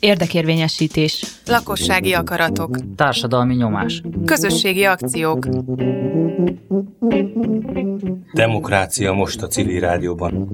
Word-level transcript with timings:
Érdekérvényesítés. 0.00 1.24
Lakossági 1.46 2.12
akaratok. 2.12 2.78
Társadalmi 2.96 3.54
nyomás. 3.54 4.02
Közösségi 4.26 4.84
akciók. 4.84 5.46
Demokrácia 8.32 9.12
most 9.12 9.42
a 9.42 9.46
civil 9.46 9.80
rádióban. 9.80 10.48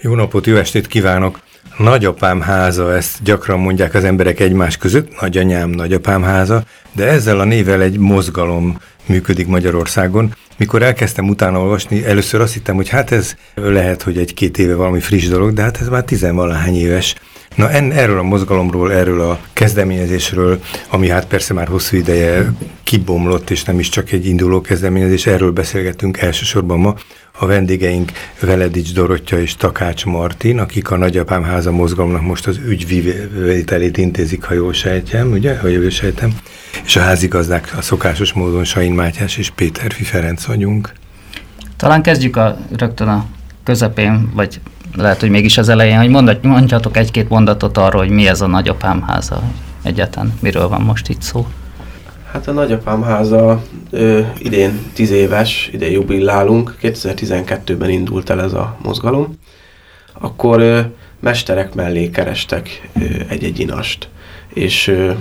Jó 0.00 0.14
napot, 0.14 0.46
jó 0.46 0.56
estét 0.56 0.86
kívánok! 0.86 1.40
Nagyapám 1.78 2.40
háza, 2.40 2.94
ezt 2.94 3.22
gyakran 3.22 3.58
mondják 3.58 3.94
az 3.94 4.04
emberek 4.04 4.40
egymás 4.40 4.76
között, 4.76 5.20
nagyanyám, 5.20 5.70
nagyapám 5.70 6.22
háza, 6.22 6.64
de 6.92 7.06
ezzel 7.06 7.40
a 7.40 7.44
nével 7.44 7.82
egy 7.82 7.98
mozgalom 7.98 8.78
működik 9.06 9.46
Magyarországon. 9.46 10.34
Mikor 10.58 10.82
elkezdtem 10.82 11.28
utána 11.28 11.60
olvasni, 11.60 12.04
először 12.04 12.40
azt 12.40 12.52
hittem, 12.52 12.74
hogy 12.74 12.88
hát 12.88 13.10
ez 13.10 13.34
lehet, 13.54 14.02
hogy 14.02 14.18
egy-két 14.18 14.58
éve 14.58 14.74
valami 14.74 15.00
friss 15.00 15.28
dolog, 15.28 15.52
de 15.52 15.62
hát 15.62 15.80
ez 15.80 15.88
már 15.88 16.04
tizenvalahány 16.04 16.76
éves. 16.76 17.14
Na 17.56 17.70
en, 17.70 17.92
erről 17.92 18.18
a 18.18 18.22
mozgalomról, 18.22 18.92
erről 18.92 19.20
a 19.20 19.38
kezdeményezésről, 19.52 20.60
ami 20.88 21.08
hát 21.08 21.26
persze 21.26 21.54
már 21.54 21.68
hosszú 21.68 21.96
ideje 21.96 22.52
kibomlott, 22.82 23.50
és 23.50 23.64
nem 23.64 23.78
is 23.78 23.88
csak 23.88 24.12
egy 24.12 24.26
induló 24.26 24.60
kezdeményezés, 24.60 25.26
erről 25.26 25.52
beszélgetünk 25.52 26.18
elsősorban 26.18 26.78
ma. 26.78 26.94
A 27.38 27.46
vendégeink 27.46 28.12
Veledics 28.40 28.92
Dorottya 28.92 29.40
és 29.40 29.56
Takács 29.56 30.04
Martin, 30.04 30.58
akik 30.58 30.90
a 30.90 30.96
Nagyapám 30.96 31.42
háza 31.42 31.70
mozgalomnak 31.70 32.22
most 32.22 32.46
az 32.46 32.60
ügyvételét 32.68 33.96
intézik, 33.96 34.44
ha 34.44 34.54
jól 34.54 34.72
sejtem, 34.72 35.30
ugye, 35.30 35.58
ha 35.58 35.66
jól 35.66 35.90
sejtem. 35.90 36.38
És 36.84 36.96
a 36.96 37.00
házigazdák 37.00 37.74
a 37.78 37.82
szokásos 37.82 38.32
módon 38.32 38.64
Sain 38.64 38.92
Mátyás 38.92 39.36
és 39.36 39.50
Péter 39.50 39.92
Ferenc 39.92 40.44
vagyunk. 40.44 40.92
Talán 41.76 42.02
kezdjük 42.02 42.36
a, 42.36 42.58
rögtön 42.76 43.08
a 43.08 43.26
közepén, 43.64 44.30
vagy 44.34 44.60
lehet, 44.96 45.20
hogy 45.20 45.30
mégis 45.30 45.58
az 45.58 45.68
elején, 45.68 45.98
hogy 45.98 46.38
mondjatok 46.42 46.96
egy-két 46.96 47.28
mondatot 47.28 47.76
arról, 47.78 48.00
hogy 48.00 48.10
mi 48.10 48.28
ez 48.28 48.40
a 48.40 48.46
nagyapám 48.46 49.02
háza 49.02 49.42
egyetlen, 49.82 50.34
miről 50.40 50.68
van 50.68 50.80
most 50.80 51.08
itt 51.08 51.22
szó. 51.22 51.46
Hát 52.32 52.48
a 52.48 52.52
nagyapám 52.52 53.02
háza 53.02 53.62
ö, 53.90 54.20
idén 54.38 54.78
10 54.92 55.10
éves, 55.10 55.70
idén 55.72 55.90
jubilálunk, 55.90 56.76
2012-ben 56.82 57.90
indult 57.90 58.30
el 58.30 58.42
ez 58.42 58.52
a 58.52 58.76
mozgalom. 58.82 59.38
Akkor 60.12 60.60
ö, 60.60 60.80
mesterek 61.20 61.74
mellé 61.74 62.10
kerestek 62.10 62.88
egy-egy 63.28 63.60
inast, 63.60 64.08
és 64.48 64.88
ö, 64.88 65.12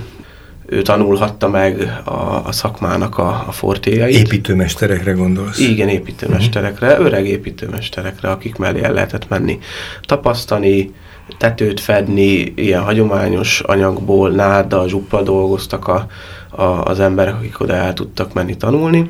ő 0.66 0.81
tanulhatta 0.81 1.49
meg 1.49 2.02
a, 2.03 2.11
a 2.45 2.52
szakmának 2.52 3.17
a, 3.17 3.44
a 3.47 3.52
fortéjait. 3.52 4.16
Építőmesterekre 4.16 5.11
gondolsz? 5.11 5.59
Igen, 5.59 5.89
építőmesterekre, 5.89 6.91
uh-huh. 6.91 7.05
öreg 7.05 7.27
építőmesterekre, 7.27 8.30
akik 8.30 8.55
mellé 8.55 8.83
el 8.83 8.94
lehetett 8.94 9.30
menni. 9.30 9.59
Tapasztani, 10.02 10.94
tetőt 11.38 11.80
fedni, 11.80 12.53
ilyen 12.55 12.81
hagyományos 12.81 13.59
anyagból, 13.59 14.30
nárda, 14.30 14.88
zsupla 14.88 15.22
dolgoztak 15.22 15.88
a, 15.88 16.07
a, 16.49 16.63
az 16.63 17.00
emberek, 17.00 17.35
akik 17.35 17.59
oda 17.59 17.73
el 17.73 17.94
tudtak 17.94 18.33
menni 18.33 18.57
tanulni. 18.57 19.09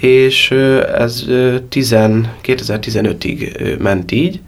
És 0.00 0.50
ez 0.96 1.24
10, 1.68 1.94
2015-ig 2.44 3.78
ment 3.78 4.12
így, 4.12 4.40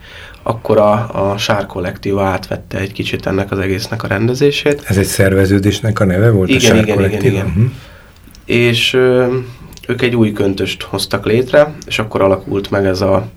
akkor 0.43 0.79
a, 0.79 1.31
a 1.33 1.39
Sár 1.39 1.67
Kollektíva 1.67 2.25
átvette 2.25 2.79
egy 2.79 2.93
kicsit 2.93 3.27
ennek 3.27 3.51
az 3.51 3.59
egésznek 3.59 4.03
a 4.03 4.07
rendezését. 4.07 4.83
Ez 4.87 4.97
egy 4.97 5.05
szerveződésnek 5.07 6.01
a 6.01 6.05
neve 6.05 6.31
volt? 6.31 6.49
Igen, 6.49 6.61
a 6.61 6.75
Sár 6.75 6.77
igen, 6.77 7.05
igen, 7.05 7.25
igen. 7.25 7.47
Uh-huh. 7.47 7.71
És 8.45 8.95
ö, 8.95 9.37
ők 9.89 10.03
egy 10.03 10.17
új 10.17 10.33
köntöst 10.33 10.83
hoztak 10.83 11.27
létre, 11.27 11.73
és 11.87 11.99
akkor 11.99 12.23
alakult 12.23 12.71
meg 12.71 12.87
ez 12.87 13.01
a, 13.01 13.29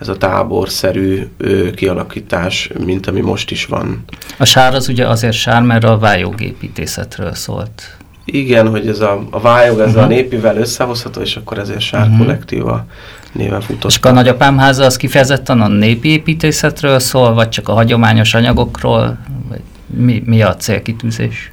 ez 0.00 0.08
a 0.08 0.16
táborszerű 0.16 1.22
ö, 1.36 1.70
kialakítás, 1.70 2.70
mint 2.84 3.06
ami 3.06 3.20
most 3.20 3.50
is 3.50 3.66
van. 3.66 4.04
A 4.36 4.44
sár 4.44 4.74
az 4.74 4.88
ugye 4.88 5.08
azért 5.08 5.36
sár, 5.36 5.62
mert 5.62 5.84
a 5.84 5.98
vályogépítészetről 5.98 7.34
szólt. 7.34 7.96
Igen, 8.32 8.68
hogy 8.68 8.88
ez 8.88 9.00
a, 9.00 9.26
a 9.30 9.40
vályog, 9.40 9.78
ez 9.78 9.88
uh-huh. 9.88 10.02
a 10.02 10.06
népivel 10.06 10.56
összehozható, 10.56 11.20
és 11.20 11.36
akkor 11.36 11.58
ezért 11.58 11.80
sár 11.80 12.02
uh-huh. 12.02 12.18
kollektíva 12.18 12.86
néven 13.32 13.60
futott. 13.60 13.90
És 13.90 13.98
a 14.02 14.10
nagyapám 14.10 14.58
háza 14.58 14.84
az 14.84 14.96
kifejezetten 14.96 15.60
a 15.60 15.68
népi 15.68 16.08
építészetről 16.08 16.98
szól, 16.98 17.34
vagy 17.34 17.48
csak 17.48 17.68
a 17.68 17.72
hagyományos 17.72 18.34
anyagokról? 18.34 19.18
Vagy 19.48 19.60
mi, 19.86 20.22
mi 20.26 20.42
a 20.42 20.56
célkitűzés? 20.56 21.52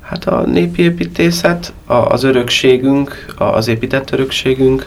Hát 0.00 0.24
a 0.24 0.40
népi 0.46 0.82
építészet, 0.82 1.72
a, 1.86 1.94
az 1.94 2.22
örökségünk, 2.22 3.34
a, 3.38 3.44
az 3.44 3.68
épített 3.68 4.10
örökségünk, 4.10 4.86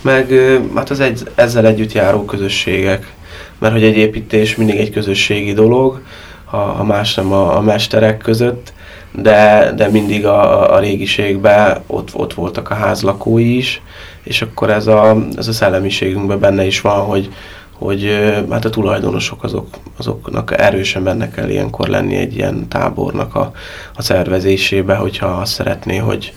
meg 0.00 0.32
hát 0.74 0.90
az 0.90 1.00
egy, 1.00 1.22
ezzel 1.34 1.66
együtt 1.66 1.92
járó 1.92 2.24
közösségek. 2.24 3.12
Mert 3.58 3.72
hogy 3.72 3.84
egy 3.84 3.96
építés 3.96 4.56
mindig 4.56 4.76
egy 4.76 4.90
közösségi 4.90 5.52
dolog, 5.52 6.00
ha, 6.44 6.58
ha 6.58 6.84
más 6.84 7.14
nem 7.14 7.32
a, 7.32 7.56
a 7.56 7.60
mesterek 7.60 8.18
között, 8.18 8.72
de, 9.14 9.72
de 9.76 9.88
mindig 9.88 10.26
a, 10.26 10.72
a 10.74 10.78
régiségben 10.78 11.82
ott, 11.86 12.14
ott 12.14 12.34
voltak 12.34 12.70
a 12.70 12.74
házlakói 12.74 13.56
is, 13.56 13.82
és 14.22 14.42
akkor 14.42 14.70
ez 14.70 14.86
a, 14.86 15.16
ez 15.36 15.48
a 15.48 15.52
szellemiségünkben 15.52 16.40
benne 16.40 16.66
is 16.66 16.80
van, 16.80 17.00
hogy, 17.00 17.32
hogy 17.72 18.32
hát 18.50 18.64
a 18.64 18.70
tulajdonosok 18.70 19.42
azok, 19.42 19.66
azoknak 19.96 20.60
erősen 20.60 21.02
benne 21.02 21.30
kell 21.30 21.48
ilyenkor 21.48 21.88
lenni 21.88 22.16
egy 22.16 22.34
ilyen 22.34 22.68
tábornak 22.68 23.34
a, 23.34 23.52
a 23.94 24.02
szervezésébe, 24.02 24.94
hogyha 24.94 25.26
azt 25.26 25.52
szeretné, 25.52 25.96
hogy, 25.96 26.32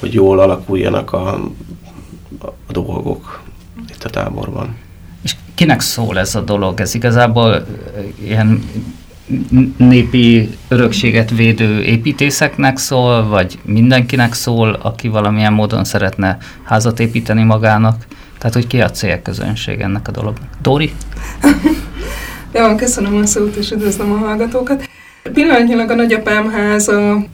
hogy 0.00 0.12
jól 0.12 0.40
alakuljanak 0.40 1.12
a, 1.12 1.28
a 2.38 2.72
dolgok 2.72 3.42
itt 3.88 4.04
a 4.04 4.10
táborban. 4.10 4.76
És 5.22 5.36
kinek 5.54 5.80
szól 5.80 6.18
ez 6.18 6.34
a 6.34 6.40
dolog? 6.40 6.80
Ez 6.80 6.94
igazából 6.94 7.66
ilyen 8.24 8.64
népi 9.76 10.48
örökséget 10.68 11.30
védő 11.30 11.82
építészeknek 11.82 12.78
szól, 12.78 13.28
vagy 13.28 13.58
mindenkinek 13.64 14.32
szól, 14.32 14.78
aki 14.82 15.08
valamilyen 15.08 15.52
módon 15.52 15.84
szeretne 15.84 16.38
házat 16.62 17.00
építeni 17.00 17.42
magának? 17.42 18.06
Tehát, 18.38 18.54
hogy 18.54 18.66
ki 18.66 18.80
a 18.80 18.90
célközönség 18.90 19.80
ennek 19.80 20.08
a 20.08 20.10
dolognak? 20.10 20.48
Dóri? 20.62 20.92
Jó, 22.54 22.74
köszönöm 22.74 23.16
a 23.16 23.26
szót, 23.26 23.56
és 23.56 23.70
üdvözlöm 23.70 24.12
a 24.12 24.16
hallgatókat. 24.16 24.88
Pillanatnyilag 25.32 25.90
a 25.90 25.94
Nagyapám 25.94 26.50
háza 26.50 27.24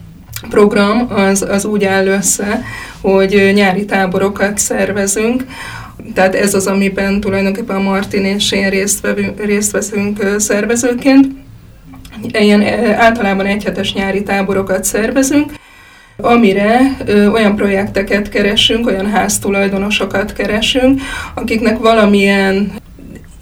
program 0.51 1.07
az, 1.09 1.43
az 1.43 1.65
úgy 1.65 1.85
áll 1.85 2.07
össze, 2.07 2.63
hogy 3.01 3.51
nyári 3.55 3.85
táborokat 3.85 4.59
szervezünk, 4.59 5.45
tehát 6.15 6.35
ez 6.35 6.55
az, 6.55 6.67
amiben 6.67 7.21
tulajdonképpen 7.21 7.77
a 7.77 7.81
Martin 7.81 8.25
és 8.25 8.53
én 8.53 8.71
részt, 8.71 9.01
vevünk, 9.01 9.45
részt 9.45 9.71
veszünk 9.71 10.35
szervezőként 10.39 11.27
ilyen 12.33 12.63
általában 12.95 13.47
egyhetes 13.47 13.93
nyári 13.93 14.23
táborokat 14.23 14.85
szervezünk, 14.85 15.53
amire 16.17 16.97
ö, 17.05 17.27
olyan 17.27 17.57
projekteket 17.57 18.29
keresünk, 18.29 18.87
olyan 18.87 19.11
háztulajdonosokat 19.11 20.33
keresünk, 20.33 21.01
akiknek 21.35 21.79
valamilyen 21.79 22.73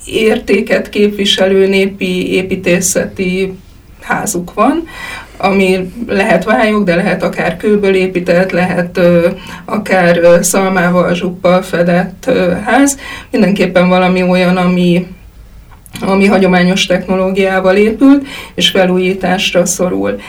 értéket 0.04 0.88
képviselő 0.88 1.66
népi 1.66 2.32
építészeti 2.32 3.52
házuk 4.00 4.54
van, 4.54 4.84
ami 5.36 5.92
lehet 6.06 6.44
vályog, 6.44 6.84
de 6.84 6.94
lehet 6.94 7.22
akár 7.22 7.56
kőből 7.56 7.94
épített, 7.94 8.50
lehet 8.50 8.96
ö, 8.96 9.28
akár 9.64 10.18
ö, 10.18 10.36
szalmával, 10.42 11.14
zsuppal 11.14 11.62
fedett 11.62 12.24
ö, 12.26 12.52
ház. 12.64 12.98
Mindenképpen 13.30 13.88
valami 13.88 14.22
olyan, 14.22 14.56
ami 14.56 15.06
ami 16.00 16.26
hagyományos 16.26 16.86
technológiával 16.86 17.76
épült, 17.76 18.26
és 18.54 18.68
felújításra 18.68 19.66
szorul. 19.66 20.20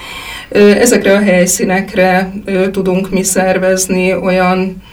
Ezekre 0.80 1.14
a 1.14 1.22
helyszínekre 1.22 2.32
tudunk 2.72 3.10
mi 3.10 3.24
szervezni 3.24 4.14
olyan 4.14 4.84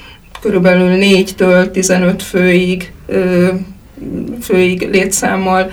körülbelül 0.40 0.98
4-től 1.00 1.70
15 1.70 2.22
főig 2.22 2.92
főig 4.42 4.88
létszámmal 4.90 5.70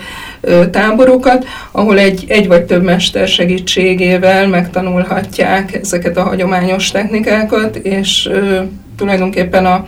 táborokat, 0.70 1.46
ahol 1.72 1.98
egy, 1.98 2.24
egy 2.28 2.46
vagy 2.46 2.62
több 2.62 2.82
mester 2.82 3.28
segítségével 3.28 4.48
megtanulhatják 4.48 5.74
ezeket 5.74 6.16
a 6.16 6.22
hagyományos 6.22 6.90
technikákat, 6.90 7.76
és 7.76 8.30
tulajdonképpen 8.96 9.66
a, 9.66 9.86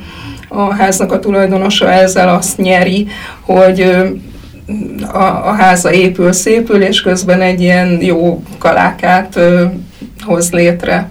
a 0.49 0.75
háznak 0.75 1.13
a 1.13 1.19
tulajdonosa 1.19 1.93
ezzel 1.93 2.29
azt 2.29 2.59
nyeri, 2.59 3.07
hogy 3.41 3.93
a, 5.13 5.23
a 5.23 5.53
háza 5.53 5.93
épül, 5.93 6.33
szépül, 6.33 6.83
és 6.83 7.01
közben 7.01 7.41
egy 7.41 7.61
ilyen 7.61 8.03
jó 8.03 8.43
kalákát 8.59 9.37
ö, 9.37 9.65
hoz 10.25 10.53
létre. 10.53 11.09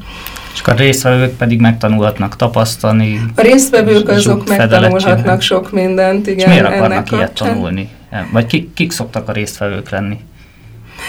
És 0.53 0.61
a 0.63 0.73
résztvevők 0.73 1.37
pedig 1.37 1.59
megtanulhatnak 1.59 2.35
tapasztalni. 2.35 3.21
A 3.35 3.41
résztvevők 3.41 4.09
azok 4.09 4.47
megtanulhatnak 4.47 5.41
sok 5.41 5.71
mindent, 5.71 6.27
igen. 6.27 6.37
És 6.37 6.45
miért 6.45 6.65
akarnak 6.65 7.11
ilyet 7.11 7.31
tanulni? 7.31 7.89
Vagy 8.31 8.45
kik, 8.45 8.73
kik 8.73 8.91
szoktak 8.91 9.29
a 9.29 9.31
résztvevők 9.31 9.89
lenni? 9.89 10.17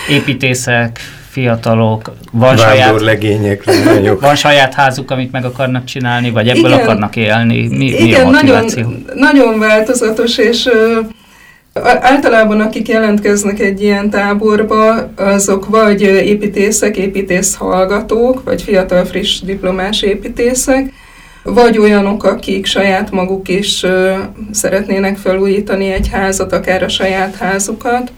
Építészek, 0.09 1.01
fiatalok, 1.31 2.13
van 2.33 2.57
saját, 2.57 3.01
legények, 3.01 3.65
van 4.21 4.35
saját 4.35 4.75
házuk, 4.75 5.11
amit 5.11 5.33
meg 5.33 5.45
akarnak 5.45 5.85
csinálni, 5.85 6.31
vagy 6.31 6.49
ebből 6.49 6.71
igen, 6.73 6.79
akarnak 6.79 7.17
élni? 7.17 7.69
Mi, 7.69 7.85
igen, 7.85 8.03
mi 8.07 8.15
a 8.15 8.25
motiváció? 8.25 8.83
Nagyon, 8.83 9.15
nagyon 9.15 9.59
változatos, 9.59 10.39
és 10.39 10.69
Általában 11.85 12.61
akik 12.61 12.89
jelentkeznek 12.89 13.61
egy 13.61 13.83
ilyen 13.83 14.11
táborba, 14.11 15.11
azok 15.17 15.69
vagy 15.69 16.03
építészek, 16.03 16.97
építész 16.97 17.55
hallgatók, 17.55 18.45
vagy 18.45 18.63
fiatal 18.63 19.05
friss 19.05 19.41
diplomás 19.41 20.03
építészek, 20.03 20.93
vagy 21.43 21.79
olyanok, 21.79 22.25
akik 22.25 22.67
saját 22.67 23.11
maguk 23.11 23.49
is 23.49 23.87
szeretnének 24.51 25.17
felújítani 25.17 25.93
egy 25.93 26.09
házat, 26.09 26.53
akár 26.53 26.83
a 26.83 26.89
saját 26.89 27.35
házukat, 27.35 28.13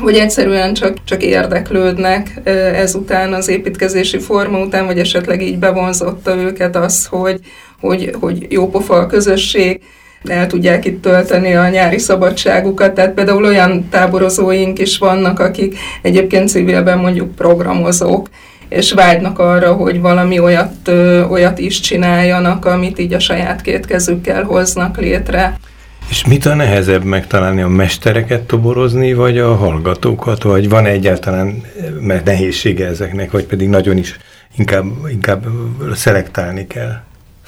vagy 0.00 0.14
egyszerűen 0.14 0.74
csak, 0.74 1.04
csak 1.04 1.22
érdeklődnek 1.22 2.40
ezután 2.74 3.32
az 3.32 3.48
építkezési 3.48 4.18
forma 4.18 4.58
után, 4.58 4.86
vagy 4.86 4.98
esetleg 4.98 5.42
így 5.42 5.58
bevonzotta 5.58 6.36
őket 6.36 6.76
az, 6.76 7.06
hogy, 7.06 7.40
hogy, 7.80 8.14
hogy 8.20 8.46
jó 8.48 8.68
pofa 8.68 8.94
a 8.94 9.06
közösség, 9.06 9.80
el 10.28 10.46
tudják 10.46 10.84
itt 10.84 11.02
tölteni 11.02 11.54
a 11.54 11.68
nyári 11.68 11.98
szabadságukat. 11.98 12.94
Tehát 12.94 13.14
például 13.14 13.44
olyan 13.44 13.88
táborozóink 13.88 14.78
is 14.78 14.98
vannak, 14.98 15.38
akik 15.38 15.78
egyébként 16.02 16.48
civilben 16.48 16.98
mondjuk 16.98 17.34
programozók, 17.34 18.28
és 18.68 18.92
vágynak 18.92 19.38
arra, 19.38 19.72
hogy 19.72 20.00
valami 20.00 20.38
olyat, 20.38 20.72
ö, 20.84 21.24
olyat 21.24 21.58
is 21.58 21.80
csináljanak, 21.80 22.64
amit 22.64 22.98
így 22.98 23.12
a 23.12 23.18
saját 23.18 23.62
két 23.62 23.86
kezükkel 23.86 24.42
hoznak 24.42 24.96
létre. 24.96 25.58
És 26.08 26.26
mit 26.26 26.46
a 26.46 26.54
nehezebb 26.54 27.04
megtalálni, 27.04 27.62
a 27.62 27.68
mestereket 27.68 28.42
toborozni, 28.42 29.12
vagy 29.12 29.38
a 29.38 29.54
hallgatókat, 29.54 30.42
vagy 30.42 30.68
van 30.68 30.86
-e 30.86 30.88
egyáltalán 30.88 31.62
nehézsége 32.24 32.86
ezeknek, 32.86 33.30
vagy 33.30 33.44
pedig 33.44 33.68
nagyon 33.68 33.96
is 33.96 34.18
inkább, 34.56 34.84
inkább 35.10 35.46
szelektálni 35.94 36.66
kell? 36.66 37.05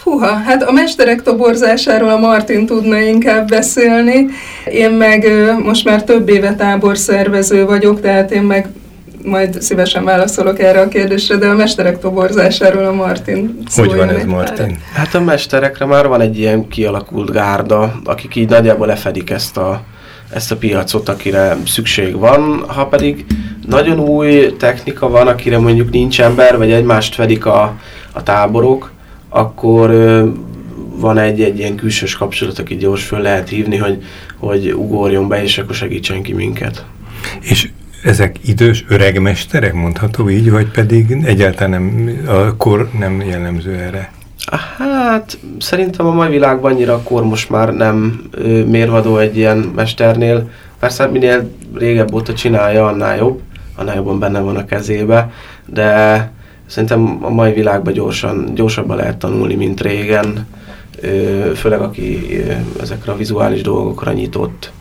Húha, 0.09 0.27
hát 0.27 0.63
a 0.63 0.73
mesterek 0.73 1.23
toborzásáról 1.23 2.09
a 2.09 2.19
Martin 2.19 2.67
tudna 2.67 2.99
inkább 2.99 3.49
beszélni. 3.49 4.27
Én 4.73 4.91
meg 4.91 5.27
most 5.63 5.85
már 5.85 6.05
több 6.05 6.29
éve 6.29 6.55
táborszervező 6.55 7.65
vagyok, 7.65 8.01
tehát 8.01 8.31
én 8.31 8.43
meg 8.43 8.69
majd 9.25 9.63
szívesen 9.63 10.05
válaszolok 10.05 10.61
erre 10.61 10.81
a 10.81 10.89
kérdésre, 10.89 11.37
de 11.37 11.47
a 11.47 11.55
mesterek 11.55 11.99
toborzásáról 11.99 12.85
a 12.85 12.93
Martin 12.93 13.59
Hogy 13.75 13.97
van 13.97 14.09
ez, 14.09 14.25
Martin? 14.25 14.79
Hát 14.93 15.15
a 15.15 15.21
mesterekre 15.21 15.85
már 15.85 16.09
van 16.09 16.21
egy 16.21 16.39
ilyen 16.39 16.69
kialakult 16.69 17.31
gárda, 17.31 18.01
akik 18.05 18.37
így 18.37 18.49
nagyjából 18.49 18.87
lefedik 18.87 19.31
ezt 19.31 19.57
a, 19.57 19.83
ezt 20.35 20.53
a 20.53 20.57
piacot, 20.57 21.09
akire 21.09 21.57
szükség 21.67 22.19
van. 22.19 22.65
Ha 22.67 22.87
pedig 22.87 23.27
nagyon 23.67 24.01
új 24.01 24.57
technika 24.59 25.09
van, 25.09 25.27
akire 25.27 25.59
mondjuk 25.59 25.91
nincs 25.91 26.21
ember, 26.21 26.57
vagy 26.57 26.71
egymást 26.71 27.15
fedik 27.15 27.47
a, 27.47 27.75
a 28.13 28.23
táborok, 28.23 28.97
akkor 29.29 29.91
van 30.97 31.19
egy, 31.19 31.41
egy 31.41 31.59
ilyen 31.59 31.75
külsős 31.75 32.17
kapcsolat, 32.17 32.59
aki 32.59 32.77
gyors 32.77 33.05
föl 33.05 33.21
lehet 33.21 33.49
hívni, 33.49 33.77
hogy, 33.77 34.03
hogy 34.37 34.73
ugorjon 34.73 35.29
be, 35.29 35.43
és 35.43 35.59
akkor 35.59 35.75
segítsen 35.75 36.23
ki 36.23 36.33
minket. 36.33 36.85
És 37.41 37.69
ezek 38.03 38.37
idős 38.45 38.85
öreg 38.89 39.21
mesterek, 39.21 39.73
mondható 39.73 40.31
így, 40.31 40.51
vagy 40.51 40.71
pedig 40.71 41.17
egyáltalán 41.25 41.71
nem, 41.71 42.19
a 42.27 42.57
kor 42.57 42.91
nem 42.99 43.21
jellemző 43.21 43.75
erre? 43.75 44.13
Hát 44.79 45.39
szerintem 45.59 46.07
a 46.07 46.13
mai 46.13 46.29
világban 46.29 46.73
annyira 46.73 46.95
a 46.95 47.03
kor 47.03 47.25
most 47.25 47.51
már 47.51 47.75
nem 47.75 48.23
ö, 48.31 48.65
mérvadó 48.65 49.19
egy 49.19 49.37
ilyen 49.37 49.59
mesternél. 49.59 50.51
Persze 50.79 51.07
minél 51.07 51.51
régebb 51.75 52.15
óta 52.15 52.35
csinálja, 52.35 52.87
annál 52.87 53.17
jobb, 53.17 53.41
annál 53.77 53.95
jobban 53.95 54.19
benne 54.19 54.41
van 54.41 54.57
a 54.57 54.65
kezébe, 54.65 55.33
de 55.67 56.31
szerintem 56.69 57.19
a 57.21 57.31
mai 57.31 57.53
világban 57.53 57.93
gyorsan, 57.93 58.55
gyorsabban 58.55 58.97
lehet 58.97 59.17
tanulni, 59.17 59.55
mint 59.55 59.81
régen, 59.81 60.47
főleg 61.55 61.81
aki 61.81 62.41
ezekre 62.81 63.13
a 63.13 63.17
vizuális 63.17 63.61
dolgokra 63.63 64.13
nyitott. 64.13 64.73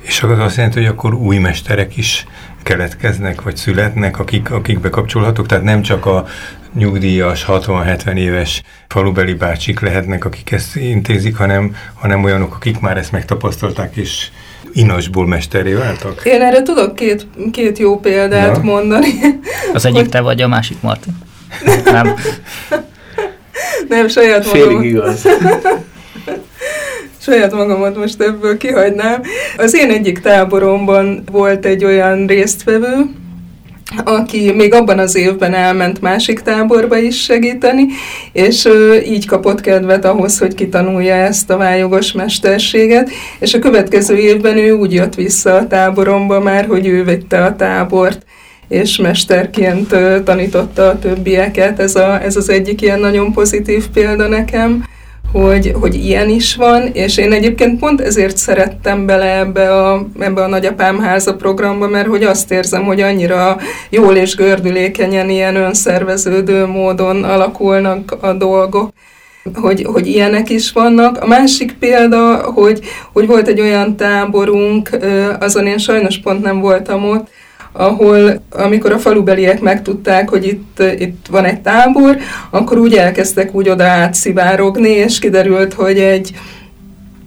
És 0.00 0.22
az 0.22 0.38
azt 0.38 0.56
jelenti, 0.56 0.78
hogy 0.78 0.88
akkor 0.88 1.14
új 1.14 1.38
mesterek 1.38 1.96
is 1.96 2.26
keletkeznek, 2.62 3.42
vagy 3.42 3.56
születnek, 3.56 4.18
akik, 4.18 4.50
akik 4.50 4.80
bekapcsolhatók, 4.80 5.46
tehát 5.46 5.64
nem 5.64 5.82
csak 5.82 6.06
a 6.06 6.26
nyugdíjas, 6.74 7.44
60-70 7.48 8.14
éves 8.14 8.62
falubeli 8.88 9.34
bácsik 9.34 9.80
lehetnek, 9.80 10.24
akik 10.24 10.50
ezt 10.50 10.76
intézik, 10.76 11.36
hanem, 11.36 11.74
hanem 11.94 12.24
olyanok, 12.24 12.54
akik 12.54 12.80
már 12.80 12.96
ezt 12.96 13.12
megtapasztalták, 13.12 13.96
és 13.96 14.28
inasból 14.72 15.26
mesteré 15.26 15.72
váltak? 15.72 16.20
Én 16.24 16.40
erre 16.40 16.62
tudok 16.62 16.94
két, 16.94 17.26
két 17.52 17.78
jó 17.78 18.00
példát 18.00 18.56
Na. 18.56 18.62
mondani. 18.62 19.08
Az 19.72 19.84
egyik 19.84 20.08
te 20.08 20.20
vagy, 20.20 20.42
a 20.42 20.48
másik 20.48 20.80
Martin. 20.80 21.16
Nem. 21.84 22.14
Nem, 23.88 24.08
saját 24.08 24.46
magam. 24.46 24.68
Félig 24.68 24.90
igaz. 24.90 25.22
saját 27.20 27.52
magamat 27.52 27.96
most 27.96 28.20
ebből 28.20 28.56
kihagynám. 28.56 29.22
Az 29.56 29.74
én 29.74 29.90
egyik 29.90 30.20
táboromban 30.20 31.22
volt 31.32 31.66
egy 31.66 31.84
olyan 31.84 32.26
résztvevő, 32.26 33.10
aki 34.04 34.52
még 34.52 34.74
abban 34.74 34.98
az 34.98 35.16
évben 35.16 35.54
elment 35.54 36.00
másik 36.00 36.40
táborba 36.40 36.96
is 36.96 37.22
segíteni, 37.22 37.86
és 38.32 38.64
ő 38.64 39.02
így 39.02 39.26
kapott 39.26 39.60
kedvet 39.60 40.04
ahhoz, 40.04 40.38
hogy 40.38 40.54
kitanulja 40.54 41.14
ezt 41.14 41.50
a 41.50 41.56
vályogos 41.56 42.12
mesterséget, 42.12 43.10
és 43.38 43.54
a 43.54 43.58
következő 43.58 44.16
évben 44.16 44.56
ő 44.56 44.72
úgy 44.72 44.92
jött 44.92 45.14
vissza 45.14 45.54
a 45.54 45.66
táboromba 45.66 46.40
már, 46.40 46.66
hogy 46.66 46.86
ő 46.86 47.04
vette 47.04 47.44
a 47.44 47.56
tábort 47.56 48.26
és 48.68 48.96
mesterként 48.96 49.94
tanította 50.24 50.88
a 50.88 50.98
többieket. 50.98 51.80
Ez, 51.80 51.94
a, 51.94 52.22
ez 52.22 52.36
az 52.36 52.48
egyik 52.48 52.82
ilyen 52.82 53.00
nagyon 53.00 53.32
pozitív 53.32 53.88
példa 53.88 54.28
nekem 54.28 54.84
hogy, 55.32 55.72
hogy 55.80 55.94
ilyen 55.94 56.28
is 56.28 56.56
van, 56.56 56.86
és 56.92 57.16
én 57.16 57.32
egyébként 57.32 57.78
pont 57.78 58.00
ezért 58.00 58.36
szerettem 58.36 59.06
bele 59.06 59.38
ebbe 59.38 59.74
a, 59.74 60.06
ebbe 60.18 60.42
a 60.42 60.48
nagyapám 60.48 61.00
háza 61.00 61.34
programba, 61.36 61.88
mert 61.88 62.06
hogy 62.06 62.22
azt 62.22 62.52
érzem, 62.52 62.84
hogy 62.84 63.00
annyira 63.00 63.56
jól 63.90 64.16
és 64.16 64.34
gördülékenyen, 64.34 65.30
ilyen 65.30 65.56
önszerveződő 65.56 66.66
módon 66.66 67.24
alakulnak 67.24 68.16
a 68.20 68.32
dolgok 68.32 68.90
hogy, 69.54 69.82
hogy 69.82 70.06
ilyenek 70.06 70.50
is 70.50 70.72
vannak. 70.72 71.22
A 71.22 71.26
másik 71.26 71.72
példa, 71.72 72.36
hogy, 72.36 72.80
hogy 73.12 73.26
volt 73.26 73.48
egy 73.48 73.60
olyan 73.60 73.96
táborunk, 73.96 74.90
azon 75.40 75.66
én 75.66 75.78
sajnos 75.78 76.18
pont 76.18 76.42
nem 76.42 76.60
voltam 76.60 77.04
ott, 77.04 77.28
ahol 77.72 78.42
amikor 78.50 78.92
a 78.92 78.98
falubeliek 78.98 79.60
megtudták, 79.60 80.28
hogy 80.28 80.46
itt, 80.46 80.82
itt 80.98 81.26
van 81.30 81.44
egy 81.44 81.60
tábor, 81.60 82.16
akkor 82.50 82.78
úgy 82.78 82.94
elkezdtek 82.94 83.54
úgy 83.54 83.68
oda 83.68 83.84
átszivárogni, 83.84 84.90
és 84.90 85.18
kiderült, 85.18 85.74
hogy 85.74 85.98
egy 85.98 86.32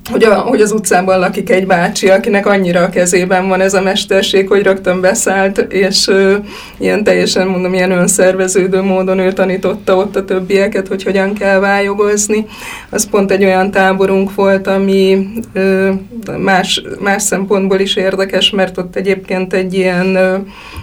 hogy, 0.09 0.23
a, 0.23 0.35
hogy 0.35 0.61
az 0.61 0.71
utcában 0.71 1.19
lakik 1.19 1.49
egy 1.49 1.65
bácsi, 1.65 2.09
akinek 2.09 2.45
annyira 2.45 2.81
a 2.81 2.89
kezében 2.89 3.47
van 3.47 3.61
ez 3.61 3.73
a 3.73 3.81
mesterség, 3.81 4.47
hogy 4.47 4.63
rögtön 4.63 5.01
beszállt, 5.01 5.57
és 5.57 6.07
ö, 6.07 6.35
ilyen 6.77 7.03
teljesen, 7.03 7.47
mondom, 7.47 7.73
ilyen 7.73 7.91
önszerveződő 7.91 8.81
módon 8.81 9.19
ő 9.19 9.33
tanította 9.33 9.95
ott 9.95 10.15
a 10.15 10.25
többieket, 10.25 10.87
hogy 10.87 11.03
hogyan 11.03 11.33
kell 11.33 11.59
vályogozni. 11.59 12.45
Az 12.89 13.09
pont 13.09 13.31
egy 13.31 13.43
olyan 13.43 13.71
táborunk 13.71 14.35
volt, 14.35 14.67
ami 14.67 15.27
ö, 15.53 15.91
más, 16.37 16.81
más 16.99 17.23
szempontból 17.23 17.79
is 17.79 17.95
érdekes, 17.95 18.49
mert 18.49 18.77
ott 18.77 18.95
egyébként 18.95 19.53
egy 19.53 19.73
ilyen, 19.73 20.15
ö, 20.15 20.37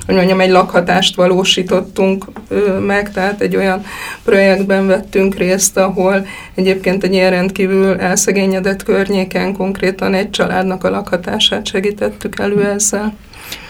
hogy 0.07 0.15
mondjam, 0.15 0.41
egy 0.41 0.51
lakhatást 0.51 1.17
valósítottunk 1.17 2.25
ö, 2.49 2.79
meg, 2.79 3.13
tehát 3.13 3.41
egy 3.41 3.57
olyan 3.57 3.85
projektben 4.25 4.87
vettünk 4.87 5.35
részt, 5.35 5.77
ahol 5.77 6.27
egyébként 6.55 7.05
egy 7.05 7.13
ilyen 7.13 7.31
rendkívül 7.31 7.97
elszegényedett 8.01 8.83
környezet 8.83 9.07
környéken 9.09 9.53
konkrétan 9.53 10.15
egy 10.15 10.31
családnak 10.31 10.85
a 10.85 10.91
lakhatását 10.91 11.67
segítettük 11.67 12.39
elő 12.39 12.65
ezzel. 12.65 13.15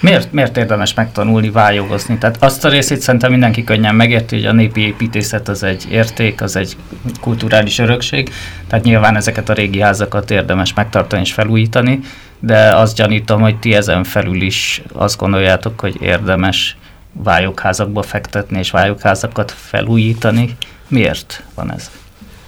Miért, 0.01 0.33
miért 0.33 0.57
érdemes 0.57 0.95
megtanulni 0.95 1.51
vályogozni? 1.51 2.19
Tehát 2.19 2.37
azt 2.43 2.65
a 2.65 2.69
részét 2.69 3.01
szerintem 3.01 3.31
mindenki 3.31 3.65
könnyen 3.65 3.95
megérti, 3.95 4.37
hogy 4.37 4.47
a 4.47 4.53
népi 4.53 4.81
építészet 4.81 5.49
az 5.49 5.63
egy 5.63 5.87
érték, 5.91 6.43
az 6.43 6.57
egy 6.57 6.77
kulturális 7.21 7.79
örökség, 7.79 8.31
tehát 8.69 8.85
nyilván 8.85 9.17
ezeket 9.17 9.49
a 9.49 9.53
régi 9.53 9.81
házakat 9.81 10.31
érdemes 10.31 10.75
megtartani 10.75 11.23
és 11.23 11.33
felújítani, 11.33 12.01
de 12.39 12.77
azt 12.77 12.97
gyanítom, 12.97 13.41
hogy 13.41 13.59
ti 13.59 13.75
ezen 13.75 14.05
felül 14.05 14.43
is 14.43 14.83
azt 14.93 15.19
gondoljátok, 15.19 15.81
hogy 15.81 15.97
érdemes 16.03 16.77
vályogházakba 17.13 18.03
fektetni 18.03 18.59
és 18.59 18.71
vályogházakat 18.71 19.55
felújítani. 19.57 20.57
Miért 20.89 21.43
van 21.55 21.73
ez? 21.73 21.91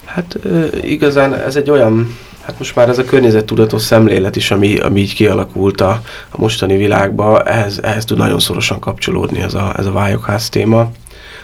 Hát 0.05 0.39
igazán 0.83 1.35
ez 1.35 1.57
egy 1.57 1.71
olyan 1.71 2.17
Hát 2.51 2.59
most 2.59 2.75
már 2.75 2.89
ez 2.89 2.99
a 2.99 3.05
környezettudatos 3.05 3.83
szemlélet 3.83 4.37
is, 4.37 4.51
ami, 4.51 4.79
ami 4.79 5.01
így 5.01 5.15
kialakult 5.15 5.81
a, 5.81 6.03
a 6.31 6.41
mostani 6.41 6.77
világba, 6.77 7.43
ehhez, 7.43 7.81
ehhez 7.83 8.05
tud 8.05 8.19
nagyon 8.19 8.39
szorosan 8.39 8.79
kapcsolódni 8.79 9.41
ez 9.41 9.55
a, 9.55 9.75
ez 9.79 9.87
a 9.87 9.93
vályokház 9.93 10.49
téma, 10.49 10.91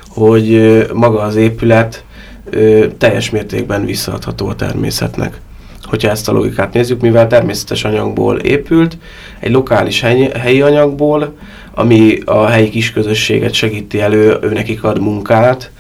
hogy 0.09 0.87
maga 0.93 1.21
az 1.21 1.37
épület 1.37 2.05
ö, 2.51 2.87
teljes 2.99 3.31
mértékben 3.31 3.85
visszaadható 3.85 4.49
a 4.49 4.55
természetnek. 4.55 5.41
Hogyha 5.83 6.11
ezt 6.11 6.29
a 6.29 6.33
logikát 6.33 6.73
nézzük, 6.73 7.01
mivel 7.01 7.27
természetes 7.27 7.85
anyagból 7.85 8.39
épült, 8.39 8.99
egy 9.41 9.51
lokális 9.51 10.01
helyi, 10.01 10.31
helyi 10.39 10.61
anyagból, 10.61 11.37
ami 11.75 12.19
a 12.25 12.47
helyi 12.47 12.69
kisközösséget 12.69 13.53
segíti 13.53 14.01
elő, 14.01 14.39
ő 14.43 14.53
nekik 14.53 14.85
ad 14.85 15.01
munkát, 15.01 15.71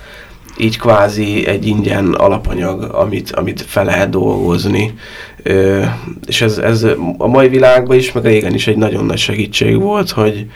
így 0.58 0.78
kvázi 0.78 1.46
egy 1.46 1.66
ingyen 1.66 2.12
alapanyag, 2.12 2.82
amit, 2.82 3.30
amit 3.30 3.62
fel 3.62 3.84
lehet 3.84 4.10
dolgozni. 4.10 4.94
Ö, 5.42 5.84
és 6.26 6.40
ez, 6.40 6.58
ez 6.58 6.86
a 7.18 7.26
mai 7.26 7.48
világban 7.48 7.96
is, 7.96 8.12
meg 8.12 8.24
régen 8.24 8.54
is 8.54 8.66
egy 8.66 8.76
nagyon 8.76 9.04
nagy 9.04 9.18
segítség 9.18 9.80
volt, 9.80 10.10
hogy 10.10 10.46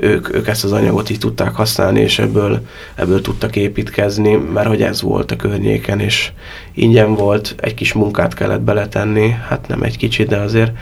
ők, 0.00 0.34
ők 0.34 0.48
ezt 0.48 0.64
az 0.64 0.72
anyagot 0.72 1.10
így 1.10 1.18
tudták 1.18 1.54
használni, 1.54 2.00
és 2.00 2.18
ebből, 2.18 2.60
ebből 2.94 3.20
tudtak 3.20 3.56
építkezni, 3.56 4.36
mert 4.36 4.68
hogy 4.68 4.82
ez 4.82 5.02
volt 5.02 5.30
a 5.30 5.36
környéken, 5.36 6.00
és 6.00 6.32
ingyen 6.74 7.14
volt, 7.14 7.54
egy 7.60 7.74
kis 7.74 7.92
munkát 7.92 8.34
kellett 8.34 8.60
beletenni, 8.60 9.36
hát 9.48 9.68
nem 9.68 9.82
egy 9.82 9.96
kicsit, 9.96 10.28
de 10.28 10.36
azért 10.36 10.72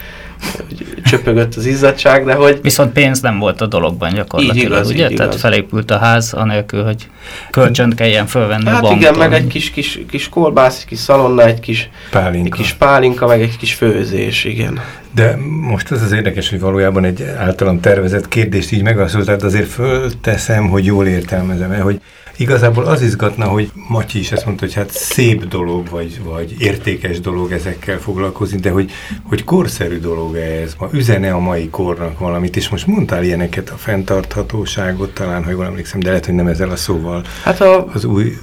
csöpögött 1.05 1.55
az 1.55 1.67
izzadság, 1.67 2.25
de 2.25 2.35
hogy... 2.35 2.59
Viszont 2.63 2.93
pénz 2.93 3.21
nem 3.21 3.39
volt 3.39 3.61
a 3.61 3.67
dologban 3.67 4.15
gyakorlatilag, 4.15 4.57
így 4.57 4.71
igaz, 4.73 4.91
ugye? 4.91 5.11
Így 5.11 5.17
Tehát 5.17 5.33
igaz. 5.33 5.41
felépült 5.43 5.91
a 5.91 5.99
ház, 5.99 6.33
anélkül, 6.33 6.85
hogy 6.85 7.09
kölcsönt 7.51 7.95
kelljen 7.95 8.27
fölvenni 8.27 8.65
Hát 8.69 8.77
a 8.79 8.81
banktól. 8.81 9.01
igen, 9.01 9.15
meg 9.15 9.33
egy 9.33 9.47
kis, 9.47 9.71
kis, 9.71 10.01
kis 10.11 10.29
kolbász, 10.29 10.79
egy 10.81 10.87
kis 10.87 10.99
szalonna, 10.99 11.45
egy 11.45 11.61
kis, 11.61 11.91
Pálinka. 12.11 12.45
egy 12.57 12.63
kis 12.63 12.73
pálinka, 12.73 13.27
meg 13.27 13.41
egy 13.43 13.57
kis 13.57 13.75
főzés, 13.75 14.45
igen. 14.45 14.81
De 15.15 15.37
most 15.61 15.91
az 15.91 16.03
az 16.03 16.13
érdekes, 16.13 16.51
hogy 16.51 16.61
valójában 16.61 17.05
egy 17.05 17.23
általam 17.23 17.81
tervezett 17.81 18.29
kérdést 18.29 18.73
így 18.73 18.83
megválaszoltad, 18.83 19.43
azért 19.43 19.69
fölteszem, 19.69 20.69
hogy 20.69 20.85
jól 20.85 21.07
értelmezem-e, 21.07 21.81
hogy 21.81 22.01
igazából 22.37 22.85
az 22.85 23.03
izgatna, 23.03 23.45
hogy 23.45 23.71
Matyi 23.89 24.19
is 24.19 24.33
ezt 24.33 24.45
mondta, 24.45 24.65
hogy 24.65 24.75
hát 24.75 24.91
szép 24.91 25.45
dolog, 25.45 25.89
vagy, 25.89 26.21
vagy 26.23 26.55
értékes 26.59 27.21
dolog 27.21 27.53
ezekkel 27.53 27.99
foglalkozni, 27.99 28.59
de 28.59 28.71
hogy, 28.71 28.91
hogy 29.23 29.45
korszerű 29.45 29.99
dolog 29.99 30.37
-e 30.37 30.61
ez, 30.61 30.75
ma 30.79 30.89
üzene 30.93 31.33
a 31.33 31.39
mai 31.39 31.69
kornak 31.69 32.19
valamit, 32.19 32.57
és 32.57 32.69
most 32.69 32.87
mondtál 32.87 33.25
ilyeneket, 33.25 33.71
a 33.71 33.77
fenntarthatóságot 33.77 35.15
talán, 35.15 35.45
ha 35.45 35.51
jól 35.51 35.65
emlékszem, 35.65 36.01
de 36.01 36.09
lehet, 36.09 36.27
hogy 36.27 36.35
nem 36.35 36.47
ezzel 36.47 36.71
a 36.71 36.77
szóval. 36.77 37.25
Hát 37.43 37.61
a, 37.61 37.87
Az 37.93 38.05
új, 38.05 38.39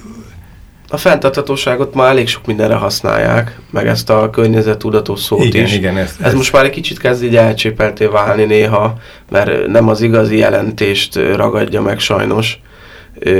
a 0.88 0.96
fenntarthatóságot 0.96 1.94
már 1.94 2.08
elég 2.08 2.28
sok 2.28 2.46
mindenre 2.46 2.74
használják, 2.74 3.58
meg 3.70 3.86
ezt 3.86 4.10
a 4.10 4.30
környezettudatos 4.30 5.20
szót 5.20 5.44
igen, 5.44 5.64
is. 5.64 5.74
igen, 5.74 5.96
ezt, 5.96 6.20
Ez 6.20 6.34
most 6.34 6.52
már 6.52 6.64
egy 6.64 6.70
kicsit 6.70 6.98
kezd 6.98 7.22
így 7.22 7.36
elcsépelté 7.36 8.04
válni 8.04 8.44
néha, 8.44 8.94
mert 9.30 9.66
nem 9.66 9.88
az 9.88 10.00
igazi 10.00 10.36
jelentést 10.36 11.14
ragadja 11.14 11.82
meg 11.82 11.98
sajnos. 11.98 12.58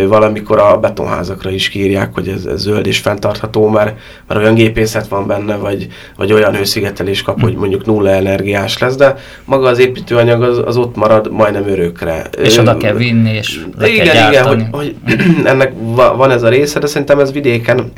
Valamikor 0.09 0.59
a 0.59 0.78
betonházakra 0.78 1.50
is 1.50 1.68
kírják, 1.68 2.14
hogy 2.14 2.28
ez, 2.28 2.45
ez 2.45 2.61
zöld 2.61 2.87
és 2.87 2.99
fenntartható, 2.99 3.68
mert, 3.68 3.99
mert 4.26 4.40
olyan 4.40 4.54
gépészet 4.54 5.09
van 5.09 5.26
benne, 5.26 5.56
vagy, 5.56 5.88
vagy 6.16 6.33
olyan 6.33 6.54
hőszigetelés 6.54 7.23
kap, 7.23 7.40
hogy 7.40 7.54
mondjuk 7.54 7.87
nulla 7.87 8.11
energiás 8.11 8.78
lesz, 8.78 8.97
de 8.97 9.16
maga 9.45 9.68
az 9.68 9.78
építőanyag 9.78 10.42
az, 10.42 10.62
az 10.64 10.76
ott 10.76 10.97
marad 10.97 11.33
majdnem 11.33 11.68
örökre. 11.68 12.26
És 12.42 12.59
oda 12.59 12.76
kell 12.76 12.95
vinni, 12.95 13.30
és 13.30 13.64
le 13.78 13.88
igen, 13.88 14.06
kell 14.06 14.30
igen, 14.30 14.47
hogy, 14.47 14.64
hogy 14.71 14.97
ennek 15.45 15.73
va- 15.78 16.16
van 16.16 16.30
ez 16.30 16.42
a 16.42 16.49
része, 16.49 16.78
de 16.78 16.87
szerintem 16.87 17.18
ez 17.18 17.33
vidéken 17.33 17.92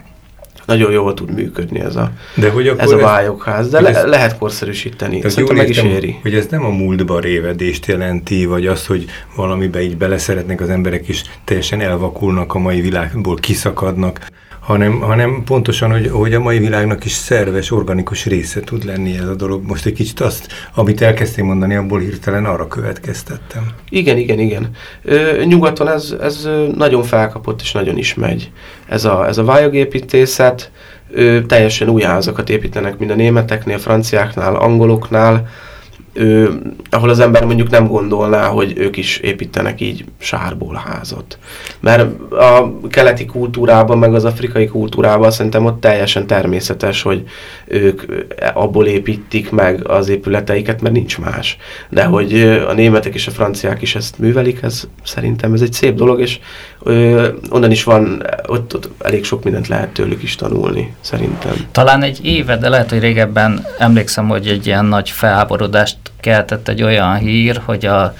nagyon 0.68 0.92
jól 0.92 1.14
tud 1.14 1.34
működni 1.34 1.80
ez 1.80 1.96
a, 1.96 2.10
de 2.34 2.50
hogy 2.50 2.68
akkor 2.68 2.82
ez 2.82 2.90
a 2.90 2.96
ez- 2.96 3.02
vályogház, 3.02 3.68
de 3.70 3.80
le, 3.80 3.88
ez- 3.88 4.04
lehet 4.04 4.38
korszerűsíteni. 4.38 5.16
Tehát 5.16 5.30
Szerintem 5.32 5.56
meg 5.56 5.68
is 5.68 5.78
éri. 5.82 6.18
hogy 6.22 6.34
ez 6.34 6.46
nem 6.50 6.64
a 6.64 6.68
múltba 6.68 7.20
révedést 7.20 7.86
jelenti, 7.86 8.44
vagy 8.44 8.66
az, 8.66 8.86
hogy 8.86 9.04
valamibe 9.36 9.82
így 9.82 9.96
beleszeretnek 9.96 10.60
az 10.60 10.68
emberek, 10.68 11.08
és 11.08 11.22
teljesen 11.44 11.80
elvakulnak 11.80 12.54
a 12.54 12.58
mai 12.58 12.80
világból, 12.80 13.34
kiszakadnak, 13.36 14.26
hanem, 14.68 15.00
hanem 15.00 15.42
pontosan, 15.44 15.90
hogy, 15.90 16.08
hogy 16.12 16.34
a 16.34 16.40
mai 16.40 16.58
világnak 16.58 17.04
is 17.04 17.12
szerves, 17.12 17.70
organikus 17.70 18.26
része 18.26 18.60
tud 18.60 18.84
lenni 18.84 19.16
ez 19.16 19.28
a 19.28 19.34
dolog. 19.34 19.66
Most 19.66 19.86
egy 19.86 19.92
kicsit 19.92 20.20
azt, 20.20 20.46
amit 20.74 21.00
elkezdtél 21.00 21.44
mondani, 21.44 21.74
abból 21.74 22.00
hirtelen 22.00 22.44
arra 22.44 22.66
következtettem. 22.66 23.70
Igen, 23.88 24.16
igen, 24.16 24.38
igen. 24.38 24.70
Ö, 25.02 25.42
nyugaton 25.44 25.88
ez, 25.88 26.14
ez 26.20 26.48
nagyon 26.76 27.02
felkapott 27.02 27.60
és 27.60 27.72
nagyon 27.72 27.98
is 27.98 28.14
megy. 28.14 28.50
Ez 28.88 29.04
a, 29.04 29.26
ez 29.26 29.38
a 29.38 29.44
vályogépítészet, 29.44 30.70
ö, 31.10 31.38
teljesen 31.46 31.88
új 31.88 32.02
házakat 32.02 32.50
építenek, 32.50 32.98
mind 32.98 33.10
a 33.10 33.14
németeknél, 33.14 33.78
franciáknál, 33.78 34.54
angoloknál, 34.54 35.48
ö, 36.18 36.50
ahol 36.90 37.08
az 37.08 37.20
ember 37.20 37.44
mondjuk 37.44 37.70
nem 37.70 37.86
gondolná, 37.86 38.46
hogy 38.46 38.72
ők 38.76 38.96
is 38.96 39.16
építenek 39.18 39.80
így 39.80 40.04
sárból 40.18 40.82
házat. 40.86 41.38
Mert 41.80 42.30
a 42.30 42.78
keleti 42.88 43.24
kultúrában, 43.26 43.98
meg 43.98 44.14
az 44.14 44.24
afrikai 44.24 44.66
kultúrában 44.66 45.30
szerintem 45.30 45.64
ott 45.64 45.80
teljesen 45.80 46.26
természetes, 46.26 47.02
hogy 47.02 47.24
ők 47.66 48.02
abból 48.54 48.86
építik 48.86 49.50
meg 49.50 49.88
az 49.88 50.08
épületeiket, 50.08 50.80
mert 50.80 50.94
nincs 50.94 51.18
más. 51.18 51.56
De 51.88 52.04
hogy 52.04 52.40
a 52.68 52.72
németek 52.72 53.14
és 53.14 53.26
a 53.26 53.30
franciák 53.30 53.82
is 53.82 53.94
ezt 53.94 54.18
művelik, 54.18 54.62
ez 54.62 54.88
szerintem 55.04 55.52
ez 55.52 55.60
egy 55.60 55.72
szép 55.72 55.94
dolog, 55.94 56.20
és 56.20 56.38
ö, 56.82 57.28
onnan 57.50 57.70
is 57.70 57.84
van, 57.84 58.26
ott, 58.46 58.74
ott 58.74 58.88
elég 58.98 59.24
sok 59.24 59.44
mindent 59.44 59.68
lehet 59.68 59.88
tőlük 59.88 60.22
is 60.22 60.34
tanulni, 60.34 60.94
szerintem. 61.00 61.52
Talán 61.72 62.02
egy 62.02 62.24
éve, 62.24 62.56
de 62.56 62.68
lehet, 62.68 62.90
hogy 62.90 63.00
régebben 63.00 63.66
emlékszem, 63.78 64.28
hogy 64.28 64.46
egy 64.46 64.66
ilyen 64.66 64.84
nagy 64.84 65.10
felháborodást 65.10 65.96
keltett 66.20 66.68
egy 66.68 66.82
olyan 66.82 67.16
hír, 67.16 67.60
hogy 67.64 67.86
a, 67.86 68.14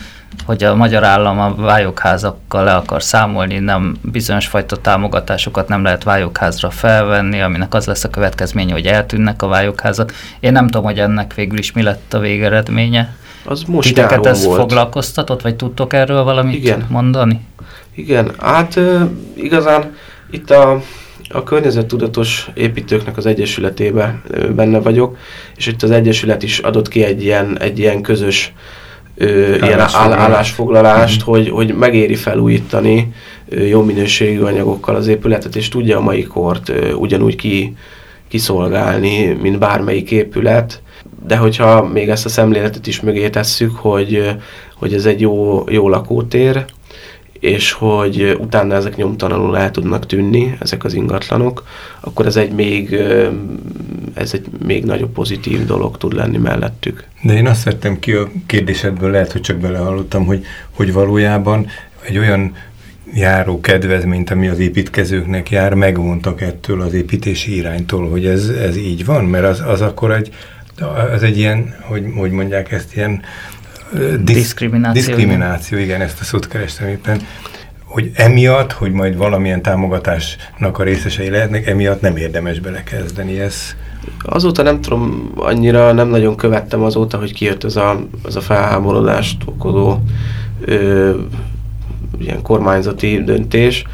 hogy 0.46 0.64
a 0.64 0.74
magyar 0.74 1.04
állam 1.04 1.40
a 1.40 1.54
vályogházakkal 1.54 2.64
le 2.64 2.74
akar 2.74 3.02
számolni, 3.02 3.58
nem 3.58 3.96
bizonyos 4.00 4.46
fajta 4.46 4.76
támogatásokat 4.76 5.68
nem 5.68 5.82
lehet 5.82 6.02
vályogházra 6.02 6.70
felvenni, 6.70 7.40
aminek 7.40 7.74
az 7.74 7.86
lesz 7.86 8.04
a 8.04 8.10
következménye, 8.10 8.72
hogy 8.72 8.86
eltűnnek 8.86 9.42
a 9.42 9.46
vályogházak. 9.46 10.12
Én 10.40 10.52
nem 10.52 10.64
tudom, 10.64 10.84
hogy 10.84 10.98
ennek 10.98 11.34
végül 11.34 11.58
is 11.58 11.72
mi 11.72 11.82
lett 11.82 12.14
a 12.14 12.18
végeredménye. 12.18 13.16
Az 13.44 13.62
most 13.62 13.88
Titeket 13.88 14.26
ez 14.26 14.44
volt. 14.44 14.58
foglalkoztatott, 14.58 15.42
vagy 15.42 15.56
tudtok 15.56 15.92
erről 15.92 16.22
valamit 16.22 16.54
Igen. 16.54 16.86
mondani? 16.88 17.46
Igen, 17.94 18.30
hát 18.38 18.80
igazán 19.34 19.96
itt 20.30 20.50
a, 20.50 20.82
a 21.30 21.42
környezettudatos 21.42 22.50
építőknek 22.54 23.16
az 23.16 23.26
egyesületében 23.26 24.22
ö, 24.30 24.52
benne 24.52 24.80
vagyok, 24.80 25.16
és 25.56 25.66
itt 25.66 25.82
az 25.82 25.90
egyesület 25.90 26.42
is 26.42 26.58
adott 26.58 26.88
ki 26.88 27.04
egy 27.04 27.22
ilyen, 27.22 27.58
egy 27.60 27.78
ilyen 27.78 28.02
közös 28.02 28.52
ö, 29.14 29.26
ilyen 29.54 29.62
áll, 29.62 29.78
Állásfoglalást. 29.78 30.20
állásfoglalást, 30.20 31.22
hogy, 31.22 31.48
hogy 31.48 31.74
megéri 31.74 32.14
felújítani 32.14 33.12
ö, 33.48 33.60
jó 33.60 33.82
minőségű 33.82 34.40
anyagokkal 34.40 34.94
az 34.94 35.06
épületet, 35.06 35.56
és 35.56 35.68
tudja 35.68 35.98
a 35.98 36.02
mai 36.02 36.22
kort 36.22 36.68
ö, 36.68 36.92
ugyanúgy 36.92 37.36
ki, 37.36 37.76
kiszolgálni, 38.28 39.26
mint 39.26 39.58
bármelyik 39.58 40.10
épület. 40.10 40.82
De 41.26 41.36
hogyha 41.36 41.84
még 41.84 42.08
ezt 42.08 42.24
a 42.24 42.28
szemléletet 42.28 42.86
is 42.86 43.00
mögé 43.00 43.28
tesszük, 43.28 43.76
hogy, 43.76 44.36
hogy 44.74 44.94
ez 44.94 45.06
egy 45.06 45.20
jó, 45.20 45.64
jó 45.68 45.88
lakótér, 45.88 46.64
és 47.40 47.72
hogy 47.72 48.36
utána 48.40 48.74
ezek 48.74 48.96
nyomtalanul 48.96 49.58
el 49.58 49.70
tudnak 49.70 50.06
tűnni, 50.06 50.56
ezek 50.60 50.84
az 50.84 50.94
ingatlanok, 50.94 51.66
akkor 52.00 52.26
ez 52.26 52.36
egy 52.36 52.52
még, 52.52 52.98
ez 54.14 54.34
egy 54.34 54.46
még 54.66 54.84
nagyobb 54.84 55.12
pozitív 55.12 55.66
dolog 55.66 55.96
tud 55.96 56.12
lenni 56.12 56.38
mellettük. 56.38 57.04
De 57.22 57.34
én 57.34 57.46
azt 57.46 57.64
vettem 57.64 57.98
ki 57.98 58.12
a 58.12 58.28
kérdésedből, 58.46 59.10
lehet, 59.10 59.32
hogy 59.32 59.40
csak 59.40 59.56
belehallottam, 59.56 60.26
hogy, 60.26 60.44
hogy 60.70 60.92
valójában 60.92 61.66
egy 62.06 62.18
olyan 62.18 62.54
járó 63.14 63.60
kedvezményt, 63.60 64.30
ami 64.30 64.48
az 64.48 64.58
építkezőknek 64.58 65.50
jár, 65.50 65.74
megvontak 65.74 66.40
ettől 66.40 66.80
az 66.80 66.92
építési 66.92 67.56
iránytól, 67.56 68.08
hogy 68.08 68.26
ez, 68.26 68.48
ez 68.48 68.76
így 68.76 69.04
van, 69.04 69.24
mert 69.24 69.44
az, 69.44 69.62
az 69.66 69.80
akkor 69.80 70.12
egy, 70.12 70.32
az 71.14 71.22
egy 71.22 71.38
ilyen, 71.38 71.74
hogy, 71.80 72.04
hogy 72.16 72.30
mondják 72.30 72.72
ezt, 72.72 72.96
ilyen 72.96 73.22
disz- 73.92 74.22
Diszkrimináció, 74.24 75.02
Diszkrimináció, 75.02 75.78
igen, 75.78 76.00
ezt 76.00 76.20
a 76.20 76.24
szót 76.24 76.48
kerestem 76.48 76.88
éppen. 76.88 77.20
Hogy 77.84 78.10
emiatt, 78.14 78.72
hogy 78.72 78.92
majd 78.92 79.16
valamilyen 79.16 79.62
támogatásnak 79.62 80.78
a 80.78 80.82
részesei 80.82 81.30
lehetnek, 81.30 81.66
emiatt 81.66 82.00
nem 82.00 82.16
érdemes 82.16 82.60
belekezdeni. 82.60 83.40
Ez, 83.40 83.76
Azóta 84.22 84.62
nem 84.62 84.80
tudom, 84.80 85.32
annyira 85.36 85.92
nem 85.92 86.08
nagyon 86.08 86.36
követtem 86.36 86.82
azóta, 86.82 87.18
hogy 87.18 87.32
kijött 87.32 87.64
ez 87.64 87.76
a, 87.76 88.00
ez 88.26 88.36
a 88.36 88.40
felháborodást 88.40 89.36
okozó 89.44 89.98
ö, 90.64 91.14
ilyen 92.18 92.42
kormányzati 92.42 93.24
döntés. 93.24 93.84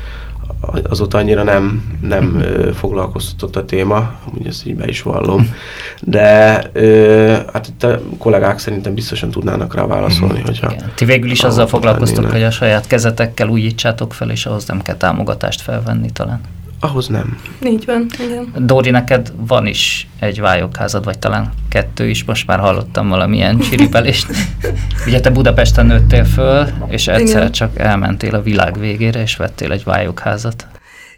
Azóta 0.89 1.19
annyira 1.19 1.43
nem, 1.43 1.97
nem 2.01 2.41
ö, 2.41 2.73
foglalkoztatott 2.73 3.57
a 3.57 3.65
téma, 3.65 4.13
amúgy 4.29 4.47
ezt 4.47 4.67
így 4.67 4.77
be 4.77 4.89
is 4.89 5.03
vallom. 5.03 5.55
De 6.01 6.63
ö, 6.73 7.37
hát 7.53 7.67
itt 7.67 7.83
a 7.83 8.01
kollégák 8.19 8.59
szerintem 8.59 8.95
biztosan 8.95 9.31
tudnának 9.31 9.75
rá 9.75 9.87
válaszolni, 9.87 10.41
hogyha... 10.41 10.73
Igen. 10.73 10.93
Ti 10.95 11.05
végül 11.05 11.31
is 11.31 11.43
azzal 11.43 11.67
foglalkoztok, 11.67 12.17
lennének. 12.17 12.37
hogy 12.37 12.47
a 12.47 12.51
saját 12.51 12.87
kezetekkel 12.87 13.49
újítsátok 13.49 14.13
fel, 14.15 14.31
és 14.31 14.47
ahhoz 14.47 14.67
nem 14.67 14.83
kell 14.83 14.97
támogatást 14.97 15.61
felvenni 15.61 16.11
talán. 16.13 16.41
Ahhoz 16.85 17.07
nem. 17.09 17.39
Így 17.67 17.85
van, 17.85 18.07
igen. 18.19 18.53
Dóri, 18.57 18.91
neked 18.91 19.33
van 19.37 19.67
is 19.67 20.09
egy 20.21 20.41
vályogházad, 20.41 21.05
vagy 21.05 21.19
talán 21.19 21.53
kettő 21.69 22.09
is, 22.09 22.25
most 22.25 22.47
már 22.47 22.59
hallottam 22.59 23.09
valamilyen 23.09 23.59
csiripelést. 23.59 24.27
Ugye 25.07 25.21
te 25.21 25.31
Budapesten 25.31 25.87
nőttél 25.87 26.25
föl, 26.25 26.67
és 26.89 27.09
egyszer 27.09 27.41
Igen. 27.41 27.53
csak 27.53 27.79
elmentél 27.79 28.35
a 28.35 28.43
világ 28.43 28.79
végére, 28.79 29.23
és 29.23 29.37
vettél 29.37 29.73
egy 29.73 29.85
vályogházat. 29.85 30.67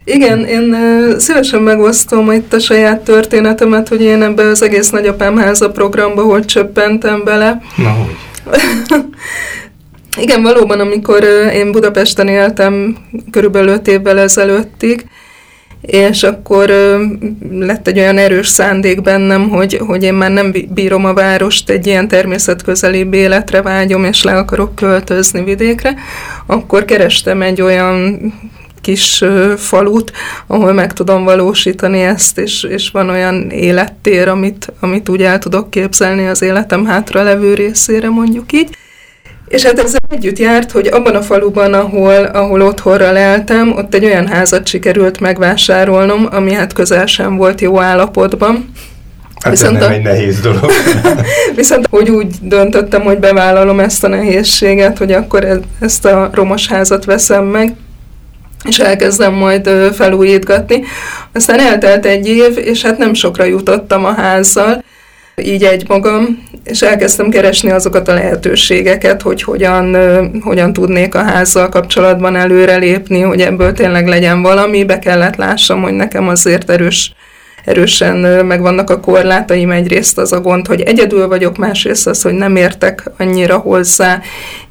Igen, 0.03 0.45
én 0.45 0.75
szívesen 1.19 1.61
megosztom 1.61 2.31
itt 2.31 2.53
a 2.53 2.59
saját 2.59 3.01
történetemet, 3.01 3.87
hogy 3.87 4.01
én 4.01 4.21
ebbe 4.21 4.43
az 4.43 4.61
egész 4.61 4.89
nagyapám 4.89 5.37
háza 5.37 5.71
programba, 5.71 6.23
hogy 6.23 6.45
csöppentem 6.45 7.23
bele. 7.23 7.61
na 7.77 7.89
hogy? 7.89 8.15
Igen, 10.21 10.41
valóban, 10.41 10.79
amikor 10.79 11.23
én 11.53 11.71
Budapesten 11.71 12.27
éltem 12.27 12.97
körülbelül 13.31 13.73
5 13.73 13.87
évvel 13.87 14.19
ezelőttig, 14.19 15.05
és 15.87 16.23
akkor 16.23 16.69
lett 17.51 17.87
egy 17.87 17.99
olyan 17.99 18.17
erős 18.17 18.47
szándék 18.47 19.01
bennem, 19.01 19.49
hogy, 19.49 19.79
hogy 19.85 20.03
én 20.03 20.13
már 20.13 20.31
nem 20.31 20.53
bírom 20.69 21.05
a 21.05 21.13
várost, 21.13 21.69
egy 21.69 21.87
ilyen 21.87 22.07
természetközeli 22.07 23.07
életre 23.11 23.61
vágyom, 23.61 24.03
és 24.03 24.23
le 24.23 24.37
akarok 24.37 24.75
költözni 24.75 25.43
vidékre, 25.43 25.95
akkor 26.45 26.85
kerestem 26.85 27.41
egy 27.41 27.61
olyan 27.61 28.19
kis 28.81 29.23
falut, 29.57 30.11
ahol 30.47 30.73
meg 30.73 30.93
tudom 30.93 31.23
valósítani 31.23 32.01
ezt, 32.01 32.37
és, 32.37 32.63
és 32.63 32.89
van 32.89 33.09
olyan 33.09 33.49
élettér, 33.49 34.27
amit, 34.27 34.73
amit 34.79 35.09
úgy 35.09 35.21
el 35.21 35.39
tudok 35.39 35.69
képzelni 35.69 36.27
az 36.27 36.41
életem 36.41 36.85
hátra 36.85 37.23
levő 37.23 37.53
részére, 37.53 38.09
mondjuk 38.09 38.53
így. 38.53 38.77
És 39.47 39.63
hát 39.63 39.79
ezzel 39.79 39.99
együtt 40.09 40.39
járt, 40.39 40.71
hogy 40.71 40.87
abban 40.87 41.15
a 41.15 41.21
faluban, 41.21 41.73
ahol, 41.73 42.23
ahol 42.23 42.61
otthonra 42.61 43.11
leltem, 43.11 43.71
ott 43.77 43.93
egy 43.93 44.05
olyan 44.05 44.27
házat 44.27 44.67
sikerült 44.67 45.19
megvásárolnom, 45.19 46.27
ami 46.31 46.53
hát 46.53 46.73
közel 46.73 47.05
sem 47.05 47.35
volt 47.35 47.61
jó 47.61 47.81
állapotban. 47.81 48.71
Hát 49.39 49.51
viszont 49.51 49.75
ez 49.75 49.81
nem 49.81 49.91
a, 49.91 49.93
egy 49.93 50.01
nehéz 50.01 50.39
dolog. 50.39 50.71
viszont 51.55 51.87
hogy 51.89 52.09
úgy 52.09 52.35
döntöttem, 52.41 53.01
hogy 53.01 53.17
bevállalom 53.17 53.79
ezt 53.79 54.03
a 54.03 54.07
nehézséget, 54.07 54.97
hogy 54.97 55.11
akkor 55.11 55.43
e, 55.43 55.59
ezt 55.79 56.05
a 56.05 56.29
romos 56.33 56.67
házat 56.67 57.05
veszem 57.05 57.45
meg, 57.45 57.75
és 58.67 58.79
elkezdem 58.79 59.33
majd 59.33 59.69
felújítgatni. 59.93 60.83
Aztán 61.33 61.59
eltelt 61.59 62.05
egy 62.05 62.27
év, 62.27 62.57
és 62.57 62.81
hát 62.81 62.97
nem 62.97 63.13
sokra 63.13 63.43
jutottam 63.43 64.05
a 64.05 64.13
házzal, 64.13 64.83
így 65.35 65.63
egy 65.63 65.87
magam, 65.87 66.43
és 66.69 66.81
elkezdtem 66.81 67.29
keresni 67.29 67.69
azokat 67.69 68.07
a 68.07 68.13
lehetőségeket, 68.13 69.21
hogy 69.21 69.43
hogyan, 69.43 69.97
hogyan 70.41 70.73
tudnék 70.73 71.15
a 71.15 71.23
házzal 71.23 71.69
kapcsolatban 71.69 72.35
előrelépni, 72.35 73.21
hogy 73.21 73.41
ebből 73.41 73.73
tényleg 73.73 74.07
legyen 74.07 74.41
valami, 74.41 74.83
be 74.83 74.99
kellett 74.99 75.35
lássam, 75.35 75.81
hogy 75.81 75.93
nekem 75.93 76.27
azért 76.27 76.69
erős 76.69 77.11
erősen 77.67 78.45
megvannak 78.45 78.89
a 78.89 78.99
korlátaim. 78.99 79.71
Egyrészt 79.71 80.17
az 80.17 80.31
a 80.31 80.41
gond, 80.41 80.67
hogy 80.67 80.81
egyedül 80.81 81.27
vagyok, 81.27 81.57
másrészt 81.57 82.07
az, 82.07 82.21
hogy 82.21 82.33
nem 82.33 82.55
értek 82.55 83.03
annyira 83.17 83.57
hozzá, 83.57 84.21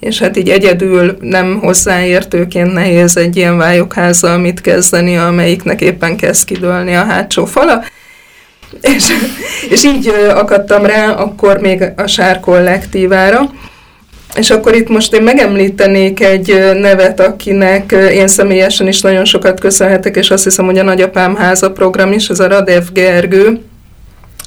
és 0.01 0.19
hát 0.19 0.37
így 0.37 0.49
egyedül 0.49 1.17
nem 1.21 1.59
hozzáértőként 1.61 2.73
nehéz 2.73 3.17
egy 3.17 3.37
ilyen 3.37 3.57
vályokházzal 3.57 4.39
mit 4.39 4.61
kezdeni, 4.61 5.17
amelyiknek 5.17 5.81
éppen 5.81 6.17
kezd 6.17 6.45
kidőlni 6.45 6.95
a 6.95 7.05
hátsó 7.05 7.45
fala. 7.45 7.85
És, 8.81 9.09
és 9.69 9.85
így 9.85 10.13
akadtam 10.35 10.87
rá 10.87 11.11
akkor 11.11 11.59
még 11.59 11.85
a 11.97 12.07
Sár 12.07 12.41
kollektívára, 12.41 13.51
és 14.37 14.51
akkor 14.51 14.75
itt 14.75 14.89
most 14.89 15.15
én 15.15 15.23
megemlítenék 15.23 16.21
egy 16.21 16.75
nevet, 16.81 17.21
akinek 17.21 17.93
én 17.93 18.29
személyesen 18.29 18.87
is 18.87 19.01
nagyon 19.01 19.25
sokat 19.25 19.61
köszönhetek, 19.61 20.17
és 20.17 20.31
azt 20.31 20.45
hiszem, 20.45 20.65
hogy 20.65 20.79
a 20.79 20.83
Nagyapám 20.83 21.37
háza 21.37 21.73
program 21.73 22.13
is, 22.13 22.29
ez 22.29 22.41
a 22.41 22.49
Radev 22.49 22.83
Gergő, 22.93 23.61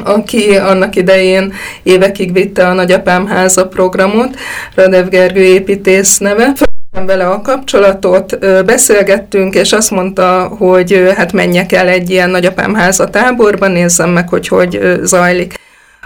aki 0.04 0.56
annak 0.56 0.96
idején 0.96 1.54
évekig 1.84 2.34
vitte 2.34 2.68
a 2.68 2.74
Nagyapám 2.74 3.28
háza 3.28 3.68
programot, 3.68 4.38
Radev 4.76 5.08
Gergő 5.08 5.44
építész 5.44 6.18
neve 6.18 6.54
vele 6.92 7.28
a 7.28 7.42
kapcsolatot, 7.42 8.40
beszélgettünk, 8.66 9.56
és 9.56 9.72
azt 9.72 9.92
mondta, 9.92 10.48
hogy 10.58 11.14
hát 11.16 11.34
menjek 11.34 11.72
el 11.72 11.88
egy 11.88 12.10
ilyen 12.10 12.30
nagyapám 12.30 12.74
háza 12.74 13.10
táborba, 13.10 13.68
nézzem 13.68 14.10
meg, 14.10 14.30
hogy 14.30 14.48
hogy 14.48 15.00
zajlik. 15.02 15.54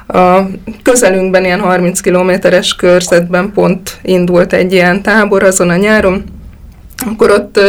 A 0.07 0.39
közelünkben, 0.83 1.45
ilyen 1.45 1.59
30 1.59 1.99
kilométeres 1.99 2.75
körzetben 2.75 3.51
pont 3.51 3.97
indult 4.01 4.53
egy 4.53 4.73
ilyen 4.73 5.01
tábor 5.01 5.43
azon 5.43 5.69
a 5.69 5.75
nyáron, 5.75 6.23
akkor 7.05 7.31
ott 7.31 7.59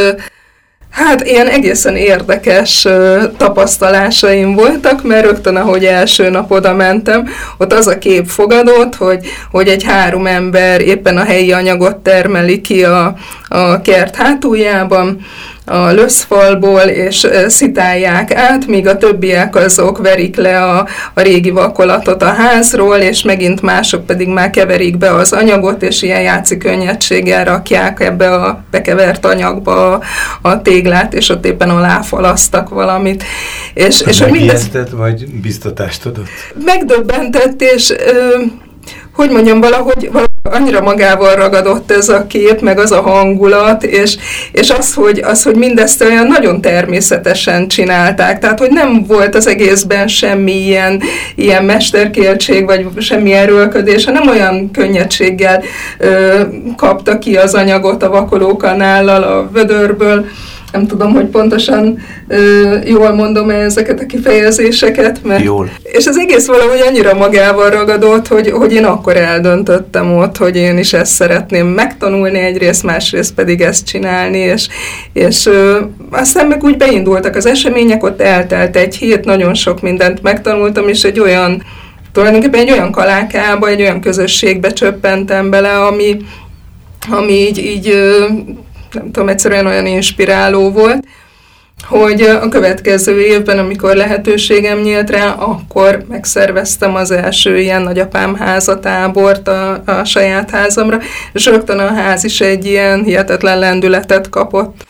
Hát 0.94 1.26
ilyen 1.26 1.48
egészen 1.48 1.96
érdekes 1.96 2.86
tapasztalásaim 3.36 4.54
voltak, 4.54 5.02
mert 5.02 5.24
rögtön, 5.24 5.56
ahogy 5.56 5.84
első 5.84 6.28
nap 6.30 6.50
oda 6.50 6.74
mentem, 6.74 7.28
ott 7.58 7.72
az 7.72 7.86
a 7.86 7.98
kép 7.98 8.26
fogadott, 8.26 8.94
hogy, 8.94 9.26
hogy 9.50 9.68
egy 9.68 9.84
három 9.84 10.26
ember 10.26 10.80
éppen 10.80 11.16
a 11.16 11.24
helyi 11.24 11.52
anyagot 11.52 11.96
termeli 11.96 12.60
ki 12.60 12.84
a, 12.84 13.14
a 13.48 13.80
kert 13.80 14.16
hátuljában, 14.16 15.20
a 15.66 15.90
löszfalból, 15.90 16.80
és 16.80 17.26
szitálják 17.46 18.34
át, 18.34 18.66
míg 18.66 18.86
a 18.86 18.96
többiek 18.96 19.56
azok 19.56 19.98
verik 19.98 20.36
le 20.36 20.62
a, 20.62 20.88
a 21.14 21.20
régi 21.20 21.50
vakolatot 21.50 22.22
a 22.22 22.32
házról, 22.32 22.96
és 22.96 23.22
megint 23.22 23.62
mások 23.62 24.06
pedig 24.06 24.28
már 24.28 24.50
keverik 24.50 24.98
be 24.98 25.14
az 25.14 25.32
anyagot, 25.32 25.82
és 25.82 26.02
ilyen 26.02 26.22
játszik 26.22 26.58
könnyedséggel 26.58 27.44
rakják 27.44 28.00
ebbe 28.00 28.34
a 28.34 28.64
bekevert 28.70 29.26
anyagba 29.26 29.92
a, 29.92 30.00
a 30.42 30.62
téglát, 30.62 31.14
és 31.14 31.28
ott 31.28 31.46
éppen 31.46 31.70
aláfalasztak 31.70 32.68
valamit. 32.68 33.24
És, 33.74 34.00
és 34.00 34.24
mindez... 34.26 34.70
vagy 34.90 35.26
biztatást 35.26 36.06
adott? 36.06 36.28
Megdöbbentett, 36.64 37.62
és 37.62 37.90
ö, 37.90 38.42
hogy 39.12 39.30
mondjam, 39.30 39.60
valahogy, 39.60 40.08
valahogy 40.12 40.33
annyira 40.50 40.80
magával 40.80 41.34
ragadott 41.34 41.90
ez 41.90 42.08
a 42.08 42.26
kép, 42.26 42.60
meg 42.60 42.78
az 42.78 42.92
a 42.92 43.00
hangulat, 43.00 43.82
és, 43.82 44.16
és 44.52 44.70
az, 44.70 44.94
hogy, 44.94 45.18
az, 45.18 45.42
hogy 45.42 45.56
mindezt 45.56 46.02
olyan 46.02 46.26
nagyon 46.26 46.60
természetesen 46.60 47.68
csinálták, 47.68 48.38
tehát, 48.38 48.58
hogy 48.58 48.70
nem 48.70 49.04
volt 49.06 49.34
az 49.34 49.46
egészben 49.46 50.08
semmi 50.08 50.52
ilyen, 50.52 51.02
ilyen 51.34 51.64
mesterkéltség, 51.64 52.64
vagy 52.64 52.86
semmi 52.98 53.32
erőlködés, 53.32 54.04
hanem 54.04 54.28
olyan 54.28 54.70
könnyedséggel 54.70 55.62
ö, 55.98 56.40
kapta 56.76 57.18
ki 57.18 57.36
az 57.36 57.54
anyagot 57.54 58.02
a 58.02 58.10
vakolókanállal 58.10 59.22
a 59.22 59.48
vödörből, 59.52 60.26
nem 60.74 60.86
tudom, 60.86 61.12
hogy 61.12 61.26
pontosan 61.26 61.98
ö, 62.28 62.76
jól 62.84 63.12
mondom 63.12 63.50
-e 63.50 63.54
ezeket 63.54 64.00
a 64.00 64.06
kifejezéseket, 64.06 65.24
mert, 65.24 65.44
jól. 65.44 65.70
és 65.82 66.06
az 66.06 66.18
egész 66.18 66.46
valahogy 66.46 66.80
annyira 66.88 67.14
magával 67.14 67.70
ragadott, 67.70 68.28
hogy, 68.28 68.50
hogy 68.50 68.72
én 68.72 68.84
akkor 68.84 69.16
eldöntöttem 69.16 70.16
ott, 70.16 70.36
hogy 70.36 70.56
én 70.56 70.78
is 70.78 70.92
ezt 70.92 71.12
szeretném 71.12 71.66
megtanulni 71.66 72.38
egyrészt, 72.38 72.82
másrészt 72.82 73.34
pedig 73.34 73.60
ezt 73.60 73.86
csinálni, 73.86 74.38
és, 74.38 74.68
és 75.12 75.46
ö, 75.46 75.80
aztán 76.10 76.46
meg 76.46 76.64
úgy 76.64 76.76
beindultak 76.76 77.36
az 77.36 77.46
események, 77.46 78.02
ott 78.02 78.20
eltelt 78.20 78.76
egy 78.76 78.96
hét, 78.96 79.24
nagyon 79.24 79.54
sok 79.54 79.80
mindent 79.80 80.22
megtanultam, 80.22 80.88
és 80.88 81.02
egy 81.02 81.20
olyan 81.20 81.62
tulajdonképpen 82.12 82.60
egy 82.60 82.70
olyan 82.70 82.92
kalákába, 82.92 83.68
egy 83.68 83.80
olyan 83.80 84.00
közösségbe 84.00 84.72
csöppentem 84.72 85.50
bele, 85.50 85.78
ami, 85.78 86.16
ami 87.10 87.32
így, 87.32 87.58
így 87.58 87.96
nem 88.94 89.10
tudom, 89.10 89.28
egyszerűen 89.28 89.66
olyan 89.66 89.86
inspiráló 89.86 90.70
volt, 90.70 91.04
hogy 91.88 92.20
a 92.20 92.48
következő 92.48 93.20
évben, 93.20 93.58
amikor 93.58 93.96
lehetőségem 93.96 94.78
nyílt 94.78 95.10
rá, 95.10 95.30
akkor 95.30 96.04
megszerveztem 96.08 96.94
az 96.94 97.10
első 97.10 97.58
ilyen 97.58 97.82
nagyapám 97.82 98.34
házatábort 98.34 99.48
a, 99.48 99.82
a 99.86 100.04
saját 100.04 100.50
házamra, 100.50 100.98
és 101.32 101.46
rögtön 101.46 101.78
a 101.78 101.94
ház 101.94 102.24
is 102.24 102.40
egy 102.40 102.64
ilyen 102.64 103.04
hihetetlen 103.04 103.58
lendületet 103.58 104.28
kapott. 104.28 104.86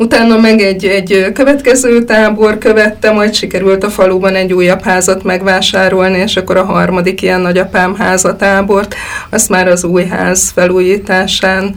Utána 0.00 0.38
meg 0.38 0.60
egy, 0.60 0.84
egy 0.84 1.32
következő 1.32 2.04
tábor 2.04 2.58
követte, 2.58 3.10
majd 3.10 3.34
sikerült 3.34 3.84
a 3.84 3.90
faluban 3.90 4.34
egy 4.34 4.52
újabb 4.52 4.82
házat 4.82 5.22
megvásárolni, 5.22 6.18
és 6.18 6.36
akkor 6.36 6.56
a 6.56 6.64
harmadik 6.64 7.22
ilyen 7.22 7.40
nagyapám 7.40 7.94
házatábort, 7.94 8.94
azt 9.30 9.48
már 9.48 9.68
az 9.68 9.84
új 9.84 10.04
ház 10.04 10.50
felújításán, 10.50 11.76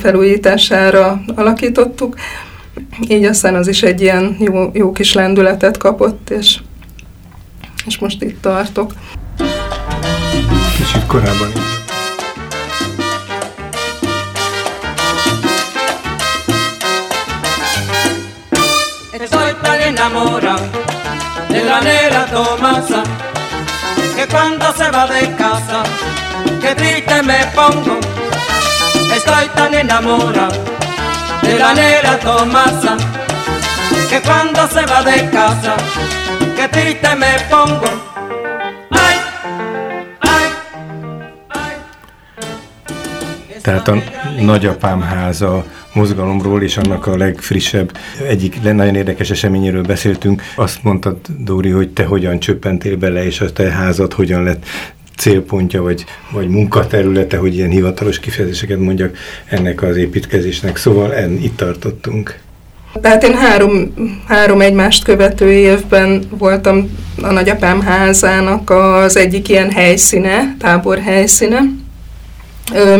felújítására 0.00 1.22
alakítottuk. 1.34 2.14
Így 3.08 3.24
aztán 3.24 3.54
az 3.54 3.68
is 3.68 3.82
egy 3.82 4.00
ilyen 4.00 4.36
jó, 4.38 4.70
jó 4.72 4.92
kis 4.92 5.12
lendületet 5.12 5.76
kapott, 5.76 6.30
és, 6.30 6.58
és 7.86 7.98
most 7.98 8.22
itt 8.22 8.42
tartok. 8.42 8.92
Kicsit 10.76 11.06
korábban 11.06 11.52
enamorado 20.02 20.66
de 21.48 21.64
la 21.64 21.80
negra 21.80 22.26
Tomasa, 22.26 23.02
que 24.16 24.26
cuando 24.26 24.72
se 24.72 24.90
va 24.90 25.06
de 25.06 25.32
casa, 25.36 25.82
que 26.60 26.74
triste 26.74 27.22
me 27.22 27.46
pongo. 27.54 27.98
Estoy 29.14 29.46
tan 29.54 29.74
enamorado 29.74 30.58
de 31.42 31.58
la 31.58 31.74
negra 31.74 32.18
Tomasa, 32.18 32.96
que 34.10 34.20
cuando 34.22 34.66
se 34.66 34.84
va 34.86 35.02
de 35.04 35.30
casa, 35.30 35.74
que 36.56 36.68
triste 36.68 37.14
me 37.14 37.38
pongo. 37.48 37.90
Ay, 38.90 39.16
ay, 40.20 40.46
ay. 41.50 41.72
Tehát 43.62 43.88
a 43.88 43.94
nagyapám 44.40 45.02
háza 45.02 45.62
mozgalomról 45.92 46.62
és 46.62 46.76
annak 46.76 47.06
a 47.06 47.16
legfrissebb, 47.16 47.96
egyik 48.28 48.62
nagyon 48.62 48.94
érdekes 48.94 49.30
eseményéről 49.30 49.82
beszéltünk. 49.82 50.42
Azt 50.56 50.82
mondtad, 50.82 51.16
Dóri, 51.38 51.70
hogy 51.70 51.88
te 51.88 52.04
hogyan 52.04 52.38
csöppentél 52.38 52.96
bele, 52.96 53.24
és 53.24 53.40
a 53.40 53.52
te 53.52 53.70
házad 53.70 54.12
hogyan 54.12 54.42
lett 54.42 54.64
célpontja, 55.16 55.82
vagy, 55.82 56.04
vagy 56.30 56.48
munkaterülete, 56.48 57.36
hogy 57.36 57.54
ilyen 57.54 57.70
hivatalos 57.70 58.18
kifejezéseket 58.18 58.78
mondjak 58.78 59.16
ennek 59.44 59.82
az 59.82 59.96
építkezésnek. 59.96 60.76
Szóval 60.76 61.14
en, 61.14 61.32
itt 61.32 61.56
tartottunk. 61.56 62.38
Tehát 63.00 63.22
én 63.22 63.34
három, 63.34 63.94
három 64.26 64.60
egymást 64.60 65.04
követő 65.04 65.52
évben 65.52 66.22
voltam 66.30 66.90
a 67.22 67.32
nagyapám 67.32 67.80
házának 67.80 68.70
az 68.70 69.16
egyik 69.16 69.48
ilyen 69.48 69.70
helyszíne, 69.70 70.56
tábor 70.58 70.98
helyszíne. 70.98 71.60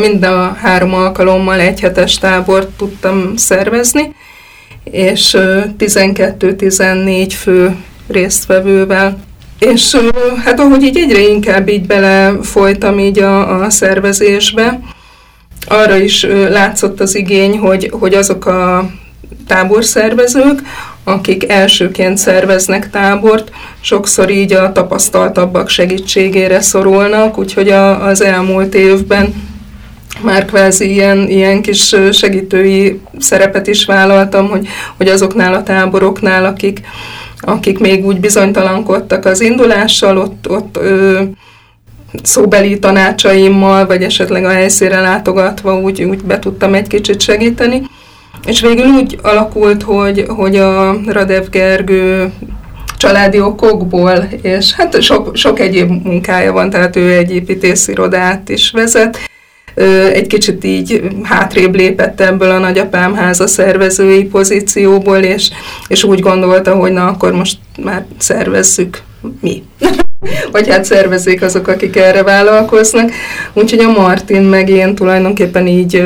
Mind 0.00 0.24
a 0.24 0.56
három 0.60 0.94
alkalommal 0.94 1.60
egy 1.60 1.80
hetes 1.80 2.18
tábort 2.18 2.68
tudtam 2.68 3.36
szervezni, 3.36 4.14
és 4.84 5.36
12-14 5.78 7.32
fő 7.38 7.76
résztvevővel. 8.08 9.18
És 9.58 9.96
hát 10.44 10.60
ahogy 10.60 10.82
így 10.82 10.96
egyre 10.96 11.28
inkább 11.28 11.68
így 11.68 11.86
belefolytam 11.86 12.98
így 12.98 13.18
a, 13.18 13.62
a 13.62 13.70
szervezésbe, 13.70 14.80
arra 15.66 15.96
is 15.96 16.26
látszott 16.48 17.00
az 17.00 17.14
igény, 17.14 17.58
hogy, 17.58 17.90
hogy 17.98 18.14
azok 18.14 18.46
a 18.46 18.90
táborszervezők, 19.46 20.62
akik 21.04 21.48
elsőként 21.48 22.18
szerveznek 22.18 22.90
tábort, 22.90 23.50
sokszor 23.80 24.30
így 24.30 24.52
a 24.52 24.72
tapasztaltabbak 24.72 25.68
segítségére 25.68 26.60
szorulnak, 26.60 27.38
úgyhogy 27.38 27.68
a, 27.68 28.06
az 28.06 28.20
elmúlt 28.20 28.74
évben 28.74 29.51
már 30.20 30.44
kvázi 30.44 30.90
ilyen, 30.90 31.28
ilyen 31.28 31.62
kis 31.62 31.94
segítői 32.12 33.00
szerepet 33.18 33.66
is 33.66 33.84
vállaltam, 33.84 34.48
hogy, 34.48 34.68
hogy 34.96 35.08
azoknál 35.08 35.54
a 35.54 35.62
táboroknál, 35.62 36.44
akik, 36.44 36.80
akik 37.38 37.78
még 37.78 38.04
úgy 38.04 38.20
bizonytalankodtak 38.20 39.24
az 39.24 39.40
indulással, 39.40 40.18
ott, 40.18 40.50
ott 40.50 40.76
ö, 40.76 41.22
szóbeli 42.22 42.78
tanácsaimmal, 42.78 43.86
vagy 43.86 44.02
esetleg 44.02 44.44
a 44.44 44.50
helyszínre 44.50 45.00
látogatva 45.00 45.78
úgy, 45.80 46.02
úgy 46.02 46.24
be 46.24 46.38
tudtam 46.38 46.74
egy 46.74 46.86
kicsit 46.86 47.20
segíteni. 47.20 47.82
És 48.46 48.60
végül 48.60 48.86
úgy 48.86 49.18
alakult, 49.22 49.82
hogy, 49.82 50.24
hogy 50.28 50.56
a 50.56 51.00
Radev 51.06 51.48
Gergő 51.50 52.32
családi 52.96 53.40
okokból, 53.40 54.28
és 54.42 54.72
hát 54.72 55.02
sok, 55.02 55.36
sok 55.36 55.60
egyéb 55.60 55.90
munkája 56.04 56.52
van, 56.52 56.70
tehát 56.70 56.96
ő 56.96 57.12
egy 57.12 57.34
építészirodát 57.34 58.48
is 58.48 58.70
vezet, 58.70 59.18
egy 60.12 60.26
kicsit 60.26 60.64
így 60.64 61.02
hátrébb 61.22 61.74
lépett 61.74 62.20
ebből 62.20 62.50
a 62.50 62.58
nagyapám 62.58 63.14
háza 63.14 63.46
szervezői 63.46 64.24
pozícióból, 64.24 65.16
és, 65.16 65.50
és 65.88 66.04
úgy 66.04 66.20
gondolta, 66.20 66.74
hogy 66.74 66.92
na 66.92 67.06
akkor 67.06 67.32
most 67.32 67.58
már 67.82 68.04
szervezzük 68.18 69.02
mi. 69.40 69.62
Vagy 70.52 70.68
hát 70.68 70.84
szervezzék 70.84 71.42
azok, 71.42 71.68
akik 71.68 71.96
erre 71.96 72.22
vállalkoznak. 72.22 73.10
Úgyhogy 73.52 73.78
a 73.78 73.90
Martin 73.90 74.42
meg 74.42 74.68
én 74.68 74.94
tulajdonképpen 74.94 75.66
így 75.66 76.04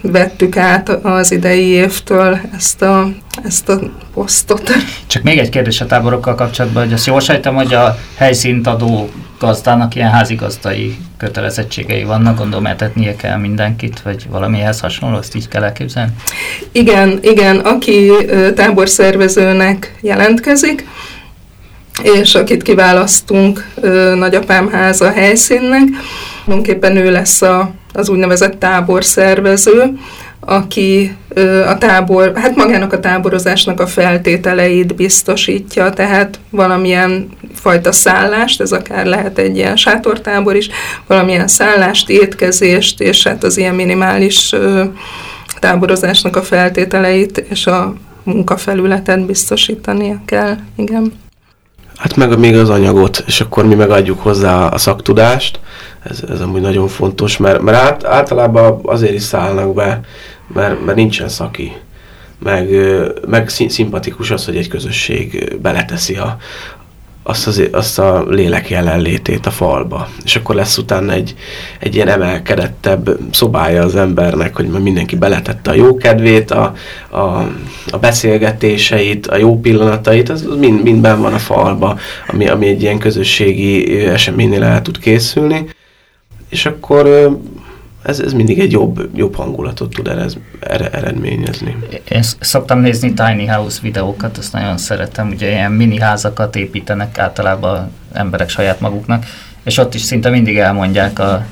vettük 0.00 0.56
át 0.56 0.88
az 0.88 1.32
idei 1.32 1.66
évtől 1.66 2.40
ezt 2.56 2.82
a, 2.82 3.10
ezt 3.44 3.68
a 3.68 3.80
posztot. 4.14 4.70
Csak 5.06 5.22
még 5.22 5.38
egy 5.38 5.48
kérdés 5.48 5.80
a 5.80 5.86
táborokkal 5.86 6.34
kapcsolatban, 6.34 6.84
hogy 6.84 6.92
azt 6.92 7.06
jól 7.06 7.20
sejtem, 7.20 7.54
hogy 7.54 7.74
a 7.74 7.96
helyszínt 8.16 8.66
adó 8.66 9.10
gazdának 9.42 9.94
ilyen 9.94 10.10
házigazdai 10.10 10.96
kötelezettségei 11.16 12.04
vannak, 12.04 12.38
gondolom 12.38 12.66
etetnie 12.66 13.16
kell 13.16 13.36
mindenkit, 13.36 14.00
vagy 14.00 14.26
valamihez 14.30 14.80
hasonló, 14.80 15.16
azt 15.16 15.34
így 15.34 15.48
kell 15.48 15.62
elképzelni? 15.62 16.12
Igen, 16.72 17.18
igen, 17.22 17.56
aki 17.58 18.10
táborszervezőnek 18.54 19.94
jelentkezik, 20.00 20.86
és 22.02 22.34
akit 22.34 22.62
kiválasztunk 22.62 23.66
nagyapám 24.14 24.68
háza 24.70 25.10
helyszínnek, 25.10 25.82
tulajdonképpen 26.44 26.96
ő 26.96 27.10
lesz 27.10 27.42
a, 27.42 27.70
az 27.92 28.08
úgynevezett 28.08 28.58
táborszervező, 28.58 29.98
aki 30.46 31.16
a 31.66 31.78
tábor, 31.78 32.32
hát 32.34 32.56
magának 32.56 32.92
a 32.92 33.00
táborozásnak 33.00 33.80
a 33.80 33.86
feltételeit 33.86 34.94
biztosítja, 34.94 35.90
tehát 35.90 36.40
valamilyen 36.50 37.28
fajta 37.54 37.92
szállást, 37.92 38.60
ez 38.60 38.72
akár 38.72 39.06
lehet 39.06 39.38
egy 39.38 39.56
ilyen 39.56 39.76
sátortábor 39.76 40.56
is, 40.56 40.68
valamilyen 41.06 41.48
szállást, 41.48 42.10
étkezést, 42.10 43.00
és 43.00 43.26
hát 43.26 43.44
az 43.44 43.56
ilyen 43.56 43.74
minimális 43.74 44.54
táborozásnak 45.58 46.36
a 46.36 46.42
feltételeit 46.42 47.38
és 47.38 47.66
a 47.66 47.94
munkafelületet 48.22 49.26
biztosítania 49.26 50.20
kell, 50.24 50.56
igen. 50.76 51.12
Hát 51.96 52.16
meg 52.16 52.38
még 52.38 52.56
az 52.56 52.70
anyagot, 52.70 53.24
és 53.26 53.40
akkor 53.40 53.66
mi 53.66 53.74
megadjuk 53.74 54.20
hozzá 54.20 54.66
a 54.66 54.78
szaktudást, 54.78 55.60
ez, 56.02 56.22
ez 56.28 56.40
amúgy 56.40 56.60
nagyon 56.60 56.88
fontos, 56.88 57.36
mert, 57.36 57.60
mert 57.60 57.76
át, 57.78 58.04
általában 58.04 58.80
azért 58.82 59.14
is 59.14 59.22
szállnak 59.22 59.74
be, 59.74 60.00
mert, 60.54 60.84
mert 60.84 60.96
nincsen 60.96 61.28
szaki. 61.28 61.72
Meg, 62.38 62.68
meg 63.26 63.48
szimpatikus 63.48 64.30
az, 64.30 64.44
hogy 64.44 64.56
egy 64.56 64.68
közösség 64.68 65.56
beleteszi 65.62 66.16
a, 66.16 66.36
azt, 67.22 67.46
az, 67.46 67.62
azt 67.72 67.98
a 67.98 68.24
lélek 68.28 68.70
jelenlétét 68.70 69.46
a 69.46 69.50
falba. 69.50 70.08
És 70.24 70.36
akkor 70.36 70.54
lesz 70.54 70.78
utána 70.78 71.12
egy, 71.12 71.34
egy 71.78 71.94
ilyen 71.94 72.08
emelkedettebb 72.08 73.18
szobája 73.32 73.82
az 73.82 73.96
embernek, 73.96 74.56
hogy 74.56 74.66
mindenki 74.66 75.16
beletette 75.16 75.70
a 75.70 75.74
jó 75.74 75.96
kedvét, 75.96 76.50
a, 76.50 76.74
a, 77.10 77.18
a 77.90 77.98
beszélgetéseit, 78.00 79.26
a 79.26 79.36
jó 79.36 79.60
pillanatait, 79.60 80.28
az 80.28 80.48
mind, 80.58 80.82
mind 80.82 81.00
ben 81.00 81.20
van 81.20 81.34
a 81.34 81.38
falba, 81.38 81.98
ami, 82.26 82.48
ami 82.48 82.66
egy 82.66 82.82
ilyen 82.82 82.98
közösségi 82.98 83.98
eseménynél 84.04 84.62
el 84.62 84.82
tud 84.82 84.98
készülni. 84.98 85.66
És 86.52 86.66
akkor 86.66 87.06
ez, 88.02 88.20
ez 88.20 88.32
mindig 88.32 88.60
egy 88.60 88.72
jobb, 88.72 89.08
jobb 89.14 89.34
hangulatot 89.34 89.94
tud 89.94 90.08
erez, 90.08 90.36
eredményezni. 90.92 91.76
Én 92.08 92.22
szoktam 92.40 92.80
nézni 92.80 93.14
tiny 93.14 93.50
house 93.50 93.78
videókat, 93.82 94.38
azt 94.38 94.52
nagyon 94.52 94.78
szeretem, 94.78 95.28
ugye 95.28 95.50
ilyen 95.50 95.72
mini 95.72 96.00
házakat 96.00 96.56
építenek 96.56 97.18
általában 97.18 97.92
emberek 98.12 98.48
saját 98.48 98.80
maguknak, 98.80 99.24
és 99.64 99.78
ott 99.78 99.94
is 99.94 100.00
szinte 100.00 100.30
mindig 100.30 100.58
elmondják 100.58 101.18
a 101.18 101.46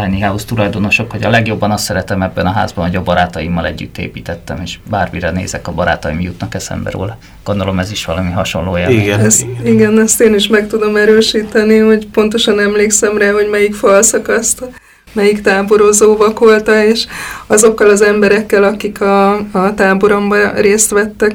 tiny 0.00 0.24
house 0.24 0.44
tulajdonosok, 0.44 1.10
hogy 1.10 1.24
a 1.24 1.30
legjobban 1.30 1.70
azt 1.70 1.84
szeretem 1.84 2.22
ebben 2.22 2.46
a 2.46 2.50
házban, 2.50 2.86
hogy 2.86 2.96
a 2.96 3.02
barátaimmal 3.02 3.66
együtt 3.66 3.98
építettem, 3.98 4.60
és 4.62 4.78
bármire 4.90 5.30
nézek, 5.30 5.68
a 5.68 5.72
barátaim 5.72 6.20
jutnak 6.20 6.54
eszembe 6.54 6.90
róla. 6.90 7.18
Gondolom 7.44 7.78
ez 7.78 7.90
is 7.90 8.04
valami 8.04 8.30
hasonló 8.30 8.78
élmény. 8.78 9.00
Igen, 9.00 9.20
ez, 9.20 9.40
igen. 9.40 9.66
igen, 9.66 10.00
ezt 10.00 10.20
én 10.20 10.34
is 10.34 10.46
meg 10.46 10.68
tudom 10.68 10.96
erősíteni, 10.96 11.78
hogy 11.78 12.06
pontosan 12.06 12.60
emlékszem 12.60 13.18
rá, 13.18 13.30
hogy 13.30 13.48
melyik 13.50 13.74
falszakaszt 13.74 14.64
melyik 15.12 15.40
táborozó 15.40 16.16
vakolta, 16.16 16.84
és 16.84 17.06
azokkal 17.46 17.90
az 17.90 18.02
emberekkel, 18.02 18.64
akik 18.64 19.00
a, 19.00 19.34
a 19.34 19.74
táboromban 19.74 20.52
részt 20.52 20.90
vettek, 20.90 21.34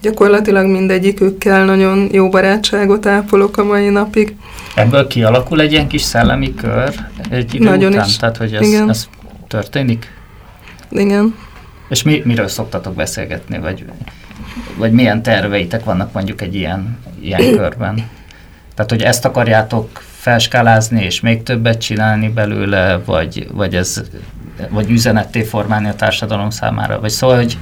gyakorlatilag 0.00 0.66
mindegyikükkel 0.66 1.64
nagyon 1.64 2.08
jó 2.12 2.28
barátságot 2.28 3.06
ápolok 3.06 3.56
a 3.56 3.64
mai 3.64 3.88
napig. 3.88 4.36
Ebből 4.74 5.06
kialakul 5.06 5.60
egy 5.60 5.72
ilyen 5.72 5.86
kis 5.86 6.02
szellemi 6.02 6.54
kör 6.54 6.94
egy 7.30 7.54
idő 7.54 7.64
nagyon 7.64 7.92
után? 7.92 8.06
Is. 8.06 8.16
Tehát, 8.16 8.36
hogy 8.36 8.54
ez, 8.54 8.66
Igen. 8.66 8.88
ez 8.88 9.08
történik? 9.48 10.12
Igen. 10.90 11.34
És 11.88 12.02
mi, 12.02 12.22
miről 12.24 12.48
szoktatok 12.48 12.94
beszélgetni, 12.94 13.58
vagy, 13.58 13.84
vagy 14.76 14.92
milyen 14.92 15.22
terveitek 15.22 15.84
vannak 15.84 16.12
mondjuk 16.12 16.40
egy 16.40 16.54
ilyen, 16.54 16.98
ilyen 17.20 17.52
körben? 17.56 18.08
Tehát, 18.74 18.90
hogy 18.90 19.02
ezt 19.02 19.24
akarjátok 19.24 20.02
felskálázni 20.18 21.04
és 21.04 21.20
még 21.20 21.42
többet 21.42 21.80
csinálni 21.80 22.28
belőle, 22.28 23.00
vagy, 23.04 23.48
vagy, 23.52 23.76
ez, 23.76 24.02
vagy 24.68 24.90
üzenetté 24.90 25.42
formálni 25.42 25.88
a 25.88 25.94
társadalom 25.94 26.50
számára? 26.50 27.00
Vagy 27.00 27.10
szóval, 27.10 27.36
hogy 27.36 27.58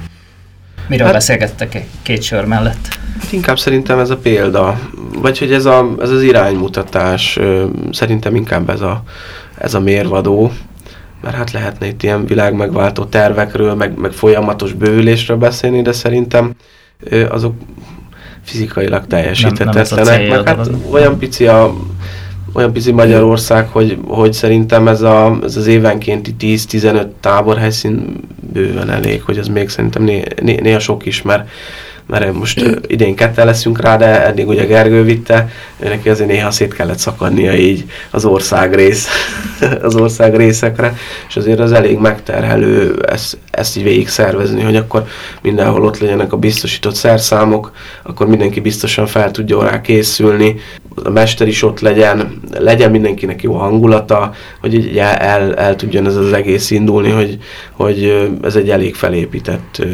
miről 0.87 1.05
hát, 1.05 1.15
beszélgettek 1.15 1.85
két 2.01 2.21
sör 2.21 2.45
mellett? 2.45 2.99
Inkább 3.31 3.59
szerintem 3.59 3.99
ez 3.99 4.09
a 4.09 4.17
példa, 4.17 4.79
vagy 5.21 5.37
hogy 5.37 5.53
ez, 5.53 5.65
a, 5.65 5.95
ez 5.99 6.09
az 6.09 6.21
iránymutatás, 6.21 7.39
szerintem 7.91 8.35
inkább 8.35 8.69
ez 8.69 8.81
a, 8.81 9.03
ez 9.57 9.73
a 9.73 9.79
mérvadó, 9.79 10.51
mert 11.21 11.35
hát 11.35 11.51
lehetne 11.51 11.87
itt 11.87 12.03
ilyen 12.03 12.25
világmegváltó 12.25 13.03
tervekről, 13.03 13.75
meg, 13.75 13.97
meg 13.97 14.11
folyamatos 14.11 14.73
bővülésről 14.73 15.37
beszélni, 15.37 15.81
de 15.81 15.91
szerintem 15.91 16.53
azok 17.29 17.53
fizikailag 18.43 19.07
teljesíthetetlenek, 19.07 20.29
meg 20.29 20.47
hát 20.47 20.69
olyan 20.91 21.17
pici 21.17 21.47
a 21.47 21.75
olyan 22.57 22.73
pici 22.73 22.91
Magyarország, 22.91 23.67
hogy, 23.67 23.97
hogy 24.07 24.33
szerintem 24.33 24.87
ez, 24.87 25.01
a, 25.01 25.39
ez 25.43 25.55
az 25.55 25.67
évenkénti 25.67 26.35
10-15 26.39 27.07
táborhelyszín 27.19 28.19
bőven 28.53 28.89
elég, 28.89 29.21
hogy 29.21 29.37
az 29.37 29.47
még 29.47 29.69
szerintem 29.69 30.03
né, 30.03 30.23
né, 30.41 30.59
néha 30.61 30.79
sok 30.79 31.05
is, 31.05 31.21
mert, 31.21 31.49
mert 32.05 32.33
most 32.33 32.79
idén 32.87 33.15
ketten 33.15 33.45
leszünk 33.45 33.81
rá, 33.81 33.97
de 33.97 34.25
eddig 34.25 34.47
ugye 34.47 34.65
Gergő 34.65 35.03
vitte, 35.03 35.49
neki 35.79 36.09
azért 36.09 36.29
néha 36.29 36.51
szét 36.51 36.73
kellett 36.73 36.97
szakadnia 36.97 37.53
így 37.53 37.85
az 38.09 38.25
ország 38.25 38.75
rész, 38.75 39.07
az 39.81 39.95
ország 39.95 40.35
részekre, 40.35 40.95
és 41.27 41.35
azért 41.35 41.59
az 41.59 41.71
elég 41.71 41.97
megterhelő, 41.97 43.01
ez 43.07 43.37
ezt 43.57 43.77
így 43.77 43.83
végig 43.83 44.07
szervezni, 44.07 44.61
hogy 44.61 44.75
akkor 44.75 45.05
mindenhol 45.41 45.83
ott 45.83 45.99
legyenek 45.99 46.33
a 46.33 46.37
biztosított 46.37 46.95
szerszámok, 46.95 47.71
akkor 48.03 48.27
mindenki 48.27 48.59
biztosan 48.59 49.07
fel 49.07 49.31
tudja 49.31 49.63
rá 49.63 49.81
készülni, 49.81 50.55
a 51.03 51.09
mester 51.09 51.47
is 51.47 51.63
ott 51.63 51.79
legyen, 51.79 52.39
legyen 52.59 52.91
mindenkinek 52.91 53.41
jó 53.43 53.53
hangulata, 53.53 54.33
hogy 54.61 54.73
így 54.73 54.97
el, 54.97 55.55
el, 55.55 55.75
tudjon 55.75 56.05
ez 56.05 56.15
az 56.15 56.33
egész 56.33 56.71
indulni, 56.71 57.09
hogy, 57.09 57.37
hogy 57.71 58.29
ez 58.41 58.55
egy 58.55 58.69
elég 58.69 58.95
felépített 58.95 59.85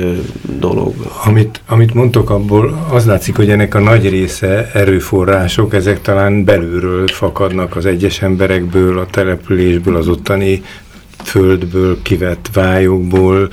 dolog. 0.59 0.93
Amit, 1.25 1.61
amit 1.67 1.93
mondtok, 1.93 2.29
abból 2.29 2.87
az 2.91 3.05
látszik, 3.05 3.35
hogy 3.35 3.49
ennek 3.49 3.75
a 3.75 3.79
nagy 3.79 4.09
része 4.09 4.69
erőforrások, 4.73 5.73
ezek 5.73 6.01
talán 6.01 6.43
belülről 6.43 7.07
fakadnak 7.07 7.75
az 7.75 7.85
egyes 7.85 8.21
emberekből, 8.21 8.99
a 8.99 9.05
településből, 9.05 9.95
az 9.95 10.07
ottani 10.07 10.63
földből, 11.27 12.01
kivett 12.01 12.49
vályokból, 12.53 13.49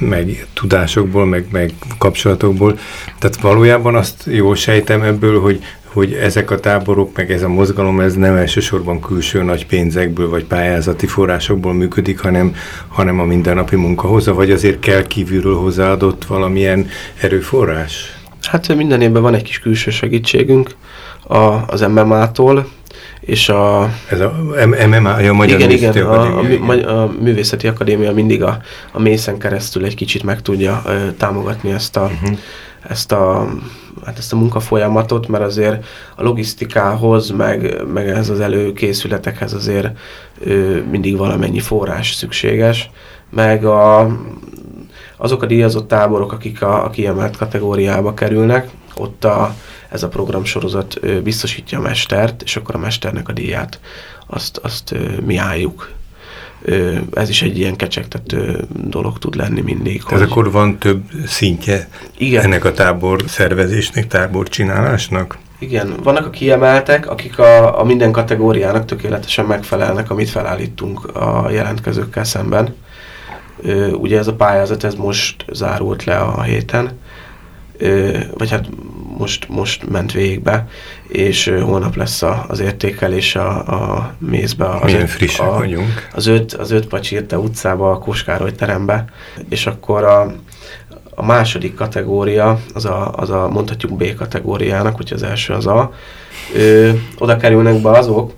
meg 0.00 0.46
tudásokból, 0.52 1.26
meg, 1.26 1.46
meg 1.50 1.72
kapcsolatokból. 1.98 2.78
Tehát 3.18 3.40
valójában 3.40 3.94
azt 3.94 4.24
jól 4.26 4.54
sejtem 4.54 5.02
ebből, 5.02 5.40
hogy, 5.40 5.60
hogy 5.84 6.12
ezek 6.12 6.50
a 6.50 6.60
táborok, 6.60 7.16
meg 7.16 7.32
ez 7.32 7.42
a 7.42 7.48
mozgalom, 7.48 8.00
ez 8.00 8.14
nem 8.14 8.34
elsősorban 8.34 9.00
külső 9.00 9.42
nagy 9.42 9.66
pénzekből, 9.66 10.28
vagy 10.28 10.44
pályázati 10.44 11.06
forrásokból 11.06 11.74
működik, 11.74 12.20
hanem, 12.20 12.54
hanem 12.88 13.20
a 13.20 13.24
mindennapi 13.24 13.76
munka 13.76 14.06
hozzá, 14.06 14.32
vagy 14.32 14.50
azért 14.50 14.78
kell 14.78 15.06
kívülről 15.06 15.56
hozzáadott 15.56 16.24
valamilyen 16.24 16.88
erőforrás? 17.20 18.16
Hát 18.42 18.74
minden 18.74 19.00
évben 19.00 19.22
van 19.22 19.34
egy 19.34 19.42
kis 19.42 19.58
külső 19.58 19.90
segítségünk 19.90 20.70
a, 21.22 21.36
az 21.66 21.80
MMA-tól, 21.80 22.68
és 23.26 23.48
a... 23.48 23.90
Ez 24.08 24.20
a 24.20 24.32
MMA, 24.66 25.14
a 25.14 25.32
Magyar 25.32 25.60
igen, 25.60 25.68
Művészeti 25.68 25.98
igen, 25.98 26.10
Akadémia. 26.10 26.86
A, 26.86 26.90
a, 26.90 27.02
a 27.02 27.12
Művészeti 27.20 27.66
Akadémia 27.66 28.12
mindig 28.12 28.42
a, 28.42 28.58
a 28.92 29.00
mészen 29.00 29.38
keresztül 29.38 29.84
egy 29.84 29.94
kicsit 29.94 30.22
meg 30.22 30.42
tudja 30.42 30.82
ö, 30.86 31.10
támogatni 31.16 31.70
ezt 31.70 31.96
a, 31.96 32.02
uh-huh. 32.02 32.38
ezt 32.88 33.12
a 33.12 33.48
hát 34.04 34.18
ezt 34.18 34.32
a 34.32 34.36
munkafolyamatot, 34.36 35.28
mert 35.28 35.44
azért 35.44 35.84
a 36.16 36.22
logisztikához, 36.22 37.30
meg, 37.30 37.82
meg 37.92 38.08
ez 38.08 38.28
az 38.28 38.40
előkészületekhez 38.40 39.52
azért 39.52 39.98
ö, 40.40 40.80
mindig 40.90 41.16
valamennyi 41.16 41.60
forrás 41.60 42.12
szükséges, 42.14 42.90
meg 43.30 43.64
a, 43.64 44.08
azok 45.16 45.42
a 45.42 45.46
díjazott 45.46 45.88
táborok, 45.88 46.32
akik 46.32 46.62
a, 46.62 46.84
a 46.84 46.90
kiemelt 46.90 47.36
kategóriába 47.36 48.14
kerülnek, 48.14 48.70
ott 48.98 49.24
a, 49.24 49.54
ez 49.88 50.02
a 50.02 50.08
programsorozat 50.08 51.22
biztosítja 51.22 51.78
a 51.78 51.82
mestert, 51.82 52.42
és 52.42 52.56
akkor 52.56 52.74
a 52.74 52.78
mesternek 52.78 53.28
a 53.28 53.32
díját 53.32 53.80
azt, 54.26 54.56
azt 54.56 54.94
mi 55.24 55.36
álljuk. 55.36 55.94
Ez 57.14 57.28
is 57.28 57.42
egy 57.42 57.58
ilyen 57.58 57.76
kecsegtető 57.76 58.64
dolog 58.68 59.18
tud 59.18 59.34
lenni 59.34 59.60
mindig. 59.60 60.02
Tehát 60.02 60.22
hogy... 60.22 60.30
akkor 60.30 60.50
van 60.50 60.78
több 60.78 61.02
szintje 61.26 61.88
Igen. 62.18 62.44
ennek 62.44 62.64
a 62.64 62.72
tábor 62.72 63.22
szervezésnek, 63.26 64.06
tábor 64.06 64.48
csinálásnak? 64.48 65.38
Igen, 65.58 65.94
vannak 66.02 66.26
a 66.26 66.30
kiemeltek, 66.30 67.10
akik 67.10 67.38
a, 67.38 67.80
a 67.80 67.84
minden 67.84 68.12
kategóriának 68.12 68.84
tökéletesen 68.84 69.44
megfelelnek, 69.44 70.10
amit 70.10 70.30
felállítunk 70.30 71.16
a 71.16 71.50
jelentkezőkkel 71.50 72.24
szemben. 72.24 72.74
Ugye 73.92 74.18
ez 74.18 74.26
a 74.26 74.34
pályázat, 74.34 74.84
ez 74.84 74.94
most 74.94 75.44
zárult 75.52 76.04
le 76.04 76.16
a 76.16 76.42
héten, 76.42 76.98
vagy 78.38 78.50
hát 78.50 78.68
most, 79.18 79.48
most 79.48 79.88
ment 79.88 80.12
végbe, 80.12 80.68
és 81.08 81.52
holnap 81.62 81.96
lesz 81.96 82.22
a, 82.22 82.44
az 82.48 82.60
értékelés 82.60 83.36
a, 83.36 83.48
a 83.56 84.14
mézbe. 84.18 84.64
Az 84.66 84.92
Milyen 84.92 85.06
frissek 85.06 85.46
a, 85.46 85.58
vagyunk. 85.58 86.08
Az 86.14 86.26
öt, 86.26 86.52
az 86.52 86.70
öt 86.70 86.86
pacsírte 86.86 87.38
utcába, 87.38 87.90
a 87.90 87.98
Koskároly 87.98 88.52
terembe, 88.52 89.04
és 89.48 89.66
akkor 89.66 90.04
a, 90.04 90.34
a 91.14 91.24
második 91.24 91.74
kategória, 91.74 92.60
az 92.74 92.84
a, 92.84 93.12
az 93.12 93.30
a 93.30 93.48
mondhatjuk 93.48 93.96
B 93.96 94.14
kategóriának, 94.14 94.96
hogy 94.96 95.12
az 95.14 95.22
első 95.22 95.52
az 95.52 95.66
A, 95.66 95.92
ö, 96.54 96.90
oda 97.18 97.36
kerülnek 97.36 97.80
be 97.80 97.90
azok, 97.90 98.32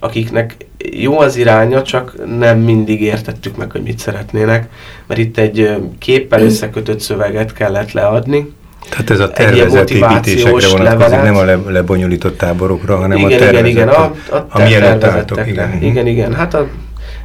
akiknek 0.00 0.56
jó 0.92 1.18
az 1.18 1.36
iránya, 1.36 1.82
csak 1.82 2.14
nem 2.38 2.58
mindig 2.58 3.02
értettük 3.02 3.56
meg, 3.56 3.70
hogy 3.70 3.82
mit 3.82 3.98
szeretnének, 3.98 4.68
mert 5.06 5.20
itt 5.20 5.38
egy 5.38 5.76
képpel 5.98 6.42
összekötött 6.42 7.00
szöveget 7.00 7.52
kellett 7.52 7.92
leadni, 7.92 8.52
tehát 8.88 9.10
ez 9.10 9.20
a 9.20 9.30
tervezett 9.30 9.90
építésekre 9.90 10.68
vonatkozik, 10.68 11.22
nem 11.22 11.36
a 11.36 11.44
le, 11.44 11.58
lebonyolított 11.66 12.38
táborokra, 12.38 12.96
hanem 12.96 13.18
igen, 13.18 13.32
a 13.32 13.36
tervezett, 13.36 13.66
igen, 13.66 13.86
igen, 13.86 13.88
a, 13.88 14.02
a 14.36 14.46
ami 14.48 14.74
előtt 14.74 15.04
álltok. 15.04 15.46
Igen, 15.46 15.82
igen, 15.82 16.06
igen. 16.06 16.34
Hát 16.34 16.54
a, 16.54 16.68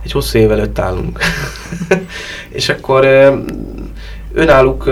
egy 0.04 0.12
hosszú 0.12 0.40
év 0.40 0.52
előtt 0.52 0.80
állunk. 0.80 1.20
és 2.50 2.70
akkor 2.70 3.06
önálluk 4.34 4.90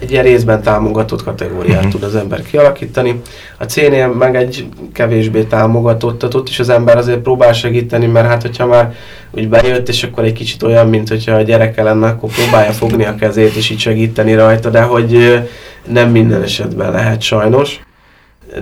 egy 0.00 0.10
ilyen 0.10 0.24
részben 0.24 0.62
támogatott 0.62 1.24
kategóriát 1.24 1.76
uh-huh. 1.76 1.92
tud 1.92 2.02
az 2.02 2.14
ember 2.14 2.42
kialakítani. 2.42 3.20
A 3.58 3.64
C-nél 3.64 4.08
meg 4.08 4.36
egy 4.36 4.66
kevésbé 4.92 5.42
támogatottat, 5.42 6.34
ott 6.34 6.48
is 6.48 6.58
az 6.58 6.68
ember 6.68 6.96
azért 6.96 7.18
próbál 7.18 7.52
segíteni, 7.52 8.06
mert 8.06 8.26
hát 8.26 8.42
hogyha 8.42 8.66
már 8.66 8.94
úgy 9.30 9.48
bejött, 9.48 9.88
és 9.88 10.02
akkor 10.02 10.24
egy 10.24 10.32
kicsit 10.32 10.62
olyan, 10.62 10.88
mint 10.88 11.08
hogyha 11.08 11.32
a 11.32 11.42
gyereke 11.42 11.82
lenne, 11.82 12.06
akkor 12.06 12.30
próbálja 12.30 12.72
fogni 12.72 13.04
a 13.04 13.14
kezét 13.14 13.54
és 13.54 13.70
így 13.70 13.78
segíteni 13.78 14.34
rajta, 14.34 14.70
de 14.70 14.82
hogy 14.82 15.42
nem 15.90 16.10
minden 16.10 16.42
esetben 16.42 16.90
lehet 16.90 17.20
sajnos 17.20 17.80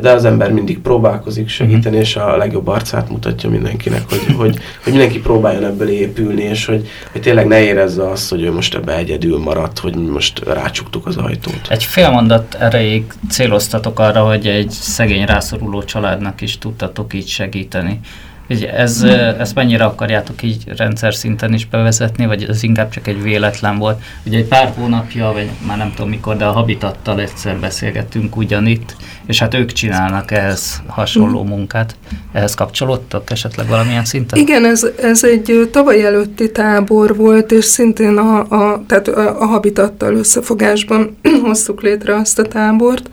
de 0.01 0.11
az 0.11 0.25
ember 0.25 0.53
mindig 0.53 0.79
próbálkozik 0.79 1.49
segíteni, 1.49 1.97
és 1.97 2.17
a 2.17 2.37
legjobb 2.37 2.67
arcát 2.67 3.11
mutatja 3.11 3.51
mindenkinek, 3.51 4.03
hogy, 4.09 4.25
hogy, 4.37 4.59
hogy 4.83 4.93
mindenki 4.93 5.21
próbáljon 5.21 5.65
ebből 5.65 5.89
épülni, 5.89 6.43
és 6.43 6.65
hogy, 6.65 6.89
hogy 7.13 7.21
tényleg 7.21 7.47
ne 7.47 7.61
érezze 7.63 8.11
azt, 8.11 8.31
hogy 8.31 8.43
ő 8.43 8.53
most 8.53 8.75
ebbe 8.75 8.97
egyedül 8.97 9.39
maradt, 9.39 9.79
hogy 9.79 9.95
most 9.95 10.39
rácsuktuk 10.39 11.07
az 11.07 11.17
ajtót. 11.17 11.61
Egy 11.69 11.85
fél 11.85 12.11
mondat 12.11 12.55
erejéig 12.55 13.05
céloztatok 13.31 13.99
arra, 13.99 14.27
hogy 14.27 14.47
egy 14.47 14.71
szegény 14.71 15.25
rászoruló 15.25 15.83
családnak 15.83 16.41
is 16.41 16.59
tudtatok 16.59 17.15
így 17.15 17.29
segíteni. 17.29 18.01
Ugye 18.49 18.73
ez, 18.73 19.03
ezt 19.39 19.55
mennyire 19.55 19.85
akarjátok 19.85 20.43
így 20.43 20.65
rendszer 20.77 21.15
szinten 21.15 21.55
is 21.55 21.67
bevezetni, 21.67 22.27
vagy 22.27 22.43
ez 22.49 22.63
inkább 22.63 22.91
csak 22.91 23.07
egy 23.07 23.23
véletlen 23.23 23.79
volt? 23.79 24.03
Ugye 24.27 24.39
egy 24.39 24.45
pár 24.45 24.73
hónapja, 24.77 25.33
vagy 25.33 25.51
már 25.67 25.77
nem 25.77 25.93
tudom 25.95 26.09
mikor, 26.11 26.37
de 26.37 26.45
a 26.45 26.53
Habitattal 26.53 27.21
egyszer 27.21 27.57
beszélgettünk 27.57 28.37
ugyanitt, 28.37 28.97
és 29.27 29.39
hát 29.39 29.55
ők 29.55 29.73
csinálnak 29.73 30.31
ehhez 30.31 30.83
hasonló 30.87 31.45
munkát. 31.45 31.97
Ehhez 32.33 32.55
kapcsolódtak 32.55 33.31
esetleg 33.31 33.67
valamilyen 33.67 34.05
szinten? 34.05 34.39
Igen, 34.39 34.65
ez, 34.65 34.87
ez 35.03 35.25
egy 35.25 35.69
tavaly 35.73 36.05
előtti 36.05 36.51
tábor 36.51 37.17
volt, 37.17 37.53
és 37.53 37.65
szintén 37.65 38.17
a, 38.17 38.39
a, 38.39 38.85
tehát 38.87 39.09
a 39.09 39.47
Habitattal 39.47 40.15
összefogásban 40.15 41.17
hoztuk 41.43 41.83
létre 41.83 42.15
azt 42.15 42.39
a 42.39 42.43
tábort, 42.43 43.11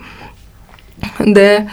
de 1.18 1.66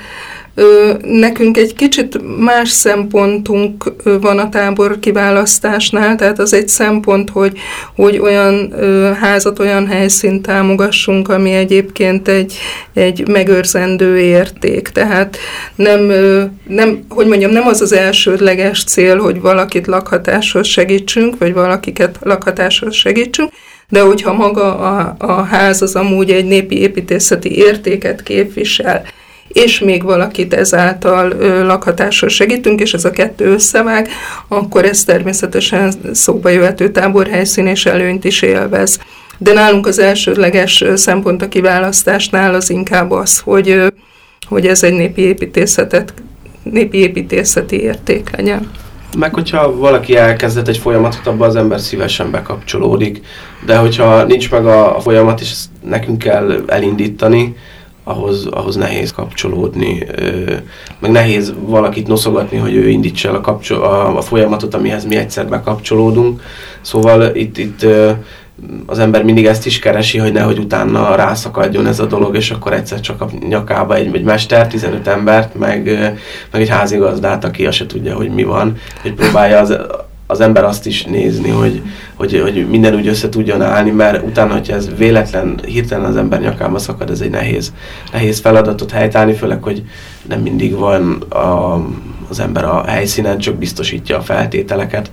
Nekünk 1.03 1.57
egy 1.57 1.75
kicsit 1.75 2.38
más 2.38 2.68
szempontunk 2.68 3.92
van 4.20 4.38
a 4.38 4.49
tábor 4.49 4.99
kiválasztásnál, 4.99 6.16
tehát 6.16 6.38
az 6.38 6.53
egy 6.53 6.68
szempont, 6.68 7.31
hogy, 7.31 7.59
hogy 7.96 8.18
olyan 8.18 8.75
házat, 9.20 9.59
olyan 9.59 9.87
helyszínt 9.87 10.46
támogassunk, 10.46 11.29
ami 11.29 11.51
egyébként 11.51 12.29
egy, 12.29 12.55
egy 12.94 13.29
megőrzendő 13.29 14.18
érték. 14.18 14.88
Tehát 14.88 15.37
nem, 15.75 16.12
nem, 16.68 17.05
hogy 17.09 17.27
mondjam, 17.27 17.51
nem 17.51 17.66
az 17.66 17.81
az 17.81 17.92
elsődleges 17.92 18.85
cél, 18.85 19.18
hogy 19.18 19.40
valakit 19.40 19.87
lakhatáshoz 19.87 20.66
segítsünk, 20.66 21.38
vagy 21.38 21.53
valakiket 21.53 22.18
lakhatáshoz 22.20 22.94
segítsünk, 22.94 23.53
de 23.88 24.01
hogyha 24.01 24.33
maga 24.33 24.79
a, 24.79 25.14
a 25.18 25.33
ház 25.33 25.83
az 25.83 25.94
amúgy 25.94 26.31
egy 26.31 26.44
népi 26.44 26.81
építészeti 26.81 27.57
értéket 27.57 28.23
képvisel, 28.23 29.03
és 29.53 29.79
még 29.79 30.03
valakit 30.03 30.55
ezáltal 30.55 31.31
ö, 31.31 31.65
lakhatásról 31.65 32.31
segítünk, 32.31 32.81
és 32.81 32.95
ez 32.95 33.05
a 33.05 33.11
kettő 33.11 33.53
összevág, 33.53 34.09
akkor 34.49 34.85
ez 34.85 35.05
természetesen 35.05 35.93
szóba 36.13 36.49
jöhető 36.49 36.91
táborhelyszín 36.91 37.67
és 37.67 37.87
előnyt 37.87 38.25
is 38.25 38.43
élvez. 38.43 38.99
De 39.39 39.53
nálunk 39.53 39.87
az 39.87 39.99
elsődleges 39.99 40.85
szempont 40.95 41.43
a 41.43 41.49
kiválasztásnál 41.49 42.55
az 42.55 42.71
inkább 42.71 43.11
az, 43.11 43.39
hogy, 43.39 43.93
hogy 44.49 44.67
ez 44.67 44.83
egy 44.83 44.93
népi 44.93 45.23
építészetet, 45.23 46.15
népi 46.63 46.99
építészeti 46.99 47.81
érték 47.81 48.37
legyen. 48.37 48.71
Meg 49.19 49.35
hogyha 49.35 49.77
valaki 49.77 50.17
elkezdett 50.17 50.69
egy 50.69 50.79
folyamatot, 50.79 51.27
abban 51.27 51.49
az 51.49 51.57
ember 51.57 51.81
szívesen 51.81 52.31
bekapcsolódik, 52.31 53.21
de 53.67 53.77
hogyha 53.77 54.25
nincs 54.25 54.51
meg 54.51 54.67
a, 54.67 54.97
a 54.97 55.01
folyamat, 55.01 55.41
és 55.41 55.53
nekünk 55.85 56.19
kell 56.19 56.65
elindítani, 56.67 57.57
ahhoz, 58.11 58.46
ahhoz 58.46 58.77
nehéz 58.77 59.12
kapcsolódni, 59.12 60.07
meg 60.99 61.11
nehéz 61.11 61.55
valakit 61.61 62.07
noszogatni, 62.07 62.57
hogy 62.57 62.75
ő 62.75 62.88
indítsa 62.88 63.29
el 63.29 63.35
a, 63.35 63.40
kapcsol- 63.40 63.83
a, 63.83 64.16
a 64.16 64.20
folyamatot, 64.20 64.75
amihez 64.75 65.05
mi 65.05 65.16
egyszer 65.16 65.49
bekapcsolódunk. 65.49 66.42
Szóval 66.81 67.35
itt, 67.35 67.59
itt 67.59 67.87
az 68.87 68.99
ember 68.99 69.23
mindig 69.23 69.46
ezt 69.46 69.66
is 69.66 69.79
keresi, 69.79 70.18
hogy 70.18 70.33
nehogy 70.33 70.59
utána 70.59 71.14
rászakadjon 71.14 71.87
ez 71.87 72.01
a 72.01 72.07
dolog, 72.07 72.37
és 72.37 72.51
akkor 72.51 72.73
egyszer 72.73 73.01
csak 73.01 73.20
a 73.20 73.29
nyakába 73.49 73.94
egy, 73.94 74.14
egy 74.14 74.23
mester, 74.23 74.66
15 74.66 75.07
embert, 75.07 75.55
meg, 75.55 75.85
meg 76.51 76.62
egy 76.62 76.68
házigazdát, 76.68 77.44
aki 77.44 77.66
azt 77.66 77.77
se 77.77 77.87
tudja, 77.87 78.16
hogy 78.16 78.31
mi 78.31 78.42
van, 78.42 78.77
hogy 79.03 79.14
próbálja 79.14 79.59
az, 79.59 79.77
az 80.31 80.40
ember 80.40 80.64
azt 80.64 80.87
is 80.87 81.05
nézni, 81.05 81.49
hogy, 81.49 81.83
hogy, 82.14 82.40
hogy 82.40 82.69
minden 82.69 82.95
úgy 82.95 83.07
össze 83.07 83.29
tudjon 83.29 83.62
állni, 83.62 83.90
mert 83.90 84.27
utána, 84.27 84.53
hogyha 84.53 84.75
ez 84.75 84.88
véletlen, 84.97 85.61
hirtelen 85.66 86.05
az 86.05 86.16
ember 86.16 86.40
nyakába 86.40 86.79
szakad, 86.79 87.11
ez 87.11 87.21
egy 87.21 87.31
nehéz, 87.31 87.73
nehéz 88.12 88.40
feladatot 88.40 88.90
helytállni, 88.90 89.33
főleg, 89.33 89.62
hogy 89.62 89.83
nem 90.29 90.40
mindig 90.40 90.75
van 90.75 91.12
a, 91.29 91.75
az 92.29 92.40
ember 92.40 92.64
a 92.64 92.85
helyszínen, 92.87 93.38
csak 93.38 93.55
biztosítja 93.55 94.16
a 94.16 94.23
feltételeket 94.23 95.11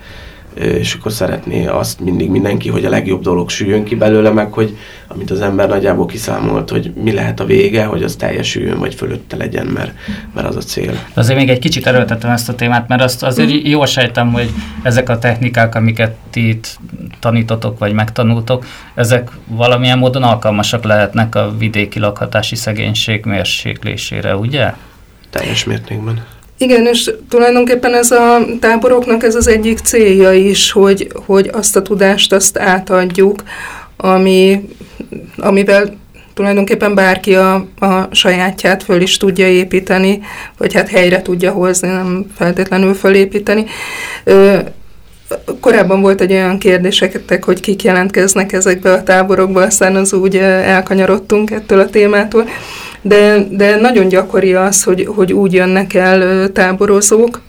és 0.59 0.93
akkor 0.93 1.11
szeretné 1.11 1.65
azt 1.65 1.99
mindig 1.99 2.29
mindenki, 2.29 2.69
hogy 2.69 2.85
a 2.85 2.89
legjobb 2.89 3.21
dolog 3.21 3.49
süljön 3.49 3.83
ki 3.83 3.95
belőle, 3.95 4.29
meg 4.29 4.51
hogy 4.51 4.77
amit 5.07 5.31
az 5.31 5.41
ember 5.41 5.69
nagyjából 5.69 6.05
kiszámolt, 6.05 6.69
hogy 6.69 6.91
mi 7.03 7.11
lehet 7.11 7.39
a 7.39 7.45
vége, 7.45 7.85
hogy 7.85 8.03
az 8.03 8.15
teljesüljön, 8.15 8.79
vagy 8.79 8.95
fölötte 8.95 9.35
legyen, 9.35 9.65
mert, 9.65 9.91
mert 10.33 10.47
az 10.47 10.55
a 10.55 10.61
cél. 10.61 10.99
Azért 11.13 11.37
még 11.37 11.49
egy 11.49 11.59
kicsit 11.59 11.87
erőltetem 11.87 12.31
ezt 12.31 12.49
a 12.49 12.55
témát, 12.55 12.87
mert 12.87 13.01
azt 13.01 13.23
azért 13.23 13.49
mm. 13.49 13.59
jól 13.63 13.85
sejtem, 13.85 14.31
hogy 14.31 14.49
ezek 14.81 15.09
a 15.09 15.19
technikák, 15.19 15.75
amiket 15.75 16.15
ti 16.29 16.47
itt 16.47 16.79
tanítotok, 17.19 17.79
vagy 17.79 17.93
megtanultok, 17.93 18.65
ezek 18.95 19.31
valamilyen 19.47 19.97
módon 19.97 20.23
alkalmasak 20.23 20.83
lehetnek 20.83 21.35
a 21.35 21.53
vidéki 21.57 21.99
lakhatási 21.99 22.55
szegénység 22.55 23.25
mérséklésére, 23.25 24.35
ugye? 24.35 24.73
Teljes 25.29 25.63
mértékben. 25.63 26.23
Igen, 26.57 26.85
és 26.85 27.11
tulajdonképpen 27.29 27.93
ez 27.93 28.11
a 28.11 28.45
táboroknak 28.59 29.23
ez 29.23 29.35
az 29.35 29.47
egyik 29.47 29.77
célja 29.77 30.33
is, 30.33 30.71
hogy, 30.71 31.11
hogy 31.25 31.49
azt 31.53 31.75
a 31.75 31.81
tudást 31.81 32.33
azt 32.33 32.57
átadjuk, 32.57 33.43
ami, 33.97 34.67
amivel 35.37 35.97
tulajdonképpen 36.33 36.95
bárki 36.95 37.35
a, 37.35 37.53
a 37.79 38.07
sajátját 38.11 38.83
föl 38.83 39.01
is 39.01 39.17
tudja 39.17 39.47
építeni, 39.47 40.19
vagy 40.57 40.73
hát 40.73 40.89
helyre 40.89 41.21
tudja 41.21 41.51
hozni, 41.51 41.87
nem 41.87 42.25
feltétlenül 42.35 42.93
fölépíteni. 42.93 43.65
Ö, 44.23 44.57
korábban 45.59 46.01
volt 46.01 46.21
egy 46.21 46.31
olyan 46.31 46.57
kérdésetek, 46.57 47.43
hogy 47.43 47.59
kik 47.59 47.83
jelentkeznek 47.83 48.53
ezekbe 48.53 48.91
a 48.91 49.03
táborokba, 49.03 49.61
aztán 49.61 49.95
az 49.95 50.13
úgy 50.13 50.37
elkanyarodtunk 50.37 51.51
ettől 51.51 51.79
a 51.79 51.89
témától 51.89 52.47
de, 53.01 53.47
de 53.49 53.75
nagyon 53.75 54.07
gyakori 54.07 54.53
az, 54.53 54.83
hogy, 54.83 55.07
hogy 55.15 55.33
úgy 55.33 55.53
jönnek 55.53 55.93
el 55.93 56.51
táborozók, 56.51 57.41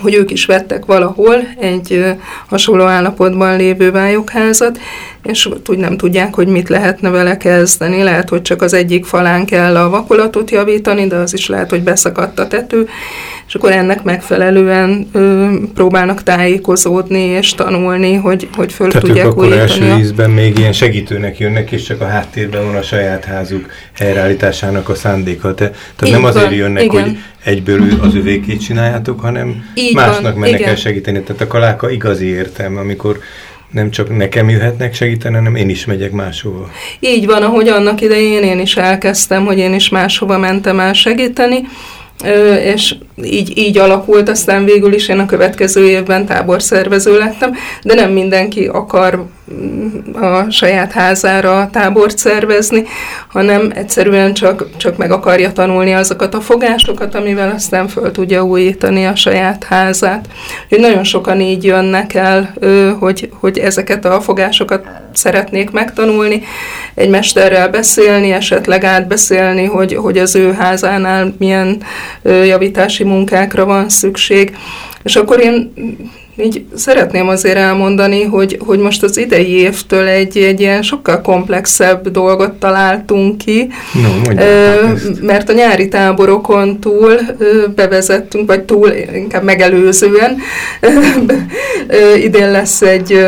hogy 0.00 0.14
ők 0.14 0.30
is 0.30 0.46
vettek 0.46 0.84
valahol 0.84 1.34
egy 1.60 2.04
hasonló 2.48 2.84
állapotban 2.84 3.56
lévő 3.56 3.90
vályokházat, 3.90 4.78
és 5.26 5.48
úgy 5.66 5.78
nem 5.78 5.96
tudják, 5.96 6.34
hogy 6.34 6.46
mit 6.46 6.68
lehetne 6.68 7.10
vele 7.10 7.36
kezdeni. 7.36 8.02
Lehet, 8.02 8.28
hogy 8.28 8.42
csak 8.42 8.62
az 8.62 8.72
egyik 8.72 9.04
falán 9.04 9.46
kell 9.46 9.76
a 9.76 9.90
vakolatot 9.90 10.50
javítani, 10.50 11.06
de 11.06 11.16
az 11.16 11.34
is 11.34 11.48
lehet, 11.48 11.70
hogy 11.70 11.82
beszakadt 11.82 12.38
a 12.38 12.46
tető, 12.46 12.88
és 13.46 13.54
akkor 13.54 13.72
ennek 13.72 14.02
megfelelően 14.02 15.08
ö, 15.12 15.48
próbálnak 15.74 16.22
tájékozódni 16.22 17.22
és 17.22 17.54
tanulni, 17.54 18.14
hogy, 18.14 18.48
hogy 18.54 18.72
föl 18.72 18.90
Tehát 18.90 19.06
tudják 19.06 19.26
akkor 19.26 19.52
első 19.52 19.96
ízben 19.98 20.30
még 20.30 20.58
ilyen 20.58 20.72
segítőnek 20.72 21.38
jönnek, 21.38 21.70
és 21.70 21.82
csak 21.82 22.00
a 22.00 22.06
háttérben 22.06 22.64
van 22.64 22.74
a 22.74 22.82
saját 22.82 23.24
házuk 23.24 23.70
helyreállításának 23.92 24.88
a 24.88 24.94
szándéka. 24.94 25.54
Te, 25.54 25.64
tehát 25.64 26.04
Így 26.04 26.12
nem 26.12 26.24
azért 26.24 26.44
van, 26.44 26.54
jönnek, 26.54 26.82
igen. 26.82 27.02
hogy 27.02 27.18
egyből 27.44 27.82
az 28.00 28.14
övékét 28.14 28.60
csináljátok, 28.60 29.20
hanem 29.20 29.64
Így 29.74 29.94
másnak 29.94 30.22
van, 30.22 30.40
mennek 30.40 30.58
igen. 30.58 30.70
el 30.70 30.76
segíteni. 30.76 31.22
Tehát 31.22 31.42
a 31.42 31.46
kaláka 31.46 31.90
igazi 31.90 32.26
értelme, 32.26 32.80
amikor 32.80 33.18
nem 33.76 33.90
csak 33.90 34.16
nekem 34.16 34.48
jöhetnek 34.48 34.94
segíteni, 34.94 35.34
hanem 35.34 35.54
én 35.54 35.68
is 35.68 35.84
megyek 35.84 36.10
máshova. 36.10 36.70
Így 37.00 37.26
van, 37.26 37.42
ahogy 37.42 37.68
annak 37.68 38.00
idején 38.00 38.42
én 38.42 38.60
is 38.60 38.76
elkezdtem, 38.76 39.44
hogy 39.44 39.58
én 39.58 39.74
is 39.74 39.88
máshova 39.88 40.38
mentem 40.38 40.80
el 40.80 40.92
segíteni, 40.92 41.60
és 42.64 42.94
így, 43.24 43.58
így 43.58 43.78
alakult, 43.78 44.28
aztán 44.28 44.64
végül 44.64 44.92
is 44.92 45.08
én 45.08 45.18
a 45.18 45.26
következő 45.26 45.88
évben 45.88 46.26
táborszervező 46.26 47.18
lettem, 47.18 47.54
de 47.82 47.94
nem 47.94 48.12
mindenki 48.12 48.64
akar 48.64 49.26
a 50.12 50.50
saját 50.50 50.92
házára 50.92 51.68
tábort 51.72 52.18
szervezni, 52.18 52.84
hanem 53.28 53.70
egyszerűen 53.74 54.34
csak, 54.34 54.76
csak 54.76 54.96
meg 54.96 55.10
akarja 55.10 55.52
tanulni 55.52 55.92
azokat 55.92 56.34
a 56.34 56.40
fogásokat, 56.40 57.14
amivel 57.14 57.50
aztán 57.50 57.88
föl 57.88 58.10
tudja 58.10 58.44
újítani 58.44 59.06
a 59.06 59.16
saját 59.16 59.64
házát. 59.64 60.28
Úgyhogy 60.64 60.80
nagyon 60.80 61.04
sokan 61.04 61.40
így 61.40 61.64
jönnek 61.64 62.14
el, 62.14 62.54
hogy, 62.98 63.30
hogy 63.40 63.58
ezeket 63.58 64.04
a 64.04 64.20
fogásokat 64.20 64.86
szeretnék 65.12 65.70
megtanulni, 65.70 66.42
egy 66.94 67.08
mesterrel 67.08 67.68
beszélni, 67.68 68.32
esetleg 68.32 68.84
átbeszélni, 68.84 69.64
hogy, 69.64 69.94
hogy 69.94 70.18
az 70.18 70.34
ő 70.34 70.52
házánál 70.52 71.34
milyen 71.38 71.82
javítási 72.22 73.04
munkákra 73.04 73.64
van 73.64 73.88
szükség. 73.88 74.56
És 75.02 75.16
akkor 75.16 75.40
én 75.40 75.72
így 76.42 76.64
szeretném 76.74 77.28
azért 77.28 77.56
elmondani, 77.56 78.22
hogy, 78.22 78.58
hogy 78.66 78.78
most 78.78 79.02
az 79.02 79.16
idei 79.16 79.50
évtől 79.50 80.06
egy, 80.06 80.36
egy 80.36 80.60
ilyen 80.60 80.82
sokkal 80.82 81.20
komplexebb 81.20 82.08
dolgot 82.08 82.52
találtunk 82.52 83.38
ki, 83.38 83.68
no, 84.02 84.34
mert 85.20 85.48
a 85.48 85.52
nyári 85.52 85.88
táborokon 85.88 86.80
túl 86.80 87.18
bevezettünk, 87.74 88.46
vagy 88.46 88.62
túl 88.62 88.92
inkább 89.14 89.42
megelőzően 89.42 90.36
idén 92.16 92.50
lesz 92.50 92.82
egy 92.82 93.24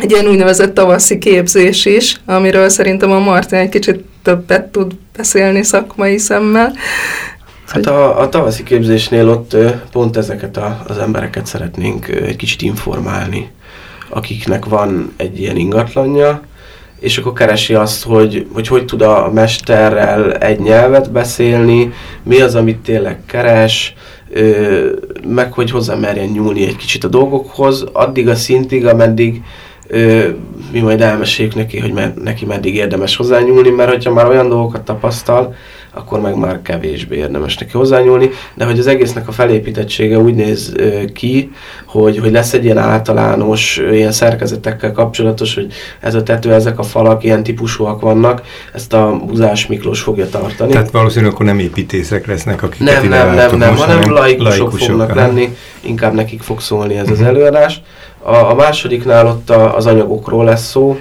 egy 0.00 0.10
ilyen 0.10 0.26
úgynevezett 0.26 0.74
tavaszi 0.74 1.18
képzés 1.18 1.86
is, 1.86 2.20
amiről 2.26 2.68
szerintem 2.68 3.10
a 3.10 3.18
Martin 3.18 3.58
egy 3.58 3.68
kicsit 3.68 4.04
többet 4.22 4.64
tud 4.64 4.92
beszélni 5.16 5.62
szakmai 5.62 6.18
szemmel. 6.18 6.72
Hát 7.70 7.86
a, 7.86 8.20
a 8.20 8.28
tavaszi 8.28 8.62
képzésnél 8.62 9.28
ott 9.28 9.56
pont 9.92 10.16
ezeket 10.16 10.56
a, 10.56 10.82
az 10.88 10.98
embereket 10.98 11.46
szeretnénk 11.46 12.08
egy 12.08 12.36
kicsit 12.36 12.62
informálni, 12.62 13.50
akiknek 14.08 14.64
van 14.64 15.12
egy 15.16 15.40
ilyen 15.40 15.56
ingatlanja, 15.56 16.40
és 16.98 17.18
akkor 17.18 17.32
keresi 17.32 17.74
azt, 17.74 18.04
hogy, 18.04 18.46
hogy 18.52 18.68
hogy 18.68 18.84
tud 18.84 19.02
a 19.02 19.30
mesterrel 19.32 20.32
egy 20.32 20.60
nyelvet 20.60 21.12
beszélni, 21.12 21.92
mi 22.22 22.40
az, 22.40 22.54
amit 22.54 22.78
tényleg 22.78 23.18
keres, 23.26 23.94
meg 25.28 25.52
hogy 25.52 25.70
hozzá 25.70 25.94
merjen 25.94 26.28
nyúlni 26.28 26.66
egy 26.66 26.76
kicsit 26.76 27.04
a 27.04 27.08
dolgokhoz, 27.08 27.84
addig 27.92 28.28
a 28.28 28.34
szintig, 28.34 28.86
ameddig 28.86 29.42
mi 30.72 30.80
majd 30.80 31.00
elmeséljük 31.00 31.54
neki, 31.54 31.78
hogy 31.78 31.92
me, 31.92 32.12
neki 32.22 32.44
meddig 32.44 32.74
érdemes 32.74 33.16
hozzányúlni, 33.16 33.70
mert 33.70 33.90
hogyha 33.90 34.12
már 34.12 34.26
olyan 34.26 34.48
dolgokat 34.48 34.82
tapasztal, 34.84 35.54
akkor 35.94 36.20
meg 36.20 36.36
már 36.36 36.62
kevésbé 36.62 37.16
érdemes 37.16 37.58
neki 37.58 37.72
hozzányúlni, 37.72 38.30
de 38.54 38.64
hogy 38.64 38.78
az 38.78 38.86
egésznek 38.86 39.28
a 39.28 39.32
felépítettsége 39.32 40.18
úgy 40.18 40.34
néz 40.34 40.74
ki, 41.14 41.50
hogy, 41.86 42.18
hogy 42.18 42.30
lesz 42.30 42.52
egy 42.52 42.64
ilyen 42.64 42.78
általános, 42.78 43.80
ilyen 43.92 44.12
szerkezetekkel 44.12 44.92
kapcsolatos, 44.92 45.54
hogy 45.54 45.72
ez 46.00 46.14
a 46.14 46.22
tető, 46.22 46.52
ezek 46.52 46.78
a 46.78 46.82
falak 46.82 47.24
ilyen 47.24 47.42
típusúak 47.42 48.00
vannak, 48.00 48.42
ezt 48.72 48.92
a 48.92 49.20
Buzás 49.26 49.66
Miklós 49.66 50.00
fogja 50.00 50.28
tartani. 50.28 50.72
Tehát 50.72 50.90
valószínűleg 50.90 51.34
akkor 51.34 51.46
nem 51.46 51.58
építészek 51.58 52.26
lesznek, 52.26 52.62
akik 52.62 52.80
nem, 52.80 53.08
nem, 53.08 53.34
nem, 53.34 53.56
nem, 53.56 53.68
most, 53.68 53.82
hanem 53.82 54.12
laikusok, 54.12 54.58
laikusok 54.58 54.88
fognak 54.88 55.10
aha. 55.10 55.20
lenni, 55.20 55.56
inkább 55.80 56.14
nekik 56.14 56.42
fog 56.42 56.60
szólni 56.60 56.94
ez 56.94 57.00
uh-huh. 57.00 57.12
az 57.12 57.18
mhm. 57.18 57.28
előadás. 57.28 57.82
A, 58.22 58.34
a 58.34 58.54
másodiknál 58.54 59.26
ott 59.26 59.50
a, 59.50 59.76
az 59.76 59.86
anyagokról 59.86 60.44
lesz 60.44 60.68
szó, 60.68 60.98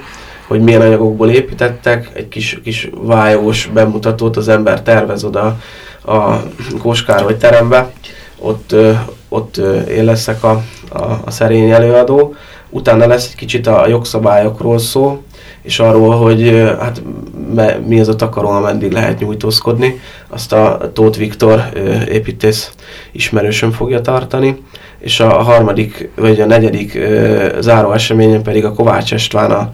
hogy 0.50 0.62
milyen 0.62 0.82
anyagokból 0.82 1.30
építettek, 1.30 2.10
egy 2.14 2.28
kis, 2.28 2.60
kis 2.64 2.90
vájós 3.02 3.70
bemutatót 3.74 4.38
az 4.38 4.48
ember 4.48 4.82
tervez 4.82 5.24
oda 5.24 5.58
a 6.06 6.36
Kóskároly 6.80 7.38
terembe, 7.38 7.92
ott, 8.40 8.76
ott 9.30 9.58
én 9.90 10.04
leszek 10.04 10.44
a, 10.44 10.64
a, 10.90 11.04
a 11.26 11.32
szerény 11.32 11.70
előadó, 11.70 12.36
utána 12.70 13.08
lesz 13.08 13.28
egy 13.28 13.36
kicsit 13.36 13.68
a 13.68 13.88
jogszabályokról 13.88 14.80
szó, 14.80 15.22
és 15.62 15.80
arról, 15.80 16.16
hogy 16.16 16.74
hát 16.80 17.02
mi 17.86 18.00
az 18.00 18.08
a 18.08 18.16
takaron, 18.16 18.56
ameddig 18.56 18.92
lehet 18.92 19.20
nyújtózkodni, 19.20 20.00
azt 20.28 20.54
a 20.54 20.92
Tóth 20.94 21.18
Viktor 21.18 21.64
építész 22.08 22.72
ismerősöm 23.12 23.72
fogja 23.72 24.02
tartani, 24.02 24.64
és 25.00 25.20
a 25.20 25.30
harmadik, 25.30 26.10
vagy 26.16 26.42
a 26.42 26.46
negyedik 26.46 27.00
záró 27.60 27.92
eseményen 27.92 28.44
pedig 28.44 28.66
a 28.66 28.74
Kovács 28.74 29.14
Estván 29.14 29.52
a 29.52 29.74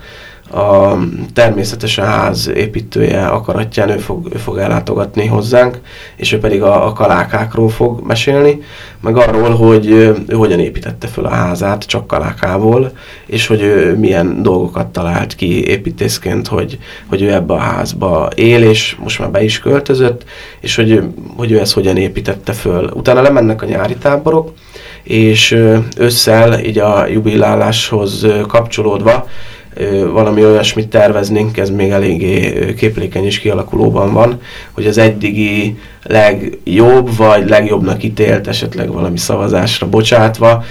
a 0.51 0.97
természetesen 1.33 2.05
ház 2.05 2.51
építője 2.55 3.25
akaratján 3.25 3.89
ő 3.89 3.97
fog, 3.97 4.27
ő 4.33 4.37
fog 4.37 4.57
ellátogatni 4.57 5.25
hozzánk, 5.25 5.79
és 6.15 6.31
ő 6.31 6.39
pedig 6.39 6.61
a, 6.61 6.85
a 6.87 6.93
kalákákról 6.93 7.69
fog 7.69 8.01
mesélni, 8.07 8.61
meg 9.01 9.17
arról, 9.17 9.49
hogy 9.49 9.87
ő 9.89 10.25
hogyan 10.35 10.59
építette 10.59 11.07
föl 11.07 11.25
a 11.25 11.29
házát 11.29 11.83
csak 11.83 12.07
kalákából, 12.07 12.91
és 13.25 13.47
hogy 13.47 13.61
ő 13.61 13.97
milyen 13.97 14.41
dolgokat 14.41 14.87
talált 14.87 15.35
ki 15.35 15.67
építészként, 15.67 16.47
hogy, 16.47 16.77
hogy 17.07 17.21
ő 17.21 17.33
ebbe 17.33 17.53
a 17.53 17.59
házba 17.59 18.29
él, 18.35 18.63
és 18.63 18.95
most 18.99 19.19
már 19.19 19.31
be 19.31 19.43
is 19.43 19.59
költözött, 19.59 20.23
és 20.59 20.75
hogy, 20.75 21.03
hogy 21.35 21.51
ő 21.51 21.59
ezt 21.59 21.73
hogyan 21.73 21.97
építette 21.97 22.53
föl. 22.53 22.91
Utána 22.93 23.21
lemennek 23.21 23.61
a 23.61 23.65
nyári 23.65 23.95
táborok, 23.95 24.53
és 25.03 25.57
ősszel 25.97 26.59
így 26.59 26.79
a 26.79 27.07
jubiláláshoz 27.07 28.25
kapcsolódva 28.47 29.27
valami 30.11 30.45
olyasmit 30.45 30.87
terveznénk, 30.87 31.57
ez 31.57 31.69
még 31.69 31.89
eléggé 31.89 32.73
képlékeny 32.77 33.25
és 33.25 33.39
kialakulóban 33.39 34.13
van, 34.13 34.41
hogy 34.71 34.85
az 34.85 34.97
eddigi 34.97 35.77
legjobb 36.03 37.15
vagy 37.15 37.49
legjobbnak 37.49 38.03
ítélt, 38.03 38.47
esetleg 38.47 38.91
valami 38.91 39.17
szavazásra 39.17 39.89
bocsátva, 39.89 40.63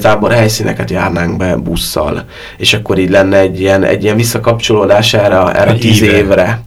tábor 0.00 0.32
helyszíneket 0.32 0.90
járnánk 0.90 1.36
be 1.36 1.56
busszal. 1.56 2.24
És 2.56 2.74
akkor 2.74 2.98
így 2.98 3.10
lenne 3.10 3.38
egy 3.38 3.60
ilyen, 3.60 3.84
egy 3.84 4.02
ilyen 4.02 4.16
visszakapcsolódás 4.16 5.14
erre, 5.14 5.52
erre 5.52 5.74
tíz 5.74 6.02
éve. 6.02 6.16
évre. 6.16 6.62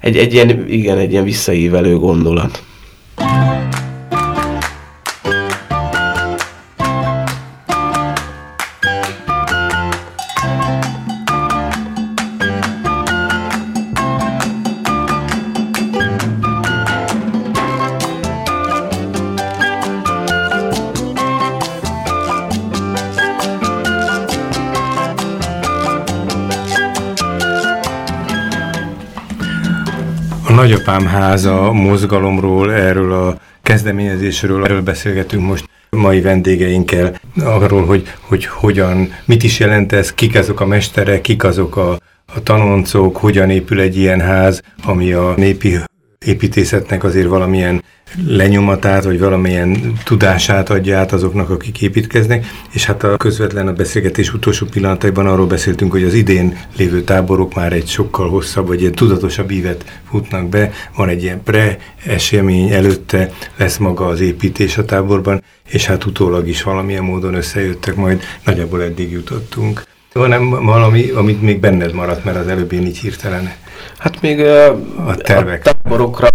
Egy, 0.00 0.16
egy 0.16 0.34
ilyen, 0.34 0.64
igen, 0.68 0.98
egy 0.98 1.10
ilyen 1.12 1.24
visszaívelő 1.24 1.96
gondolat. 1.96 2.62
Nagyapám 30.84 31.06
háza 31.06 31.72
mozgalomról, 31.72 32.72
erről 32.72 33.12
a 33.12 33.38
kezdeményezésről, 33.62 34.64
erről 34.64 34.82
beszélgetünk 34.82 35.46
most 35.46 35.68
mai 35.90 36.20
vendégeinkkel, 36.20 37.20
arról, 37.44 37.84
hogy, 37.84 38.14
hogy 38.20 38.44
hogyan, 38.46 39.12
mit 39.24 39.42
is 39.42 39.58
jelent 39.58 39.92
ez, 39.92 40.14
kik 40.14 40.36
azok 40.36 40.60
a 40.60 40.66
mesterek, 40.66 41.20
kik 41.20 41.44
azok 41.44 41.76
a, 41.76 41.90
a 42.34 42.42
tanoncok, 42.42 43.16
hogyan 43.16 43.50
épül 43.50 43.80
egy 43.80 43.96
ilyen 43.96 44.20
ház, 44.20 44.62
ami 44.84 45.12
a 45.12 45.34
népi 45.36 45.78
építészetnek 46.24 47.04
azért 47.04 47.28
valamilyen 47.28 47.82
lenyomatát, 48.26 49.04
vagy 49.04 49.18
valamilyen 49.18 49.92
tudását 50.04 50.70
adja 50.70 50.98
át 50.98 51.12
azoknak, 51.12 51.50
akik 51.50 51.82
építkeznek, 51.82 52.46
és 52.72 52.84
hát 52.84 53.02
a 53.02 53.16
közvetlen 53.16 53.68
a 53.68 53.72
beszélgetés 53.72 54.34
utolsó 54.34 54.66
pillanataiban 54.66 55.26
arról 55.26 55.46
beszéltünk, 55.46 55.92
hogy 55.92 56.02
az 56.02 56.14
idén 56.14 56.58
lévő 56.76 57.02
táborok 57.02 57.54
már 57.54 57.72
egy 57.72 57.86
sokkal 57.86 58.28
hosszabb, 58.28 58.66
vagy 58.66 58.84
egy 58.84 58.92
tudatosabb 58.92 59.50
ívet 59.50 60.00
futnak 60.10 60.48
be, 60.48 60.70
van 60.96 61.08
egy 61.08 61.22
ilyen 61.22 61.42
pre-esemény 61.42 62.70
előtte, 62.70 63.30
lesz 63.56 63.76
maga 63.76 64.06
az 64.06 64.20
építés 64.20 64.78
a 64.78 64.84
táborban, 64.84 65.42
és 65.68 65.86
hát 65.86 66.04
utólag 66.04 66.48
is 66.48 66.62
valamilyen 66.62 67.04
módon 67.04 67.34
összejöttek, 67.34 67.94
majd 67.94 68.22
nagyjából 68.44 68.82
eddig 68.82 69.10
jutottunk. 69.10 69.82
Van-e 70.12 70.38
valami, 70.38 71.10
amit 71.10 71.42
még 71.42 71.60
benned 71.60 71.92
maradt, 71.92 72.24
mert 72.24 72.36
az 72.36 72.46
előbb 72.46 72.72
én 72.72 72.86
így 72.86 72.98
hirtelen 72.98 73.52
Hát 74.04 74.20
még 74.20 74.40
a, 74.40 75.14
tervek. 75.16 75.66
a 75.66 75.72
táborokra 75.72 76.28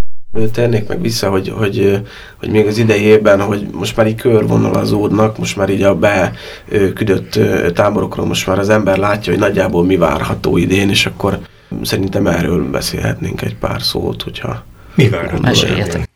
térnék 0.51 0.87
meg 0.87 1.01
vissza, 1.01 1.29
hogy, 1.29 1.49
hogy, 1.49 2.01
hogy 2.39 2.49
még 2.49 2.67
az 2.67 2.77
idejében, 2.77 3.41
hogy 3.41 3.67
most 3.71 3.95
már 3.95 4.07
így 4.07 4.15
körvonalazódnak, 4.15 5.37
most 5.37 5.55
már 5.55 5.69
így 5.69 5.81
a 5.81 5.95
beküldött 5.95 7.39
táborokról 7.73 8.25
most 8.25 8.47
már 8.47 8.59
az 8.59 8.69
ember 8.69 8.97
látja, 8.97 9.31
hogy 9.31 9.41
nagyjából 9.41 9.85
mi 9.85 9.97
várható 9.97 10.57
idén, 10.57 10.89
és 10.89 11.05
akkor 11.05 11.39
szerintem 11.81 12.27
erről 12.27 12.69
beszélhetnénk 12.69 13.41
egy 13.41 13.55
pár 13.55 13.81
szót, 13.81 14.21
hogyha... 14.21 14.63
Mi 14.95 15.09
várható? 15.09 15.41
Meséljetek. 15.41 16.09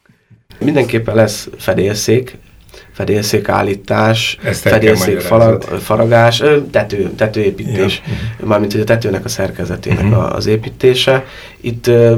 Mindenképpen 0.59 1.15
lesz 1.15 1.49
fedélszék, 1.57 2.37
fedélszékállítás, 2.93 4.37
fedélszék 4.51 5.19
faragás, 5.79 6.43
tető, 6.71 7.11
tetőépítés, 7.15 8.01
ja. 8.39 8.45
mármint 8.45 8.71
hogy 8.71 8.81
a 8.81 8.83
tetőnek 8.83 9.25
a 9.25 9.29
szerkezetének 9.29 10.03
uh-huh. 10.03 10.35
az 10.35 10.45
építése. 10.45 11.25
Itt 11.61 11.87
uh, 11.87 12.17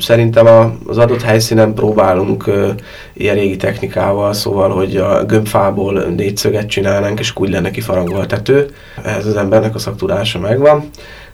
szerintem 0.00 0.46
a, 0.46 0.76
az 0.86 0.98
adott 0.98 1.22
helyszínen 1.22 1.74
próbálunk 1.74 2.46
uh, 2.46 2.70
ilyen 3.12 3.34
régi 3.34 3.56
technikával, 3.56 4.32
szóval, 4.32 4.70
hogy 4.70 4.96
a 4.96 5.24
gömbfából 5.24 6.00
négyszöget 6.02 6.68
csinálnánk, 6.68 7.18
és 7.18 7.32
úgy 7.34 7.50
lenne 7.50 7.70
kifaragva 7.70 8.18
a 8.18 8.26
tető. 8.26 8.66
Ez 9.04 9.26
az 9.26 9.36
embernek 9.36 9.74
a 9.74 9.78
szaktudása 9.78 10.38
megvan, 10.38 10.88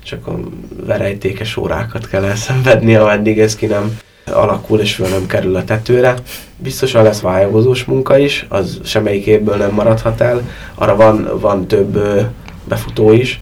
csak 0.04 0.26
a 0.26 0.38
verejtékes 0.86 1.56
órákat 1.56 2.08
kell 2.08 2.24
elszenvedni, 2.24 2.94
ameddig 2.94 3.38
ez 3.38 3.56
ki 3.56 3.66
nem 3.66 3.98
alakul 4.26 4.80
és 4.80 4.94
föl 4.94 5.08
nem 5.08 5.26
kerül 5.26 5.56
a 5.56 5.64
tetőre. 5.64 6.14
Biztosan 6.56 7.02
lesz 7.02 7.20
vályogozós 7.20 7.84
munka 7.84 8.18
is, 8.18 8.46
az 8.48 8.80
semmelyik 8.84 9.26
évből 9.26 9.56
nem 9.56 9.72
maradhat 9.72 10.20
el. 10.20 10.40
Arra 10.74 10.96
van, 10.96 11.28
van 11.40 11.66
több 11.66 11.98
befutó 12.64 13.12
is, 13.12 13.40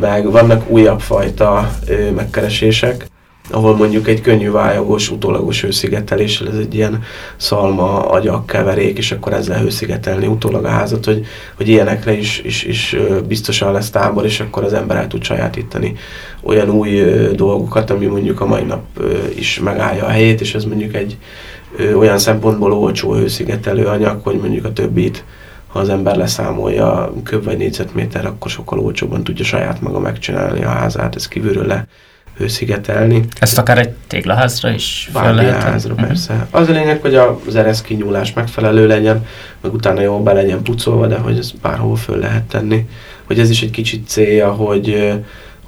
meg 0.00 0.30
vannak 0.30 0.70
újabb 0.70 1.00
fajta 1.00 1.70
ö, 1.86 2.10
megkeresések, 2.10 3.06
ahol 3.50 3.76
mondjuk 3.76 4.08
egy 4.08 4.20
könnyű 4.20 4.50
vályogos, 4.50 5.10
utólagos 5.10 5.62
hőszigeteléssel, 5.62 6.48
ez 6.48 6.56
egy 6.56 6.74
ilyen 6.74 7.02
szalma 7.36 8.08
agyak 8.08 8.46
keverék, 8.46 8.98
és 8.98 9.12
akkor 9.12 9.32
ezzel 9.32 9.60
hőszigetelni 9.60 10.26
utólag 10.26 10.64
a 10.64 10.68
házat, 10.68 11.04
hogy, 11.04 11.26
hogy 11.56 11.68
ilyenekre 11.68 12.12
is, 12.12 12.42
is, 12.44 12.62
is 12.62 12.96
biztosan 13.28 13.72
lesz 13.72 13.90
tábor, 13.90 14.24
és 14.24 14.40
akkor 14.40 14.64
az 14.64 14.72
ember 14.72 14.96
el 14.96 15.06
tud 15.06 15.22
sajátítani 15.22 15.94
olyan 16.42 16.70
új 16.70 17.02
dolgokat, 17.34 17.90
ami 17.90 18.06
mondjuk 18.06 18.40
a 18.40 18.46
mai 18.46 18.62
nap 18.62 18.84
is 19.34 19.60
megállja 19.60 20.04
a 20.04 20.08
helyét, 20.08 20.40
és 20.40 20.54
ez 20.54 20.64
mondjuk 20.64 20.94
egy 20.94 21.16
olyan 21.96 22.18
szempontból 22.18 22.72
olcsó 22.72 23.14
hőszigetelő 23.14 23.86
anyag, 23.86 24.20
hogy 24.22 24.36
mondjuk 24.36 24.64
a 24.64 24.72
többit 24.72 25.24
ha 25.66 25.80
az 25.80 25.88
ember 25.88 26.16
leszámolja 26.16 27.12
köb 27.22 27.44
vagy 27.44 27.56
négyzetméter, 27.56 28.26
akkor 28.26 28.50
sokkal 28.50 28.78
olcsóbban 28.78 29.24
tudja 29.24 29.44
saját 29.44 29.80
maga 29.80 29.98
megcsinálni 29.98 30.64
a 30.64 30.68
házát, 30.68 31.14
ez 31.14 31.28
kívülről 31.28 31.66
le 31.66 31.86
hőszigetelni. 32.36 33.24
Ezt 33.38 33.58
akár 33.58 33.78
egy 33.78 33.90
téglaházra 34.06 34.70
is 34.70 35.08
fel 35.12 35.34
lehet? 35.34 35.62
házra, 35.62 35.92
uh-huh. 35.92 36.08
persze. 36.08 36.46
Az 36.50 36.68
a 36.68 36.72
lényeg, 36.72 37.00
hogy 37.00 37.14
az 37.46 37.56
eresz 37.56 37.82
kinyúlás 37.82 38.32
megfelelő 38.32 38.86
legyen, 38.86 39.26
meg 39.60 39.74
utána 39.74 40.00
jól 40.00 40.20
be 40.20 40.32
legyen 40.32 40.62
pucolva, 40.62 41.06
de 41.06 41.16
hogy 41.16 41.38
ez 41.38 41.50
bárhol 41.50 41.96
föl 41.96 42.18
lehet 42.18 42.42
tenni. 42.42 42.88
Hogy 43.24 43.38
ez 43.38 43.50
is 43.50 43.62
egy 43.62 43.70
kicsit 43.70 44.08
célja, 44.08 44.52
hogy 44.52 45.14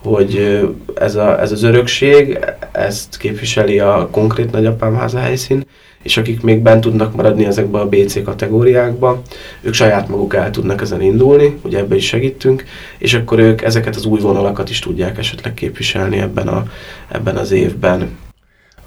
hogy 0.03 0.61
ez, 0.95 1.14
a, 1.14 1.41
ez 1.41 1.53
az 1.53 1.62
örökség, 1.62 2.39
ezt 2.73 3.17
képviseli 3.17 3.79
a 3.79 4.09
konkrét 4.11 4.51
nagyapám 4.51 4.95
háza 4.95 5.19
helyszín, 5.19 5.67
és 6.07 6.16
akik 6.16 6.40
még 6.40 6.62
bent 6.62 6.80
tudnak 6.80 7.14
maradni 7.14 7.44
ezekbe 7.44 7.78
a 7.78 7.88
BC 7.88 8.22
kategóriákba, 8.22 9.22
ők 9.61 9.74
saját 9.74 10.09
maguk 10.09 10.34
el 10.34 10.50
tudnak 10.50 10.80
ezen 10.80 11.02
indulni, 11.02 11.59
ugye 11.62 11.78
ebbe 11.78 11.96
is 11.96 12.07
segítünk, 12.07 12.64
és 12.98 13.14
akkor 13.14 13.38
ők 13.38 13.62
ezeket 13.62 13.96
az 13.96 14.04
új 14.04 14.20
vonalakat 14.20 14.70
is 14.70 14.78
tudják 14.78 15.18
esetleg 15.18 15.54
képviselni 15.54 16.18
ebben, 16.18 16.48
a, 16.48 16.64
ebben 17.09 17.36
az 17.36 17.50
évben. 17.50 18.16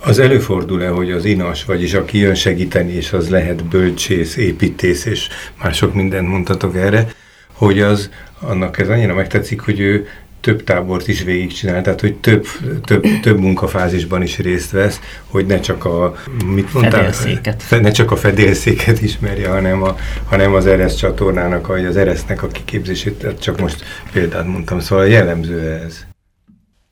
Az 0.03 0.19
előfordul-e, 0.19 0.89
hogy 0.89 1.11
az 1.11 1.25
inas, 1.25 1.65
vagyis 1.65 1.93
aki 1.93 2.17
jön 2.17 2.35
segíteni, 2.35 2.91
és 2.91 3.13
az 3.13 3.29
lehet 3.29 3.63
bölcsész, 3.63 4.35
építész, 4.37 5.05
és 5.05 5.27
már 5.61 5.73
sok 5.73 5.93
mindent 5.93 6.27
mondhatok 6.27 6.75
erre, 6.75 7.07
hogy 7.53 7.79
az 7.79 8.09
annak 8.41 8.79
ez 8.79 8.89
annyira 8.89 9.13
megtetszik, 9.13 9.61
hogy 9.61 9.79
ő 9.79 10.07
több 10.41 10.63
tábort 10.63 11.07
is 11.07 11.23
végigcsinál, 11.23 11.81
tehát 11.81 12.01
hogy 12.01 12.15
több, 12.15 12.45
több, 12.85 13.05
több 13.21 13.39
munkafázisban 13.39 14.21
is 14.21 14.37
részt 14.37 14.71
vesz, 14.71 14.99
hogy 15.25 15.45
ne 15.45 15.59
csak 15.59 15.85
a 15.85 16.15
mit 16.45 16.73
mondtál, 16.73 17.11
fedélszéket. 17.11 17.63
ne 17.69 17.91
csak 17.91 18.11
a 18.11 18.15
fedélszéket 18.15 19.01
ismerje, 19.01 19.49
hanem, 19.49 19.83
a, 19.83 19.95
hanem 20.25 20.53
az 20.53 20.65
ERESZ 20.65 20.95
csatornának, 20.95 21.67
vagy 21.67 21.85
az 21.85 21.97
ERESZ-nek 21.97 22.43
a 22.43 22.47
kiképzését, 22.47 23.13
tehát 23.13 23.41
csak 23.41 23.59
most 23.59 23.83
példát 24.11 24.45
mondtam, 24.45 24.79
szóval 24.79 25.07
jellemző 25.07 25.81
ez. 25.85 26.07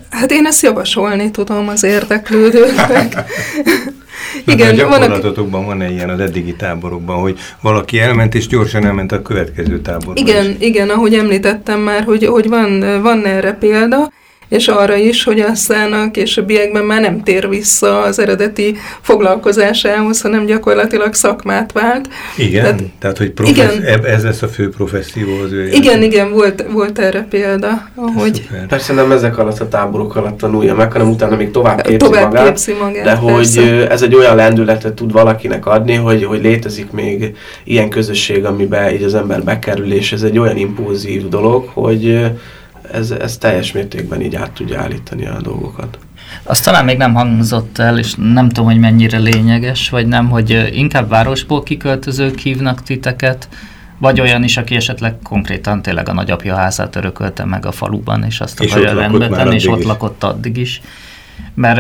Hát 0.10 0.32
én 0.32 0.45
ezt 0.45 0.62
javasolni 0.62 1.32
tudom 1.32 1.68
az 1.68 1.84
érdeklődőknek. 1.84 3.14
Igen, 4.45 4.70
a 4.70 4.72
gyakorlatotokban 4.72 5.66
van 5.66 5.82
-e 5.82 5.89
ilyen 5.89 6.10
az 6.10 6.20
eddigi 6.20 6.55
táborokban, 6.55 7.20
hogy 7.20 7.39
valaki 7.62 7.99
elment 7.99 8.36
és 8.36 8.47
gyorsan 8.47 8.86
elment 8.86 9.12
a 9.12 9.22
következő 9.22 9.82
táborba 9.82 10.22
Igen, 10.22 10.45
is. 10.45 10.55
igen, 10.60 10.89
ahogy 10.89 11.14
említettem 11.14 11.80
már, 11.80 12.03
hogy, 12.03 12.26
hogy 12.26 12.49
van, 12.49 13.01
van 13.01 13.26
erre 13.26 13.53
példa, 13.53 14.12
és 14.50 14.68
arra 14.68 14.95
is, 14.95 15.24
hogy 15.24 15.39
aztán 15.39 15.93
a 15.93 16.12
későbbiekben 16.12 16.84
már 16.84 17.02
nem 17.02 17.24
tér 17.24 17.50
vissza 17.50 18.02
az 18.02 18.20
eredeti 18.20 18.76
foglalkozásához, 19.02 20.22
hanem 20.22 20.45
gyakorlatilag 20.45 21.14
szakmát 21.14 21.72
vált. 21.72 22.10
Igen, 22.38 22.64
tehát, 22.64 22.84
tehát 23.00 23.18
hogy 23.18 23.32
professz, 23.32 23.76
igen, 23.76 24.06
ez 24.06 24.24
lesz 24.24 24.41
a 24.41 24.48
fő 24.48 24.70
professzió 24.70 25.28
az 25.43 25.52
ő 25.52 25.68
Igen, 25.68 26.04
igen, 26.04 26.32
volt, 26.32 26.66
volt 26.72 27.00
erre 27.00 27.26
példa. 27.30 27.89
Ahogy 27.95 28.48
Persze 28.68 28.93
nem 28.93 29.12
ezek 29.12 29.38
alatt 29.38 29.60
a 29.60 29.68
táborok 29.68 30.16
alatt 30.16 30.38
tanulja 30.38 30.76
meg, 30.76 30.91
hanem 30.91 31.10
utána 31.10 31.36
még 31.36 31.52
tovább 31.52 31.82
képzi, 31.82 31.98
tovább 31.98 32.28
magát, 32.28 32.45
képzi 32.45 32.74
magát. 32.74 33.04
De 33.04 33.20
persze. 33.20 33.62
hogy 33.62 33.86
ez 33.89 34.02
egy 34.02 34.16
olyan 34.16 34.36
lendületet 34.36 34.93
tud 34.93 35.12
valakinek 35.12 35.66
adni, 35.66 35.95
hogy, 35.95 36.24
hogy 36.24 36.41
létezik 36.41 36.91
még 36.91 37.36
ilyen 37.64 37.89
közösség, 37.89 38.45
amiben 38.45 38.93
így 38.93 39.04
az 39.04 39.16
ember 39.16 39.43
bekerül, 39.43 39.93
és 39.93 40.12
ez 40.12 40.22
egy 40.22 40.38
olyan 40.38 40.58
impulzív 40.58 41.28
dolog, 41.28 41.70
hogy 41.74 42.26
ez, 42.92 43.12
ez 43.12 43.38
teljes 43.38 43.72
mértékben 43.72 44.22
így 44.22 44.36
át 44.36 44.52
tudja 44.52 44.82
állítani 44.82 45.26
a 45.26 45.42
dolgokat. 45.42 45.98
Azt 46.44 46.64
talán 46.64 46.86
még 46.86 46.98
nem 46.98 47.14
hangzott 47.14 47.78
el, 47.78 47.98
és 47.98 48.14
nem 48.16 48.48
tudom, 48.48 48.66
hogy 48.66 48.80
mennyire 48.80 49.18
lényeges, 49.18 49.90
vagy 49.90 50.08
nem, 50.08 50.30
hogy 50.30 50.70
inkább 50.74 51.10
városból 51.10 51.64
kiköltözők 51.64 52.38
hívnak 52.38 52.84
titeket, 52.84 53.48
vagy 53.98 54.22
olyan 54.22 54.44
is, 54.44 54.58
aki 54.58 54.76
esetleg 54.76 55.16
konkrétan 55.24 55.82
tényleg 55.82 56.10
a 56.10 56.14
nagyapja 56.14 56.56
házát 56.56 56.96
örökölte 56.96 57.46
meg 57.46 57.66
a 57.66 57.72
faluban, 57.72 58.24
és 58.24 58.40
azt 58.40 58.62
És 58.62 58.72
akarja 58.72 58.94
rendbe 58.94 59.28
tenni, 59.28 59.56
és 59.56 59.68
ott 59.68 59.80
is. 59.80 59.86
lakott 59.86 60.24
addig 60.24 60.58
is. 60.58 60.82
Mert 61.54 61.80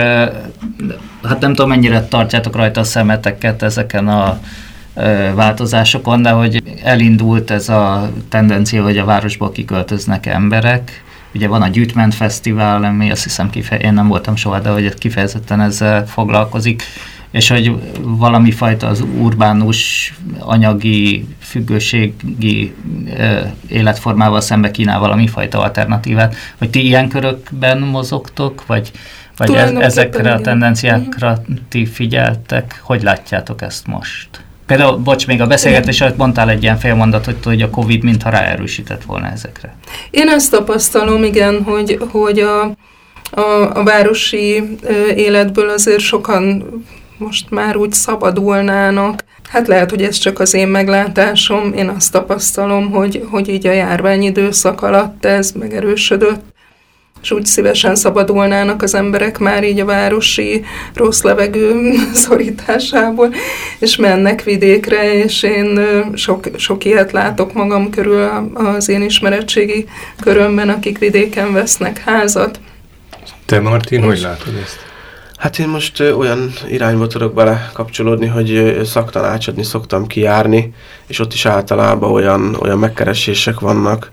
hát 1.23 1.39
nem 1.39 1.53
tudom, 1.53 1.69
mennyire 1.69 2.03
tartjátok 2.03 2.55
rajta 2.55 2.79
a 2.79 2.83
szemeteket 2.83 3.63
ezeken 3.63 4.07
a 4.07 4.39
változásokon, 5.35 6.21
de 6.21 6.29
hogy 6.29 6.63
elindult 6.83 7.51
ez 7.51 7.69
a 7.69 8.11
tendencia, 8.29 8.83
hogy 8.83 8.97
a 8.97 9.05
városból 9.05 9.51
kiköltöznek 9.51 10.25
emberek. 10.25 11.03
Ugye 11.33 11.47
van 11.47 11.61
a 11.61 11.67
Gyűjtment 11.67 12.15
Fesztivál, 12.15 12.83
ami 12.83 13.11
azt 13.11 13.23
hiszem, 13.23 13.49
kife- 13.49 13.81
én 13.81 13.93
nem 13.93 14.07
voltam 14.07 14.35
soha, 14.35 14.59
de 14.59 14.69
hogy 14.69 14.85
ez 14.85 14.93
kifejezetten 14.93 15.61
ezzel 15.61 16.07
foglalkozik, 16.07 16.83
és 17.31 17.49
hogy 17.49 17.75
valami 18.01 18.51
fajta 18.51 18.87
az 18.87 19.03
urbánus 19.17 20.13
anyagi 20.39 21.27
függőségi 21.39 22.73
ö, 23.17 23.39
életformával 23.67 24.41
szembe 24.41 24.71
kínál 24.71 24.99
valami 24.99 25.27
fajta 25.27 25.61
alternatívát. 25.61 26.35
Hogy 26.57 26.69
ti 26.69 26.85
ilyen 26.85 27.09
körökben 27.09 27.79
mozogtok, 27.79 28.65
vagy, 28.65 28.91
vagy 29.37 29.55
ezekre 29.79 30.33
a 30.33 30.41
tendenciákra 30.41 31.41
ti 31.69 31.85
figyeltek? 31.85 32.79
Hogy 32.83 33.03
látjátok 33.03 33.61
ezt 33.61 33.87
most? 33.87 34.29
Például, 34.67 34.97
bocs, 34.97 35.27
még 35.27 35.41
a 35.41 35.47
beszélgetés 35.47 36.01
előtt 36.01 36.17
mondtál 36.17 36.49
egy 36.49 36.63
ilyen 36.63 36.77
félmondatot, 36.77 37.43
hogy 37.43 37.61
a 37.61 37.69
Covid 37.69 38.03
mintha 38.03 38.29
ráerősített 38.29 39.03
volna 39.03 39.31
ezekre. 39.31 39.75
Én 40.09 40.27
ezt 40.27 40.51
tapasztalom, 40.51 41.23
igen, 41.23 41.63
hogy, 41.63 41.99
hogy 42.11 42.39
a, 42.39 42.61
a, 43.31 43.69
a 43.73 43.83
városi 43.83 44.63
életből 45.15 45.69
azért 45.69 45.99
sokan 45.99 46.65
most 47.17 47.49
már 47.49 47.75
úgy 47.75 47.93
szabadulnának. 47.93 49.23
Hát 49.49 49.67
lehet, 49.67 49.89
hogy 49.89 50.01
ez 50.01 50.17
csak 50.17 50.39
az 50.39 50.53
én 50.53 50.67
meglátásom. 50.67 51.73
Én 51.73 51.89
azt 51.89 52.11
tapasztalom, 52.11 52.91
hogy, 52.91 53.27
hogy 53.31 53.49
így 53.49 53.67
a 53.67 53.71
járványidőszak 53.71 54.81
alatt 54.81 55.25
ez 55.25 55.51
megerősödött, 55.51 56.43
és 57.21 57.31
úgy 57.31 57.45
szívesen 57.45 57.95
szabadulnának 57.95 58.81
az 58.81 58.93
emberek 58.95 59.37
már 59.37 59.63
így 59.63 59.79
a 59.79 59.85
városi 59.85 60.65
rossz 60.93 61.21
levegő 61.21 61.93
szorításából, 62.13 63.33
és 63.79 63.95
mennek 63.95 64.43
vidékre, 64.43 65.13
és 65.13 65.43
én 65.43 65.79
sok, 66.13 66.47
sok 66.55 66.85
ilyet 66.85 67.11
látok 67.11 67.53
magam 67.53 67.89
körül 67.89 68.21
a- 68.23 68.59
az 68.75 68.89
én 68.89 69.01
ismeretségi 69.01 69.85
körömben, 70.19 70.69
akik 70.69 70.97
vidéken 70.97 71.53
vesznek 71.53 71.97
házat. 71.97 72.59
Te, 73.45 73.59
Martin, 73.59 74.03
hogy 74.03 74.19
látod 74.21 74.53
ezt? 74.63 74.85
Hát 75.37 75.59
én 75.59 75.67
most 75.67 75.99
olyan 75.99 76.53
irányba 76.69 77.07
tudok 77.07 77.33
bele 77.33 77.69
kapcsolódni, 77.73 78.27
hogy 78.27 78.79
szaktanácsadni 78.85 79.63
szoktam 79.63 80.07
kijárni, 80.07 80.73
és 81.07 81.19
ott 81.19 81.33
is 81.33 81.45
általában 81.45 82.11
olyan, 82.11 82.57
olyan 82.59 82.79
megkeresések 82.79 83.59
vannak, 83.59 84.11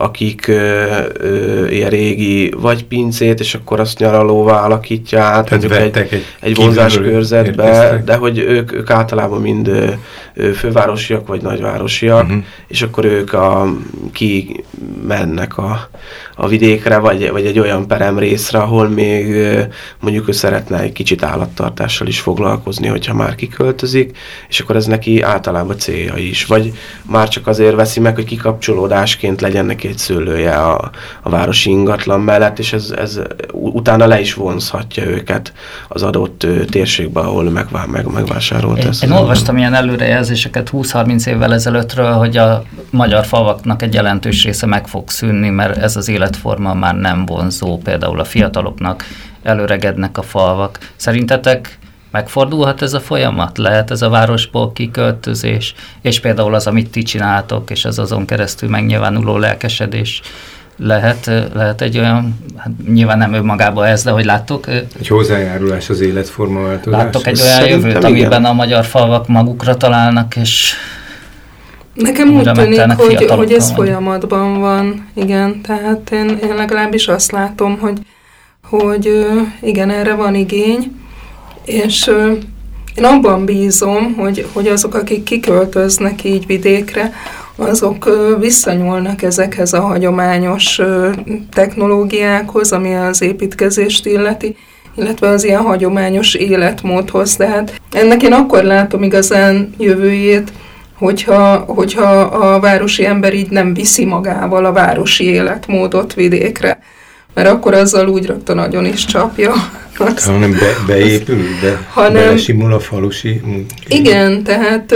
akik 0.00 0.46
ö, 0.48 0.86
ö, 1.18 1.66
ilyen 1.68 1.90
régi 1.90 2.52
vagy 2.56 2.84
pincét, 2.84 3.40
és 3.40 3.54
akkor 3.54 3.80
azt 3.80 3.98
nyaralóvá 3.98 4.60
alakítja 4.64 5.22
át, 5.22 5.44
Tehát 5.48 5.50
mondjuk 5.68 5.96
egy, 5.96 5.96
egy, 6.12 6.24
egy 6.40 6.54
vonzáskörzetbe, 6.54 7.64
érkeztek. 7.64 8.04
de 8.04 8.14
hogy 8.14 8.38
ők, 8.38 8.72
ők 8.72 8.90
általában 8.90 9.40
mind 9.40 9.68
ö, 9.68 9.86
ö, 10.34 10.52
fővárosiak 10.52 11.26
vagy 11.26 11.42
nagyvárosiak, 11.42 12.28
Mhm. 12.28 12.38
és 12.68 12.82
akkor 12.82 13.04
ők 13.04 13.32
a, 13.32 13.66
ki 14.12 14.64
mennek 15.06 15.58
a, 15.58 15.88
a 16.36 16.48
vidékre, 16.48 16.98
vagy, 16.98 17.30
vagy 17.30 17.46
egy 17.46 17.58
olyan 17.58 17.86
peremrészre, 17.86 18.58
ahol 18.58 18.88
még 18.88 19.34
ö, 19.34 19.60
mondjuk 20.00 20.28
ő 20.28 20.32
szeretne 20.32 20.80
egy 20.80 20.92
kicsit 20.92 21.22
állattartással 21.22 22.06
is 22.06 22.20
foglalkozni, 22.20 22.86
hogyha 22.86 23.14
már 23.14 23.34
kiköltözik, 23.34 24.16
és 24.48 24.60
akkor 24.60 24.76
ez 24.76 24.86
neki 24.86 25.22
általában 25.22 25.78
célja 25.78 26.16
is. 26.16 26.46
Vagy 26.46 26.72
már 27.02 27.28
csak 27.28 27.46
azért 27.46 27.74
veszi 27.74 28.00
meg, 28.00 28.14
hogy 28.14 28.24
kikapcsolódásként 28.24 29.40
legyen 29.40 29.64
neki 29.64 29.88
egy 29.90 29.98
szőlője 29.98 30.54
a, 30.56 30.90
a 31.22 31.28
városi 31.28 31.70
ingatlan 31.70 32.20
mellett, 32.20 32.58
és 32.58 32.72
ez, 32.72 32.94
ez 32.96 33.20
utána 33.52 34.06
le 34.06 34.20
is 34.20 34.34
vonzhatja 34.34 35.04
őket 35.04 35.52
az 35.88 36.02
adott 36.02 36.46
térségbe, 36.70 37.20
ahol 37.20 37.50
megvá, 37.50 37.84
meg, 37.84 38.12
megvásárolt 38.12 38.78
Én, 38.78 38.86
ezt. 38.86 39.04
én 39.04 39.10
az 39.10 39.20
olvastam 39.20 39.56
ilyen 39.56 39.74
előrejelzéseket 39.74 40.70
20-30 40.72 41.26
évvel 41.26 41.52
ezelőttről, 41.52 42.12
hogy 42.12 42.36
a 42.36 42.62
magyar 42.90 43.24
falvaknak 43.24 43.82
egy 43.82 43.94
jelentős 43.94 44.44
része 44.44 44.66
meg 44.66 44.86
fog 44.86 45.10
szűnni, 45.10 45.48
mert 45.48 45.76
ez 45.76 45.96
az 45.96 46.08
életforma 46.08 46.74
már 46.74 46.94
nem 46.94 47.26
vonzó, 47.26 47.78
például 47.78 48.20
a 48.20 48.24
fiataloknak 48.24 49.04
előregednek 49.42 50.18
a 50.18 50.22
falvak. 50.22 50.78
Szerintetek 50.96 51.78
megfordulhat 52.10 52.82
ez 52.82 52.92
a 52.92 53.00
folyamat? 53.00 53.58
Lehet 53.58 53.90
ez 53.90 54.02
a 54.02 54.08
városból 54.08 54.72
kiköltözés? 54.72 55.74
És 56.00 56.20
például 56.20 56.54
az, 56.54 56.66
amit 56.66 56.90
ti 56.90 57.02
csináltok, 57.02 57.70
és 57.70 57.84
az 57.84 57.98
azon 57.98 58.26
keresztül 58.26 58.68
megnyilvánuló 58.68 59.36
lelkesedés, 59.36 60.20
lehet, 60.76 61.30
lehet 61.54 61.80
egy 61.80 61.98
olyan, 61.98 62.38
hát 62.56 62.70
nyilván 62.88 63.18
nem 63.18 63.32
önmagában 63.32 63.84
ez, 63.84 64.02
de 64.02 64.10
hogy 64.10 64.24
láttok, 64.24 64.66
Egy 64.98 65.08
hozzájárulás 65.08 65.90
az 65.90 66.00
életforma 66.00 66.62
változáshoz. 66.62 67.04
Láttok 67.04 67.26
egy 67.26 67.40
olyan 67.40 67.52
Szerintem 67.52 67.78
jövőt, 67.78 67.96
igen. 67.96 68.10
amiben 68.10 68.44
a 68.44 68.52
magyar 68.52 68.84
falvak 68.84 69.28
magukra 69.28 69.76
találnak, 69.76 70.36
és 70.36 70.74
Nekem 71.94 72.30
úgy 72.30 72.50
tűnik, 72.52 72.92
hogy, 72.92 73.24
hogy 73.24 73.52
ez 73.52 73.70
folyamatban 73.70 74.60
van, 74.60 75.06
igen, 75.14 75.60
tehát 75.60 76.10
én, 76.10 76.38
én 76.42 76.54
legalábbis 76.54 77.08
azt 77.08 77.32
látom, 77.32 77.78
hogy, 77.78 77.98
hogy 78.68 79.26
igen, 79.60 79.90
erre 79.90 80.14
van 80.14 80.34
igény, 80.34 80.92
és 81.70 82.10
én 82.94 83.04
abban 83.04 83.44
bízom, 83.44 84.14
hogy, 84.14 84.46
hogy 84.52 84.66
azok, 84.66 84.94
akik 84.94 85.22
kiköltöznek 85.22 86.24
így 86.24 86.46
vidékre, 86.46 87.12
azok 87.56 88.10
visszanyúlnak 88.38 89.22
ezekhez 89.22 89.72
a 89.72 89.80
hagyományos 89.80 90.80
technológiákhoz, 91.52 92.72
ami 92.72 92.94
az 92.94 93.22
építkezést 93.22 94.06
illeti, 94.06 94.56
illetve 94.96 95.28
az 95.28 95.44
ilyen 95.44 95.62
hagyományos 95.62 96.34
életmódhoz. 96.34 97.36
Tehát 97.36 97.80
ennek 97.92 98.22
én 98.22 98.32
akkor 98.32 98.62
látom 98.62 99.02
igazán 99.02 99.74
jövőjét, 99.78 100.52
hogyha, 100.98 101.56
hogyha 101.56 102.20
a 102.20 102.60
városi 102.60 103.06
ember 103.06 103.34
így 103.34 103.50
nem 103.50 103.74
viszi 103.74 104.04
magával 104.04 104.64
a 104.64 104.72
városi 104.72 105.24
életmódot 105.24 106.14
vidékre. 106.14 106.78
Mert 107.34 107.48
akkor 107.48 107.74
azzal 107.74 108.08
úgy 108.08 108.26
rögtön 108.26 108.56
nagyon 108.56 108.84
is 108.84 109.04
csapja. 109.04 109.52
Azt. 109.98 110.26
Hanem 110.26 110.50
be, 110.50 110.76
beépül, 110.86 111.42
be, 111.62 111.86
Hanem- 111.90 112.12
belesimul 112.12 112.72
a 112.72 112.80
falusi... 112.80 113.40
Igen, 113.88 114.42
tehát 114.42 114.94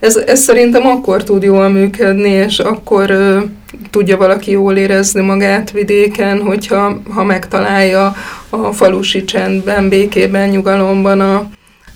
ez, 0.00 0.16
ez 0.16 0.40
szerintem 0.40 0.86
akkor 0.86 1.24
tud 1.24 1.42
jól 1.42 1.68
működni, 1.68 2.28
és 2.28 2.58
akkor 2.58 3.16
tudja 3.90 4.16
valaki 4.16 4.50
jól 4.50 4.76
érezni 4.76 5.22
magát 5.22 5.70
vidéken, 5.70 6.40
hogyha 6.40 7.00
ha 7.10 7.24
megtalálja 7.24 8.14
a 8.50 8.72
falusi 8.72 9.24
csendben, 9.24 9.88
békében, 9.88 10.48
nyugalomban 10.48 11.20
a, 11.20 11.48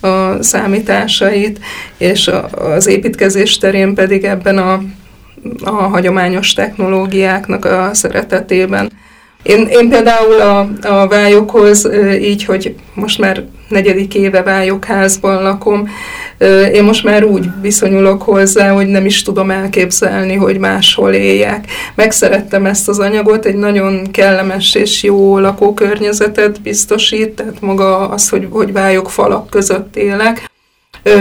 a 0.07 0.43
számításait, 0.43 1.59
és 1.97 2.27
a, 2.27 2.49
az 2.51 2.87
építkezés 2.87 3.57
terén 3.57 3.93
pedig 3.93 4.23
ebben 4.23 4.57
a, 4.57 4.81
a 5.63 5.71
hagyományos 5.71 6.53
technológiáknak 6.53 7.65
a 7.65 7.89
szeretetében. 7.93 8.91
Én, 9.43 9.67
én 9.67 9.89
például 9.89 10.41
a, 10.41 10.69
a 10.81 11.07
vályokhoz 11.07 11.89
így, 12.21 12.45
hogy 12.45 12.75
most 12.93 13.19
már 13.19 13.43
negyedik 13.69 14.15
éve 14.15 14.43
vályokházban 14.43 15.43
lakom, 15.43 15.89
én 16.73 16.83
most 16.83 17.03
már 17.03 17.23
úgy 17.23 17.45
viszonyulok 17.61 18.21
hozzá, 18.21 18.69
hogy 18.69 18.87
nem 18.87 19.05
is 19.05 19.21
tudom 19.21 19.51
elképzelni, 19.51 20.35
hogy 20.35 20.57
máshol 20.57 21.13
éljek. 21.13 21.65
Megszerettem 21.95 22.65
ezt 22.65 22.89
az 22.89 22.99
anyagot, 22.99 23.45
egy 23.45 23.55
nagyon 23.55 24.11
kellemes 24.11 24.75
és 24.75 25.03
jó 25.03 25.39
lakókörnyezetet 25.39 26.61
biztosít, 26.61 27.29
tehát 27.29 27.61
maga 27.61 28.09
az, 28.09 28.29
hogy, 28.29 28.47
hogy 28.49 28.71
vályok 28.71 29.09
falak 29.09 29.49
között 29.49 29.95
élek. 29.95 30.49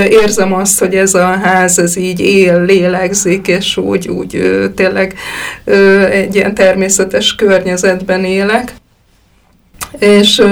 Érzem 0.09 0.53
azt, 0.53 0.79
hogy 0.79 0.95
ez 0.95 1.15
a 1.15 1.27
ház, 1.27 1.79
ez 1.79 1.97
így 1.97 2.21
él, 2.21 2.65
lélegzik, 2.65 3.47
és 3.47 3.77
úgy, 3.77 4.09
úgy 4.09 4.61
tényleg 4.75 5.15
egy 6.11 6.35
ilyen 6.35 6.55
természetes 6.55 7.35
környezetben 7.35 8.25
élek. 8.25 8.73
És, 9.99 10.43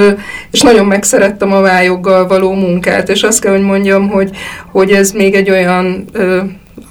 és 0.51 0.61
nagyon 0.61 0.87
megszerettem 0.87 1.53
a 1.53 1.61
vályoggal 1.61 2.27
való 2.27 2.53
munkát, 2.53 3.09
és 3.09 3.23
azt 3.23 3.41
kell, 3.41 3.53
hogy 3.53 3.63
mondjam, 3.63 4.09
hogy, 4.09 4.31
hogy 4.71 4.91
ez 4.91 5.11
még 5.11 5.35
egy 5.35 5.51
olyan 5.51 6.05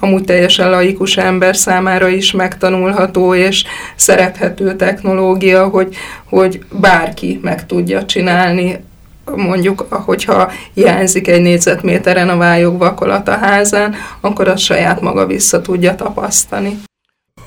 amúgy 0.00 0.24
teljesen 0.24 0.70
laikus 0.70 1.16
ember 1.16 1.56
számára 1.56 2.08
is 2.08 2.32
megtanulható 2.32 3.34
és 3.34 3.64
szerethető 3.96 4.76
technológia, 4.76 5.68
hogy, 5.68 5.96
hogy 6.24 6.60
bárki 6.70 7.38
meg 7.42 7.66
tudja 7.66 8.04
csinálni 8.04 8.76
mondjuk, 9.36 9.86
hogyha 9.90 10.52
hiányzik 10.74 11.28
egy 11.28 11.42
négyzetméteren 11.42 12.28
a 12.28 12.36
vályog 12.36 12.78
vakolat 12.78 13.28
a 13.28 13.36
házán, 13.36 13.94
akkor 14.20 14.48
azt 14.48 14.62
saját 14.62 15.00
maga 15.00 15.26
vissza 15.26 15.60
tudja 15.60 15.94
tapasztani. 15.94 16.78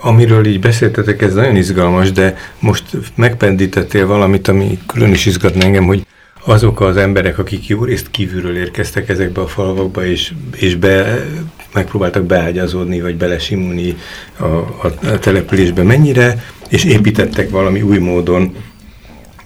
Amiről 0.02 0.46
így 0.46 0.60
beszéltetek, 0.60 1.22
ez 1.22 1.34
nagyon 1.34 1.56
izgalmas, 1.56 2.12
de 2.12 2.38
most 2.60 2.84
megpendítettél 3.16 4.08
valamit, 4.08 4.48
ami 4.48 4.80
külön 4.88 5.12
is 5.12 5.26
izgatna 5.26 5.64
engem, 5.64 5.86
hogy 5.86 6.06
azok 6.46 6.82
az 6.82 6.98
emberek, 6.98 7.38
akik 7.38 7.68
jó 7.68 7.84
részt 7.84 8.12
kívülről 8.12 8.58
érkeztek 8.58 9.10
ezekbe 9.10 9.42
a 9.42 9.48
falvakba, 9.48 10.06
és, 10.06 10.34
és 10.56 10.76
be 10.76 11.26
megpróbáltak 11.74 12.24
beágyazódni, 12.24 13.02
vagy 13.02 13.16
belesimulni 13.16 13.96
a, 14.38 14.46
a, 14.46 15.20
településbe 15.20 15.84
mennyire, 15.84 16.44
és 16.70 16.84
építettek 16.84 17.50
valami 17.50 17.82
új 17.82 17.98
módon 17.98 18.56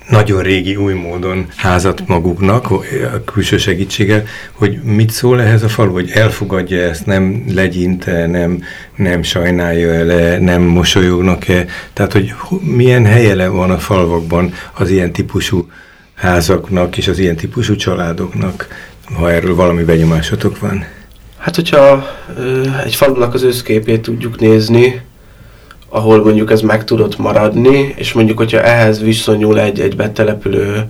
nagyon 0.10 0.42
régi 0.42 0.76
új 0.76 0.94
módon 0.94 1.46
házat 1.56 2.08
maguknak, 2.08 2.72
a 2.72 3.24
külső 3.26 3.58
segítséggel, 3.58 4.24
hogy 4.52 4.80
mit 4.84 5.10
szól 5.10 5.42
ehhez 5.42 5.64
a 5.64 5.70
falu, 5.70 5.92
hogy 5.92 6.12
elfogadja 6.14 6.82
ezt, 6.82 7.06
nem 7.06 7.44
legyinte, 7.54 8.28
nem, 8.28 8.64
nem 8.96 9.24
sajnálja 9.24 10.06
le, 10.06 10.40
nem 10.40 10.62
mosolyognak-e, 10.62 11.66
tehát 11.94 12.14
hogy 12.14 12.34
milyen 12.62 13.06
helye 13.06 13.48
van 13.48 13.72
a 13.72 13.78
falvakban 13.78 14.54
az 14.74 14.90
ilyen 14.90 15.12
típusú 15.12 15.70
házaknak 16.14 16.98
és 16.98 17.08
az 17.08 17.20
ilyen 17.20 17.36
típusú 17.36 17.76
családoknak, 17.76 18.68
ha 19.14 19.32
erről 19.32 19.56
valami 19.56 19.84
benyomásatok 19.84 20.60
van? 20.60 20.86
Hát, 21.38 21.56
hogyha 21.56 22.08
egy 22.86 22.96
falunak 22.96 23.34
az 23.34 23.44
összképét 23.44 24.02
tudjuk 24.02 24.40
nézni, 24.40 25.02
ahol 25.96 26.24
mondjuk 26.24 26.52
ez 26.52 26.62
meg 26.62 26.84
tudott 26.84 27.18
maradni, 27.18 27.94
és 27.98 28.14
mondjuk, 28.14 28.38
hogyha 28.38 28.62
ehhez 28.62 29.02
viszonyul 29.02 29.60
egy, 29.60 29.80
egy 29.80 29.96
betelepülő 29.96 30.84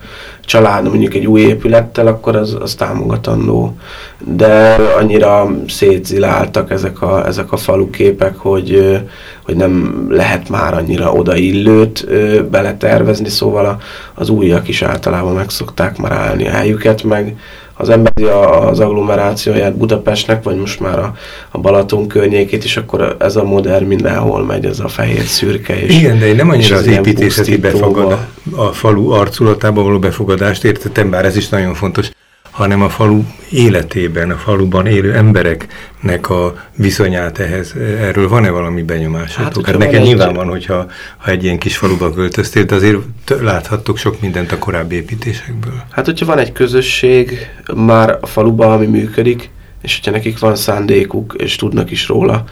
család, 0.46 0.90
mondjuk 0.90 1.14
egy 1.14 1.26
új 1.28 1.42
épülettel, 1.42 2.08
akkor 2.08 2.36
az, 2.36 2.58
az 2.60 2.76
támogatandó. 2.76 3.78
De 4.18 4.78
annyira 5.00 5.50
szétziláltak 5.68 6.72
ezek 6.72 7.02
a, 7.02 7.26
ezek 7.28 7.52
a 7.52 7.58
faluképek, 7.58 8.36
hogy, 8.36 9.00
hogy 9.44 9.56
nem 9.56 10.06
lehet 10.10 10.50
már 10.50 10.74
annyira 10.74 11.12
odaillőt 11.12 12.08
beletervezni, 12.50 13.30
szóval 13.30 13.82
az 14.14 14.30
újak 14.30 14.68
is 14.68 14.82
általában 14.82 15.34
meg 15.34 15.50
szokták 15.50 15.98
már 15.98 16.12
állni 16.12 16.44
helyüket, 16.44 17.04
meg 17.04 17.38
az 17.78 17.90
emberi 17.90 18.24
az 18.24 18.80
agglomerációját 18.80 19.76
Budapestnek, 19.76 20.44
vagy 20.44 20.56
most 20.58 20.80
már 20.80 21.00
a, 21.00 21.16
a 21.52 21.60
Balaton 21.60 22.08
környékét, 22.08 22.64
és 22.64 22.78
akkor 22.78 23.16
ez 23.20 23.36
a 23.36 23.44
modern 23.44 23.86
mindenhol 23.86 24.44
megy, 24.44 24.66
ez 24.66 24.80
a 24.80 24.88
fehér 24.88 25.24
szürke. 25.24 25.82
És, 25.82 25.98
Igen, 25.98 26.20
de 26.20 26.28
én 26.28 26.36
nem 26.36 26.50
annyira 26.50 26.76
az 26.76 26.88
építészeti 26.88 27.58
befogad, 27.58 28.18
a 28.56 28.66
falu 28.66 29.10
arculatába 29.10 29.84
való 29.84 30.00
befogadást 30.00 30.64
értettem, 30.64 31.10
bár 31.10 31.26
ez 31.26 31.38
is 31.38 31.50
nagyon 31.50 31.74
fontos, 31.74 32.10
hanem 32.56 32.82
a 32.82 32.90
falu 32.90 33.24
életében, 33.50 34.32
a 34.32 34.36
faluban 34.36 34.86
élő 34.86 35.14
embereknek 35.14 36.30
a 36.30 36.56
viszonyát 36.76 37.40
ehhez. 37.40 37.74
Erről 38.00 38.28
van-e 38.28 38.50
valami 38.50 38.82
benyomásatok? 38.82 39.66
Hát, 39.66 39.76
hát 39.76 39.78
neked 39.78 40.02
nyilván 40.02 40.34
van, 40.34 40.48
hogyha 40.48 40.86
ha 41.18 41.32
egy 41.32 41.44
ilyen 41.44 41.58
kis 41.58 41.78
faluba 41.78 42.14
költöztél, 42.14 42.64
de 42.64 42.76
azért 42.76 42.98
láthattok 43.42 43.98
sok 43.98 44.22
mindent 44.22 44.52
a 44.52 44.58
korábbi 44.58 44.96
építésekből. 44.96 45.84
Hát, 45.92 46.06
hogyha 46.06 46.26
van 46.26 46.38
egy 46.38 46.52
közösség 46.52 47.48
már 47.74 48.18
a 48.22 48.26
faluban, 48.26 48.72
ami 48.72 48.86
működik, 48.86 49.50
és 49.82 49.96
hogyha 49.96 50.12
nekik 50.12 50.40
van 50.40 50.56
szándékuk, 50.56 51.36
és 51.38 51.56
tudnak 51.56 51.92
is 51.92 52.08
róla, 52.08 52.44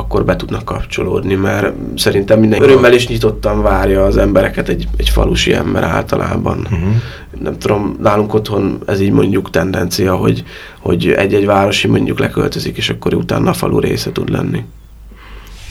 akkor 0.00 0.24
be 0.24 0.36
tudnak 0.36 0.64
kapcsolódni, 0.64 1.34
mert 1.34 1.74
szerintem 1.96 2.40
minden 2.40 2.62
örömmel 2.62 2.92
is 2.92 3.08
nyitottan 3.08 3.62
várja 3.62 4.04
az 4.04 4.16
embereket 4.16 4.68
egy, 4.68 4.88
egy 4.96 5.08
falusi 5.08 5.54
ember 5.54 5.82
általában. 5.82 6.58
Uh-huh. 6.58 6.94
Nem 7.40 7.58
tudom, 7.58 7.96
nálunk 8.00 8.34
otthon 8.34 8.78
ez 8.86 9.00
így 9.00 9.12
mondjuk 9.12 9.50
tendencia, 9.50 10.16
hogy, 10.16 10.44
hogy 10.78 11.10
egy-egy 11.10 11.46
városi 11.46 11.88
mondjuk 11.88 12.18
leköltözik, 12.18 12.76
és 12.76 12.90
akkor 12.90 13.14
utána 13.14 13.50
a 13.50 13.52
falu 13.52 13.78
része 13.80 14.12
tud 14.12 14.30
lenni. 14.30 14.64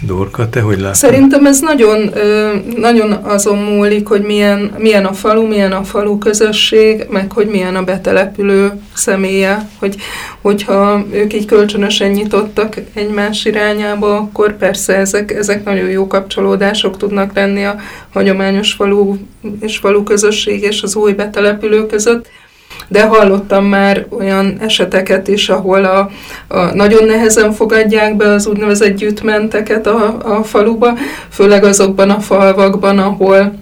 Dorka, 0.01 0.49
te 0.49 0.61
hogy 0.61 0.79
látod? 0.79 0.95
Szerintem 0.95 1.45
ez 1.45 1.59
nagyon, 1.59 2.13
nagyon 2.75 3.11
azon 3.11 3.57
múlik, 3.57 4.07
hogy 4.07 4.21
milyen, 4.21 4.73
milyen 4.77 5.05
a 5.05 5.13
falu, 5.13 5.47
milyen 5.47 5.71
a 5.71 5.83
falu 5.83 6.17
közösség, 6.17 7.05
meg 7.09 7.31
hogy 7.31 7.47
milyen 7.47 7.75
a 7.75 7.83
betelepülő 7.83 8.71
személye, 8.93 9.69
hogy, 9.79 9.95
hogyha 10.41 11.05
ők 11.11 11.33
így 11.33 11.45
kölcsönösen 11.45 12.09
nyitottak 12.09 12.75
egymás 12.93 13.45
irányába, 13.45 14.15
akkor 14.15 14.57
persze 14.57 14.95
ezek, 14.95 15.31
ezek 15.31 15.63
nagyon 15.63 15.89
jó 15.89 16.07
kapcsolódások 16.07 16.97
tudnak 16.97 17.35
lenni 17.35 17.65
a 17.65 17.75
hagyományos 18.13 18.73
falu 18.73 19.15
és 19.59 19.77
falu 19.77 20.03
közösség 20.03 20.61
és 20.61 20.81
az 20.81 20.95
új 20.95 21.13
betelepülő 21.13 21.85
között 21.85 22.27
de 22.87 23.03
hallottam 23.03 23.65
már 23.65 24.05
olyan 24.09 24.57
eseteket 24.59 25.27
is, 25.27 25.49
ahol 25.49 25.85
a, 25.85 26.09
a 26.47 26.75
nagyon 26.75 27.05
nehezen 27.05 27.51
fogadják 27.51 28.15
be 28.15 28.25
az 28.29 28.47
úgynevezett 28.47 28.95
gyűjtmenteket 28.95 29.87
a, 29.87 30.17
a 30.37 30.43
faluba, 30.43 30.97
főleg 31.29 31.63
azokban 31.63 32.09
a 32.09 32.19
falvakban, 32.19 32.99
ahol 32.99 33.53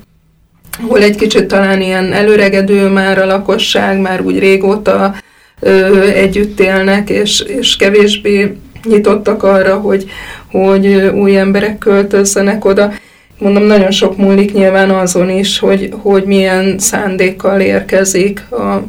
ahol 0.84 1.02
egy 1.02 1.16
kicsit 1.16 1.46
talán 1.46 1.82
ilyen 1.82 2.14
előregedő 2.14 2.88
már 2.88 3.20
a 3.20 3.26
lakosság, 3.26 4.00
már 4.00 4.22
úgy 4.22 4.40
régóta 4.40 5.16
ö, 5.60 6.02
együtt 6.02 6.60
élnek, 6.60 7.10
és, 7.10 7.40
és 7.40 7.76
kevésbé 7.76 8.58
nyitottak 8.84 9.44
arra, 9.44 9.76
hogy, 9.76 10.06
hogy 10.52 10.88
új 11.14 11.38
emberek 11.38 11.78
költözzenek 11.78 12.66
oda. 12.66 12.94
Mondom, 13.40 13.64
nagyon 13.64 13.92
sok 13.92 14.18
múlik 14.18 14.54
nyilván 14.54 14.90
azon 14.90 15.30
is, 15.30 15.60
hogy, 15.60 15.90
hogy 16.02 16.24
milyen 16.24 16.80
szándékkal 16.80 17.60
érkezik 17.60 18.52
a 18.52 18.84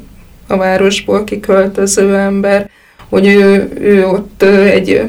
a 0.48 0.56
városból 0.56 1.24
kiköltöző 1.24 2.14
ember, 2.16 2.70
hogy 3.08 3.26
ő, 3.26 3.68
ő 3.80 4.06
ott 4.06 4.42
egy 4.42 5.02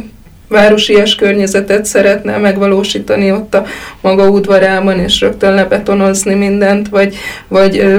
városias 0.48 1.16
környezetet 1.16 1.86
szeretne 1.86 2.38
megvalósítani 2.38 3.32
ott 3.32 3.54
a 3.54 3.66
maga 4.02 4.30
udvarában, 4.30 5.00
és 5.00 5.22
rögtön 5.22 5.54
lebetonozni 5.54 6.34
mindent, 6.34 6.90
vagy, 6.90 7.16
vagy 7.48 7.96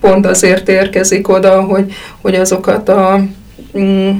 pont 0.00 0.26
azért 0.26 0.68
érkezik 0.68 1.28
oda, 1.28 1.60
hogy, 1.60 1.92
hogy 2.20 2.34
azokat 2.34 2.88
a 2.88 3.20
mm, 3.78 4.10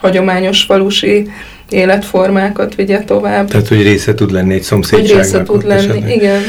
hagyományos 0.00 0.62
falusi 0.62 1.30
életformákat 1.68 2.74
vigye 2.74 3.04
tovább. 3.04 3.48
Tehát, 3.48 3.68
hogy 3.68 3.82
része 3.82 4.14
tud 4.14 4.30
lenni 4.30 4.54
egy 4.54 4.62
szomszédságnak. 4.62 5.16
Hogy 5.16 5.24
része 5.24 5.42
tud 5.42 5.66
lenni, 5.66 5.80
esetleg. 5.80 6.16
igen. 6.16 6.40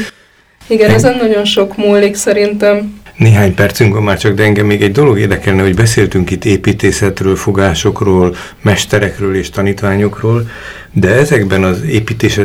Igen, 0.66 0.90
ezen 0.90 1.16
nagyon 1.16 1.44
sok 1.44 1.76
múlik 1.76 2.14
szerintem. 2.14 3.02
Néhány 3.16 3.54
percünk 3.54 3.94
van 3.94 4.02
már 4.02 4.18
csak, 4.18 4.34
de 4.34 4.42
engem 4.42 4.66
még 4.66 4.82
egy 4.82 4.92
dolog 4.92 5.18
érdekelne, 5.18 5.62
hogy 5.62 5.74
beszéltünk 5.74 6.30
itt 6.30 6.44
építészetről, 6.44 7.36
fogásokról, 7.36 8.36
mesterekről 8.62 9.36
és 9.36 9.50
tanítványokról, 9.50 10.48
de 10.92 11.08
ezekben 11.08 11.64
az 11.64 11.82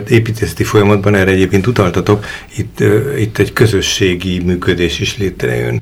építészeti 0.07 0.63
folyamatban 0.63 1.15
erre 1.15 1.31
egyébként 1.31 1.67
utaltatok, 1.67 2.25
itt, 2.57 2.83
itt 3.17 3.37
egy 3.37 3.53
közösségi 3.53 4.39
működés 4.39 4.99
is 4.99 5.17
létrejön. 5.17 5.81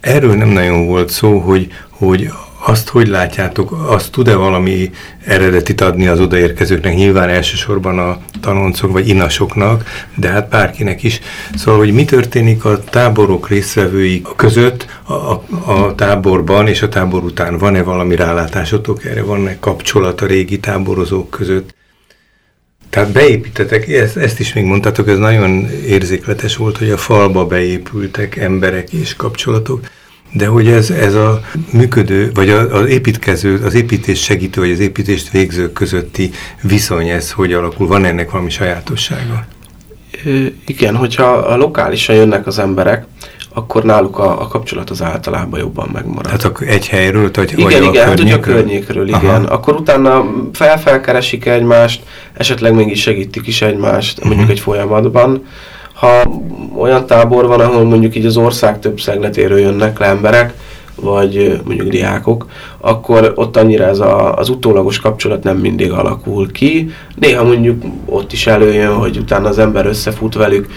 Erről 0.00 0.34
nem 0.34 0.48
nagyon 0.48 0.86
volt 0.86 1.10
szó, 1.10 1.38
hogy, 1.38 1.66
hogy 1.88 2.30
azt 2.68 2.88
hogy 2.88 3.08
látjátok, 3.08 3.72
azt 3.88 4.12
tud-e 4.12 4.34
valami 4.34 4.90
eredetit 5.24 5.80
adni 5.80 6.06
az 6.06 6.20
odaérkezőknek, 6.20 6.94
nyilván 6.94 7.28
elsősorban 7.28 7.98
a 7.98 8.18
tanoncok 8.40 8.92
vagy 8.92 9.08
inasoknak, 9.08 9.84
de 10.14 10.28
hát 10.28 10.48
bárkinek 10.48 11.02
is. 11.02 11.20
Szóval, 11.54 11.78
hogy 11.78 11.92
mi 11.92 12.04
történik 12.04 12.64
a 12.64 12.80
táborok 12.80 13.48
résztvevői 13.48 14.22
között 14.36 14.86
a, 15.02 15.12
a 15.72 15.94
táborban 15.94 16.68
és 16.68 16.82
a 16.82 16.88
tábor 16.88 17.24
után? 17.24 17.58
Van-e 17.58 17.82
valami 17.82 18.16
rálátásotok 18.16 19.04
erre? 19.04 19.22
Van-e 19.22 19.58
kapcsolat 19.58 20.20
a 20.20 20.26
régi 20.26 20.60
táborozók 20.60 21.30
között? 21.30 21.74
Tehát 22.90 23.12
beépítetek, 23.12 23.88
ezt, 23.88 24.16
ezt 24.16 24.40
is 24.40 24.52
még 24.52 24.64
mondtátok, 24.64 25.08
ez 25.08 25.18
nagyon 25.18 25.70
érzékletes 25.86 26.56
volt, 26.56 26.76
hogy 26.76 26.90
a 26.90 26.96
falba 26.96 27.46
beépültek 27.46 28.36
emberek 28.36 28.92
és 28.92 29.16
kapcsolatok. 29.16 29.80
De 30.36 30.46
hogy 30.46 30.68
ez, 30.68 30.90
ez 30.90 31.14
a 31.14 31.40
működő, 31.72 32.30
vagy 32.34 32.50
az 32.50 32.86
építkező, 32.86 33.60
az 33.64 33.74
építés 33.74 34.22
segítő, 34.22 34.60
vagy 34.60 34.70
az 34.70 34.80
építést 34.80 35.30
végző 35.30 35.72
közötti 35.72 36.30
viszony, 36.62 37.08
ez 37.08 37.32
hogy 37.32 37.52
alakul? 37.52 37.86
Van 37.86 38.04
ennek 38.04 38.30
valami 38.30 38.50
sajátossága? 38.50 39.46
Igen, 40.66 40.96
hogyha 40.96 41.24
a 41.24 41.56
lokálisan 41.56 42.14
jönnek 42.14 42.46
az 42.46 42.58
emberek, 42.58 43.04
akkor 43.54 43.84
náluk 43.84 44.18
a, 44.18 44.40
a 44.40 44.46
kapcsolat 44.46 44.90
az 44.90 45.02
általában 45.02 45.60
jobban 45.60 45.88
megmarad. 45.92 46.24
Tehát 46.24 46.44
akkor 46.44 46.68
egy 46.68 46.88
helyről, 46.88 47.30
vagy, 47.32 47.52
igen, 47.52 47.64
vagy 47.64 47.72
igen, 47.72 48.08
a 48.08 48.12
igen? 48.12 48.26
Hát, 48.28 48.36
a 48.36 48.40
környékről, 48.40 49.08
igen. 49.08 49.24
Aha. 49.24 49.52
Akkor 49.54 49.74
utána 49.74 50.24
felfelkeresik 50.52 51.46
egymást, 51.46 52.02
esetleg 52.34 52.74
mégis 52.74 53.00
segítik 53.00 53.46
is 53.46 53.62
egymást, 53.62 54.18
uh-huh. 54.18 54.28
mondjuk 54.28 54.50
egy 54.50 54.60
folyamatban 54.60 55.44
ha 55.96 56.22
olyan 56.76 57.06
tábor 57.06 57.46
van, 57.46 57.60
ahol 57.60 57.84
mondjuk 57.84 58.16
így 58.16 58.26
az 58.26 58.36
ország 58.36 58.78
több 58.80 59.00
szegletéről 59.00 59.58
jönnek 59.58 59.98
le 59.98 60.06
emberek, 60.06 60.52
vagy 61.00 61.60
mondjuk 61.64 61.88
diákok, 61.88 62.46
akkor 62.78 63.32
ott 63.34 63.56
annyira 63.56 63.84
ez 63.84 63.98
a, 63.98 64.36
az 64.36 64.48
utólagos 64.48 65.00
kapcsolat 65.00 65.42
nem 65.42 65.56
mindig 65.56 65.90
alakul 65.90 66.52
ki. 66.52 66.90
Néha 67.14 67.44
mondjuk 67.44 67.84
ott 68.04 68.32
is 68.32 68.46
előjön, 68.46 68.94
hogy 68.94 69.16
utána 69.16 69.48
az 69.48 69.58
ember 69.58 69.86
összefut 69.86 70.34
velük, 70.34 70.68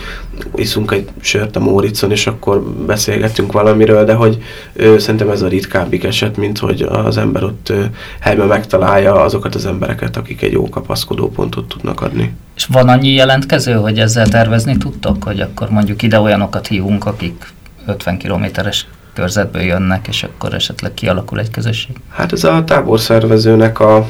iszunk 0.55 0.91
egy 0.91 1.07
sört 1.19 1.55
a 1.55 1.59
Móricon, 1.59 2.11
és 2.11 2.27
akkor 2.27 2.61
beszélgetünk 2.61 3.51
valamiről, 3.51 4.05
de 4.05 4.13
hogy 4.13 4.37
ö, 4.73 4.99
szerintem 4.99 5.29
ez 5.29 5.41
a 5.41 5.47
ritkábbik 5.47 6.03
eset, 6.03 6.37
mint 6.37 6.57
hogy 6.57 6.81
az 6.81 7.17
ember 7.17 7.43
ott 7.43 7.69
ö, 7.69 7.83
helyben 8.19 8.47
megtalálja 8.47 9.21
azokat 9.21 9.55
az 9.55 9.65
embereket, 9.65 10.17
akik 10.17 10.41
egy 10.41 10.51
jó 10.51 10.69
kapaszkodó 10.69 11.29
pontot 11.29 11.67
tudnak 11.67 12.01
adni. 12.01 12.33
És 12.55 12.65
van 12.71 12.89
annyi 12.89 13.09
jelentkező, 13.09 13.73
hogy 13.73 13.99
ezzel 13.99 14.27
tervezni 14.27 14.77
tudtok, 14.77 15.23
hogy 15.23 15.39
akkor 15.39 15.69
mondjuk 15.69 16.01
ide 16.01 16.19
olyanokat 16.19 16.67
hívunk, 16.67 17.05
akik 17.05 17.53
50 17.85 18.17
kilométeres 18.17 18.87
körzetből 19.19 19.61
jönnek, 19.61 20.07
és 20.07 20.23
akkor 20.23 20.53
esetleg 20.53 20.93
kialakul 20.93 21.39
egy 21.39 21.51
közösség? 21.51 21.95
Hát 22.09 22.31
ez 22.31 22.43
a 22.43 22.63
táborszervezőnek 22.63 23.79
a 23.79 24.07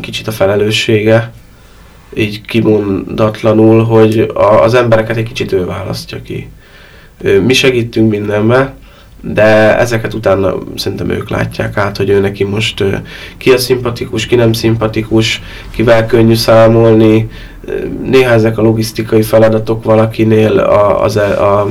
kicsit 0.00 0.26
a 0.26 0.32
felelőssége, 0.32 1.32
így 2.14 2.40
kimondatlanul, 2.40 3.84
hogy 3.84 4.18
a, 4.34 4.62
az 4.62 4.74
embereket 4.74 5.16
egy 5.16 5.24
kicsit 5.24 5.52
ő 5.52 5.64
választja 5.64 6.22
ki. 6.22 6.48
Mi 7.42 7.52
segítünk 7.52 8.10
mindenbe, 8.10 8.74
de 9.20 9.78
ezeket 9.78 10.14
utána 10.14 10.54
szerintem 10.76 11.10
ők 11.10 11.30
látják 11.30 11.76
át, 11.76 11.96
hogy 11.96 12.08
ő 12.08 12.20
neki 12.20 12.44
most 12.44 12.84
ki 13.36 13.50
a 13.50 13.58
szimpatikus, 13.58 14.26
ki 14.26 14.34
nem 14.34 14.52
szimpatikus, 14.52 15.42
kivel 15.70 16.06
könnyű 16.06 16.34
számolni. 16.34 17.30
Néha 18.02 18.30
ezek 18.30 18.58
a 18.58 18.62
logisztikai 18.62 19.22
feladatok 19.22 19.84
valakinél 19.84 20.58
a, 20.58 21.02
az, 21.02 21.16
e, 21.16 21.42
a, 21.42 21.66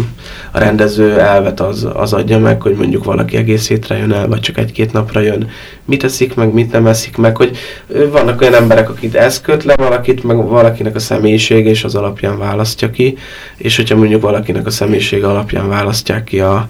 a 0.52 0.60
rendező 0.60 1.20
elvet 1.20 1.60
az, 1.60 1.88
az 1.94 2.14
adja 2.14 2.40
meg, 2.40 2.62
hogy 2.62 2.76
mondjuk 2.76 3.04
valaki 3.04 3.38
egész 3.38 3.68
hétre 3.68 3.98
jön 3.98 4.12
el, 4.12 4.28
vagy 4.28 4.40
csak 4.40 4.58
egy-két 4.58 4.94
napra 4.94 5.20
jön. 5.20 5.50
Mit 5.86 6.04
eszik 6.04 6.36
meg, 6.36 6.54
mit 6.54 6.72
nem 6.72 6.88
eszik 6.88 7.18
meg, 7.18 7.38
hogy 7.38 7.58
vannak 8.12 8.42
olyan 8.42 8.54
emberek, 8.54 8.90
akit 8.90 9.16
ez 9.16 9.42
köt 9.42 9.64
le 9.64 9.76
valakit, 9.76 10.24
meg 10.24 10.48
valakinek 10.48 10.96
a 10.96 11.00
személyisége 11.00 11.70
és 11.70 11.84
az 11.84 11.96
alapján 11.96 12.38
választja 12.38 12.90
ki, 12.90 13.18
és 13.58 13.76
hogyha 13.76 13.96
mondjuk 13.96 14.22
valakinek 14.22 14.66
a 14.66 14.72
személyisége 14.72 15.28
alapján 15.28 15.70
választják 15.70 16.24
ki 16.24 16.40
a, 16.40 16.70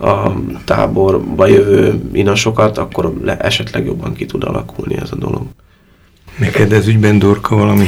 a 0.00 0.32
táborba 0.64 1.46
jövő 1.46 2.00
inasokat, 2.12 2.78
akkor 2.78 3.12
le, 3.24 3.36
esetleg 3.36 3.84
jobban 3.84 4.12
ki 4.14 4.26
tud 4.26 4.44
alakulni 4.44 4.96
ez 4.96 5.08
a 5.12 5.16
dolog. 5.16 5.42
Neked 6.38 6.72
ez 6.72 6.86
ügyben, 6.86 7.18
Dorka, 7.18 7.56
valami 7.56 7.86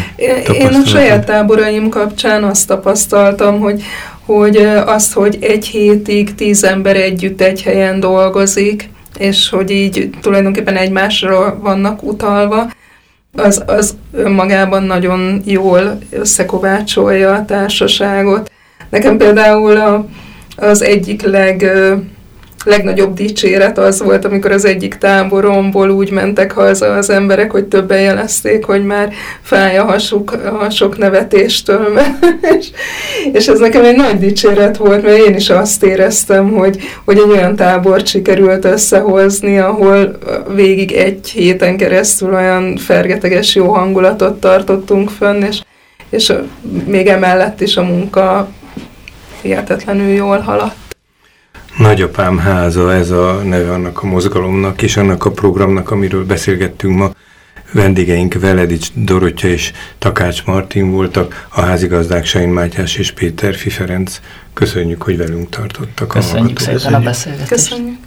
Én 0.53 0.67
a 0.67 0.87
saját 0.87 1.27
táboraim 1.27 1.89
kapcsán 1.89 2.45
azt 2.45 2.67
tapasztaltam, 2.67 3.61
hogy, 3.61 3.83
hogy 4.25 4.57
azt, 4.87 5.13
hogy 5.13 5.39
egy 5.41 5.67
hétig 5.67 6.35
tíz 6.35 6.65
ember 6.65 6.97
együtt 6.97 7.41
egy 7.41 7.63
helyen 7.63 8.01
dolgozik, 8.01 8.89
és 9.19 9.49
hogy 9.49 9.71
így 9.71 10.11
tulajdonképpen 10.21 10.77
egymásra 10.77 11.59
vannak 11.63 12.03
utalva, 12.03 12.71
az, 13.37 13.63
az 13.67 13.97
önmagában 14.13 14.83
nagyon 14.83 15.43
jól 15.45 15.99
összekovácsolja 16.11 17.33
a 17.33 17.45
társaságot. 17.45 18.51
Nekem 18.91 19.17
például 19.17 19.77
a, 19.77 20.07
az 20.57 20.83
egyik 20.83 21.23
leg 21.23 21.71
legnagyobb 22.65 23.15
dicséret 23.15 23.79
az 23.79 24.03
volt, 24.03 24.25
amikor 24.25 24.51
az 24.51 24.65
egyik 24.65 24.95
táboromból 24.95 25.91
úgy 25.91 26.11
mentek 26.11 26.53
haza 26.53 26.87
az 26.87 27.11
emberek, 27.11 27.51
hogy 27.51 27.65
többen 27.65 28.01
jelezték, 28.01 28.65
hogy 28.65 28.85
már 28.85 29.13
fáj 29.43 29.79
a 29.79 29.85
hasuk 29.85 30.33
a 30.61 30.71
sok 30.71 30.99
nevetéstől. 30.99 31.99
és, 32.59 32.71
és 33.33 33.49
ez 33.49 33.59
nekem 33.59 33.85
egy 33.85 33.97
nagy 33.97 34.19
dicséret 34.19 34.77
volt, 34.77 35.03
mert 35.03 35.19
én 35.19 35.35
is 35.35 35.51
azt 35.51 35.85
éreztem, 35.85 36.53
hogy, 36.53 36.79
hogy 37.05 37.17
egy 37.17 37.31
olyan 37.31 37.57
tábor 37.57 38.01
sikerült 38.07 38.65
összehozni, 38.65 39.59
ahol 39.59 40.19
végig 40.55 40.93
egy 40.93 41.29
héten 41.31 41.77
keresztül 41.77 42.35
olyan 42.35 42.77
fergeteges 42.77 43.55
jó 43.55 43.73
hangulatot 43.73 44.41
tartottunk 44.41 45.11
fönn, 45.11 45.43
és, 45.43 45.61
és 46.11 46.33
még 46.87 47.07
emellett 47.07 47.61
is 47.61 47.77
a 47.77 47.83
munka 47.83 48.49
hihetetlenül 49.43 50.09
jól 50.09 50.39
haladt. 50.39 50.84
Nagyapám 51.79 52.39
háza, 52.39 52.93
ez 52.93 53.11
a 53.11 53.43
neve 53.45 53.73
annak 53.73 54.03
a 54.03 54.07
mozgalomnak 54.07 54.83
és 54.83 54.97
annak 54.97 55.25
a 55.25 55.31
programnak, 55.31 55.91
amiről 55.91 56.25
beszélgettünk 56.25 56.99
ma. 56.99 57.11
Vendégeink 57.73 58.35
Veledics 58.35 58.89
Dorottya 58.95 59.49
és 59.49 59.73
Takács 59.99 60.45
Martin 60.45 60.91
voltak, 60.91 61.47
a 61.49 61.61
házigazdák 61.61 62.25
Sain 62.25 62.49
Mátyás 62.49 62.97
és 62.97 63.13
Péter 63.13 63.55
Fiferenc. 63.55 64.21
Köszönjük, 64.53 65.03
hogy 65.03 65.17
velünk 65.17 65.49
tartottak. 65.49 66.09
Köszönjük 66.09 66.59
a 66.59 66.61
szépen 66.61 66.95
a 66.95 67.01
beszélgetést. 67.01 67.49
Köszönjük. 67.49 67.99